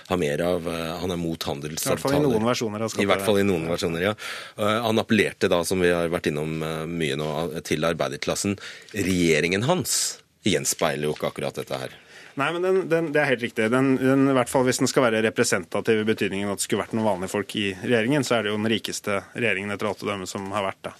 ha 0.08 0.20
mer 0.20 0.42
av. 0.44 0.68
Han 1.02 1.12
er 1.12 1.20
mot 1.20 1.48
handelsavtaler. 1.48 1.94
I 1.94 2.00
hvert 2.00 2.08
fall 2.08 2.18
i 2.18 2.24
noen 2.24 2.48
versjoner. 2.48 2.88
I 3.04 3.08
hvert 3.08 3.24
fall 3.26 3.40
i 3.40 3.46
noen 3.46 3.68
versjoner, 3.68 4.08
ja. 4.08 4.14
Eh, 4.56 4.80
han 4.86 4.98
appellerte 4.98 5.48
da, 5.50 5.60
som 5.64 5.80
vi 5.82 5.90
har 5.92 6.10
vært 6.12 6.28
innom 6.30 6.62
eh, 6.62 6.84
mye 6.88 7.18
nå, 7.18 7.28
til 7.66 7.84
arbeiderklassen. 8.14 8.58
Regjeringen 8.92 9.62
hans 9.64 10.20
gjenspeiler 10.44 11.08
jo 11.08 11.14
ikke 11.14 11.30
akkurat 11.32 11.56
dette 11.56 11.74
her. 11.74 12.00
Nei, 12.34 12.48
men 12.50 12.64
den, 12.64 12.78
den, 12.90 13.12
Det 13.12 13.20
er 13.20 13.28
helt 13.30 13.42
riktig. 13.44 13.68
Den, 13.70 13.94
den, 13.94 14.24
i 14.26 14.34
hvert 14.34 14.50
fall 14.50 14.64
Hvis 14.66 14.80
den 14.80 14.88
skal 14.90 15.04
være 15.04 15.22
representativ 15.22 16.00
i 16.00 16.06
betydningen 16.08 16.50
at 16.50 16.58
det 16.58 16.64
skulle 16.64 16.82
vært 16.82 16.94
noen 16.96 17.06
vanlige 17.06 17.30
folk 17.30 17.54
i 17.54 17.68
regjeringen, 17.78 18.24
så 18.26 18.34
er 18.34 18.42
det 18.42 18.50
jo 18.50 18.58
den 18.58 18.72
rikeste 18.72 19.20
regjeringen 19.36 19.70
etter 19.70 19.86
alt 19.86 20.02
å 20.02 20.08
dømme 20.08 20.26
som 20.26 20.48
har 20.50 20.66
vært 20.66 20.80
da. 20.88 20.92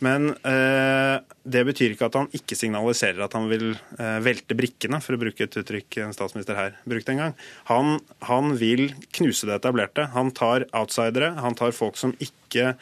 Men 0.00 0.30
eh, 0.48 1.18
det 1.44 1.64
betyr 1.68 1.92
ikke 1.92 2.08
at 2.08 2.16
han 2.16 2.30
ikke 2.32 2.56
signaliserer 2.56 3.20
at 3.20 3.36
han 3.36 3.50
vil 3.52 3.74
eh, 3.74 4.16
velte 4.24 4.56
brikkene, 4.56 5.02
for 5.04 5.18
å 5.18 5.20
bruke 5.20 5.44
et 5.44 5.60
uttrykk 5.60 6.00
en 6.06 6.16
statsminister 6.16 6.56
her 6.56 6.80
brukte 6.88 7.12
en 7.12 7.20
gang. 7.26 7.36
Han, 7.68 7.98
han 8.24 8.56
vil 8.56 8.88
knuse 9.18 9.50
det 9.50 9.58
etablerte. 9.60 10.08
Han 10.16 10.32
tar 10.32 10.64
outsidere, 10.72 11.34
han 11.36 11.58
tar 11.58 11.76
folk 11.76 12.00
som 12.00 12.16
ikke 12.16 12.78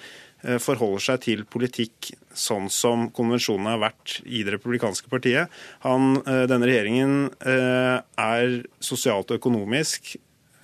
forholder 0.62 1.02
seg 1.08 1.24
til 1.26 1.44
politikk 1.50 2.12
sånn 2.36 2.68
som 2.72 3.08
konvensjonene 3.16 3.74
har 3.74 3.82
vært 3.88 4.20
i 4.24 4.44
det 4.46 4.56
republikanske 4.56 5.10
partiet. 5.12 5.52
Han, 5.86 6.20
eh, 6.22 6.44
denne 6.50 6.68
regjeringen 6.68 7.32
eh, 7.40 7.98
er 8.20 8.62
sosialt 8.84 9.32
og 9.32 9.40
økonomisk 9.40 10.16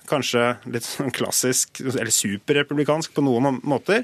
kanskje 0.03 0.41
litt 0.67 0.83
sånn 0.83 1.13
klassisk, 1.15 1.79
eller 1.79 2.11
superrepublikansk 2.11 3.13
på 3.15 3.23
noen 3.23 3.61
måter. 3.63 4.03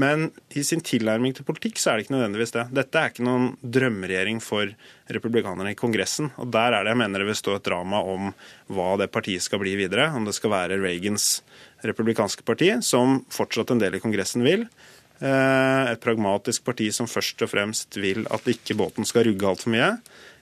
Men 0.00 0.28
i 0.54 0.62
sin 0.64 0.82
tilnærming 0.84 1.34
til 1.36 1.46
politikk 1.48 1.80
så 1.80 1.90
er 1.90 1.98
det 1.98 2.06
ikke 2.06 2.14
nødvendigvis 2.14 2.54
det. 2.54 2.66
Dette 2.78 3.00
er 3.00 3.10
ikke 3.10 3.26
noen 3.26 3.48
drømmeregjering 3.60 4.38
for 4.44 4.70
republikanerne 5.10 5.74
i 5.74 5.78
Kongressen. 5.78 6.30
Og 6.40 6.52
der 6.54 6.76
er 6.76 6.86
det 6.86 6.94
jeg 6.94 7.02
mener 7.02 7.22
det 7.22 7.32
vil 7.32 7.40
stå 7.40 7.58
et 7.58 7.66
drama 7.66 8.02
om 8.14 8.30
hva 8.70 8.92
det 9.02 9.10
partiet 9.12 9.44
skal 9.44 9.62
bli 9.62 9.74
videre. 9.80 10.06
Om 10.14 10.28
det 10.28 10.36
skal 10.38 10.54
være 10.54 10.78
Reagans 10.80 11.42
republikanske 11.82 12.46
parti, 12.46 12.70
som 12.86 13.24
fortsatt 13.34 13.74
en 13.74 13.82
del 13.82 13.98
i 13.98 14.02
Kongressen 14.02 14.46
vil, 14.46 14.68
Eh, 14.68 14.99
et 15.20 16.00
pragmatisk 16.00 16.64
parti 16.64 16.86
som 16.96 17.08
først 17.10 17.42
og 17.44 17.50
fremst 17.52 17.96
vil 18.00 18.22
at 18.32 18.46
ikke 18.48 18.76
båten 18.78 19.04
skal 19.08 19.26
rugge 19.28 19.48
altfor 19.50 19.74
mye. 19.74 19.90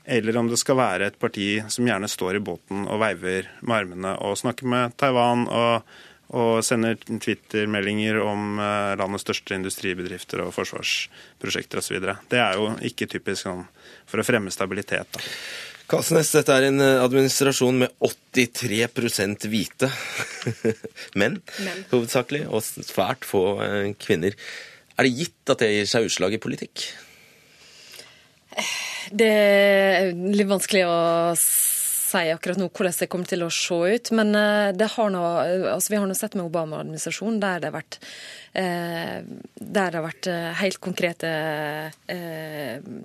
Eller 0.09 0.37
om 0.41 0.49
det 0.49 0.57
skal 0.57 0.79
være 0.79 1.11
et 1.11 1.18
parti 1.20 1.49
som 1.68 1.89
gjerne 1.89 2.09
står 2.09 2.39
i 2.39 2.45
båten 2.45 2.87
og 2.89 3.03
veiver 3.03 3.51
med 3.61 3.74
armene 3.76 4.14
og 4.24 4.39
snakker 4.41 4.68
med 4.72 4.95
Taiwan 4.97 5.45
og, 5.53 5.91
og 6.33 6.62
sender 6.64 6.97
Twitter-meldinger 6.97 8.16
om 8.22 8.57
eh, 8.57 8.95
landets 8.97 9.26
største 9.26 9.59
industribedrifter 9.59 10.47
og 10.47 10.55
forsvarsprosjekter 10.57 11.83
osv. 11.83 12.01
Det 12.31 12.41
er 12.41 12.57
jo 12.57 12.70
ikke 12.89 13.11
typisk 13.11 13.45
sånn 13.45 13.66
for 14.09 14.22
å 14.22 14.24
fremme 14.24 14.55
stabilitet. 14.55 15.12
da. 15.12 15.26
Kalsnes, 15.89 16.30
dette 16.36 16.53
er 16.53 16.68
en 16.68 16.82
eh, 16.84 17.01
administrasjon 17.01 17.82
med 17.84 17.95
83 18.05 19.49
hvite 19.49 19.89
menn, 21.20 21.39
Men. 21.64 21.84
hovedsakelig, 21.93 22.45
og 22.49 22.64
svært 22.64 23.24
få 23.28 23.45
kvinner. 24.01 24.36
Er 24.99 25.07
det 25.07 25.14
gitt 25.16 25.53
at 25.55 25.62
det 25.62 25.70
gir 25.72 25.89
seg 25.89 26.09
utslag 26.11 26.34
i 26.36 26.43
politikk? 26.43 26.89
Det 29.14 29.28
er 29.30 30.12
litt 30.12 30.51
vanskelig 30.51 30.84
å 30.89 30.99
si 32.09 32.30
akkurat 32.32 32.59
nå 32.59 32.68
hvordan 32.72 32.97
det 32.99 33.09
kommer 33.12 33.28
til 33.28 33.45
å 33.45 33.51
se 33.53 33.78
ut. 33.95 34.11
Men 34.16 34.34
eh, 34.36 34.72
det 34.76 34.91
har 34.95 35.12
noe, 35.12 35.30
altså 35.74 35.93
vi 35.93 36.01
har 36.01 36.09
nå 36.09 36.16
sett 36.18 36.36
med 36.39 36.49
Obama-administrasjonen 36.49 37.41
der 37.43 37.62
det 37.62 37.70
har 37.70 37.76
vært 37.78 38.01
eh, 38.01 38.09
der 38.59 39.92
det 39.92 39.98
har 39.98 40.02
vært 40.02 40.28
eh, 40.30 40.48
helt 40.59 40.80
konkrete 40.82 41.32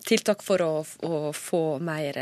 tiltak 0.07 0.41
for 0.45 0.61
å, 0.65 0.71
å, 1.05 1.17
få 1.35 1.61
mer 1.83 2.17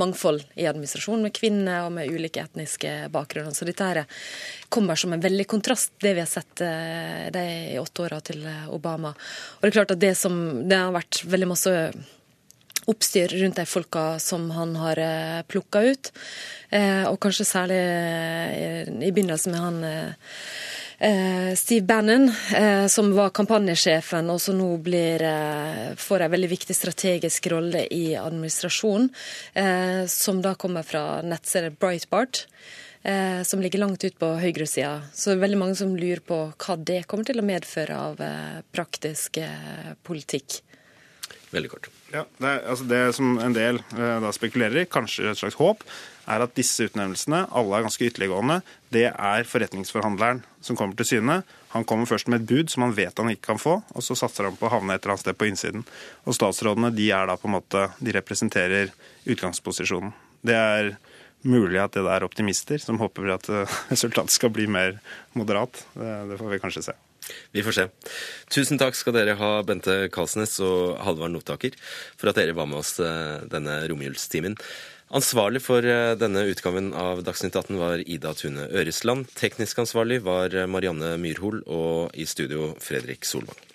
mangfold 0.00 0.42
i 0.60 0.66
administrasjonen, 0.68 1.24
med 1.24 1.36
kvinner 1.36 1.86
og 1.86 1.94
med 1.96 2.10
ulike 2.12 2.42
etniske 2.44 2.92
bakgrunner. 3.14 3.54
Så 3.56 3.68
dette 3.68 3.88
her 3.88 4.02
kommer 4.68 4.98
som 5.00 5.14
en 5.14 5.22
veldig 5.24 5.46
kontrast, 5.48 5.94
det 6.02 6.12
vi 6.16 6.24
har 6.24 6.30
sett 6.30 6.64
de 7.34 7.46
åtte 7.80 8.04
åra 8.04 8.20
til 8.24 8.44
Obama. 8.74 9.14
Og 9.14 9.64
Det 9.64 9.72
er 9.72 9.78
klart 9.78 9.96
at 9.96 10.02
det, 10.02 10.14
som, 10.18 10.36
det 10.68 10.80
har 10.80 10.92
vært 10.94 11.24
veldig 11.24 11.50
masse 11.54 11.74
oppstyr 12.90 13.32
rundt 13.40 13.56
de 13.56 13.66
folka 13.66 14.18
som 14.18 14.50
han 14.54 14.76
har 14.76 15.00
eh, 15.00 15.42
plukka 15.48 15.82
ut. 15.88 16.12
Eh, 16.70 17.04
og 17.08 17.18
kanskje 17.22 17.46
særlig 17.48 17.80
eh, 17.80 18.90
i 19.08 19.12
begynnelsen 19.12 19.54
med 19.54 19.64
han 19.64 19.78
Steve 21.56 21.86
Bannon, 21.86 22.28
som 22.88 23.10
var 23.16 23.32
kampanjesjefen, 23.34 24.30
og 24.30 24.40
som 24.40 24.56
nå 24.58 24.68
blir, 24.84 25.24
får 26.00 26.24
en 26.24 26.32
veldig 26.34 26.50
viktig 26.52 26.76
strategisk 26.76 27.48
rolle 27.52 27.82
i 27.90 28.14
administrasjonen. 28.18 29.10
Som 30.10 30.42
da 30.44 30.54
kommer 30.54 30.86
fra 30.86 31.20
nettstedet 31.26 31.74
Breitbart 31.82 32.44
som 33.44 33.60
ligger 33.60 33.82
langt 33.82 34.04
ut 34.06 34.16
på 34.16 34.30
høyresida. 34.40 34.94
Så 35.12 35.30
det 35.32 35.36
er 35.36 35.42
veldig 35.44 35.60
mange 35.60 35.76
som 35.76 35.92
lurer 35.92 36.22
på 36.24 36.38
hva 36.54 36.78
det 36.80 37.02
kommer 37.10 37.28
til 37.28 37.42
å 37.42 37.44
medføre 37.44 37.98
av 37.98 38.24
praktisk 38.72 39.42
politikk. 40.06 40.62
Veldig 41.52 41.74
kort. 41.74 41.93
Ja, 42.14 42.22
det, 42.38 42.46
er, 42.46 42.60
altså 42.70 42.84
det 42.86 43.00
som 43.16 43.38
en 43.42 43.54
del 43.56 43.80
eh, 43.96 44.18
da 44.22 44.30
spekulerer 44.34 44.84
i, 44.84 44.86
kanskje 44.86 45.32
et 45.32 45.40
slags 45.40 45.56
håp, 45.58 45.82
er 46.30 46.44
at 46.44 46.54
disse 46.56 46.86
utnevnelsene, 46.86 47.40
alle 47.50 47.78
er 47.78 47.86
ganske 47.88 48.06
ytterliggående, 48.06 48.60
det 48.94 49.08
er 49.10 49.48
forretningsforhandleren 49.48 50.44
som 50.64 50.78
kommer 50.78 50.94
til 50.96 51.08
syne. 51.10 51.40
Han 51.74 51.86
kommer 51.88 52.06
først 52.06 52.30
med 52.30 52.44
et 52.44 52.46
bud 52.52 52.70
som 52.70 52.86
han 52.86 52.94
vet 52.94 53.18
han 53.18 53.32
ikke 53.32 53.48
kan 53.50 53.60
få, 53.60 53.80
og 53.82 54.06
så 54.06 54.16
satser 54.18 54.46
han 54.46 54.58
på 54.60 54.68
å 54.68 54.74
havne 54.76 54.94
et 54.94 55.02
eller 55.02 55.16
annet 55.16 55.24
sted 55.24 55.40
på 55.40 55.48
innsiden. 55.50 55.82
Og 56.22 56.38
statsrådene 56.38 56.92
de 56.94 57.10
er 57.16 57.26
da 57.28 57.34
på 57.40 57.50
en 57.50 57.56
måte, 57.56 57.88
de 57.98 58.14
representerer 58.14 58.94
utgangsposisjonen. 59.34 60.14
Det 60.46 60.54
er 60.54 60.92
mulig 61.44 61.82
at 61.82 61.98
det 61.98 62.06
er 62.08 62.24
optimister 62.24 62.78
som 62.80 63.02
håper 63.02 63.34
at 63.34 63.50
eh, 63.50 63.80
resultatet 63.92 64.38
skal 64.38 64.54
bli 64.54 64.70
mer 64.70 65.00
moderat. 65.34 65.82
Det, 65.98 66.14
det 66.30 66.38
får 66.38 66.54
vi 66.54 66.62
kanskje 66.62 66.86
se. 66.92 66.96
Vi 67.54 67.64
får 67.64 67.76
se. 67.76 67.86
Tusen 68.52 68.80
takk 68.80 68.96
skal 68.98 69.16
dere 69.16 69.36
ha, 69.40 69.52
Bente 69.66 70.08
Kalsnes 70.14 70.56
og 70.64 70.96
Halvard 71.04 71.34
Notaker, 71.34 71.76
for 72.20 72.30
at 72.30 72.40
dere 72.40 72.56
var 72.56 72.68
med 72.70 72.82
oss 72.82 72.96
eh, 73.02 73.44
denne 73.50 73.80
romjulstimen. 73.90 74.58
Ansvarlig 75.14 75.62
for 75.64 75.86
eh, 75.86 76.14
denne 76.20 76.46
utgaven 76.50 76.92
av 76.98 77.22
Dagsnytt 77.26 77.56
18 77.56 77.80
var 77.80 78.02
Ida 78.06 78.34
Tune 78.38 78.70
Øresland. 78.70 79.30
Teknisk 79.38 79.84
ansvarlig 79.84 80.22
var 80.26 80.56
Marianne 80.70 81.14
Myrhol, 81.22 81.62
og 81.66 82.16
i 82.18 82.26
studio 82.28 82.72
Fredrik 82.82 83.28
Solvang. 83.28 83.73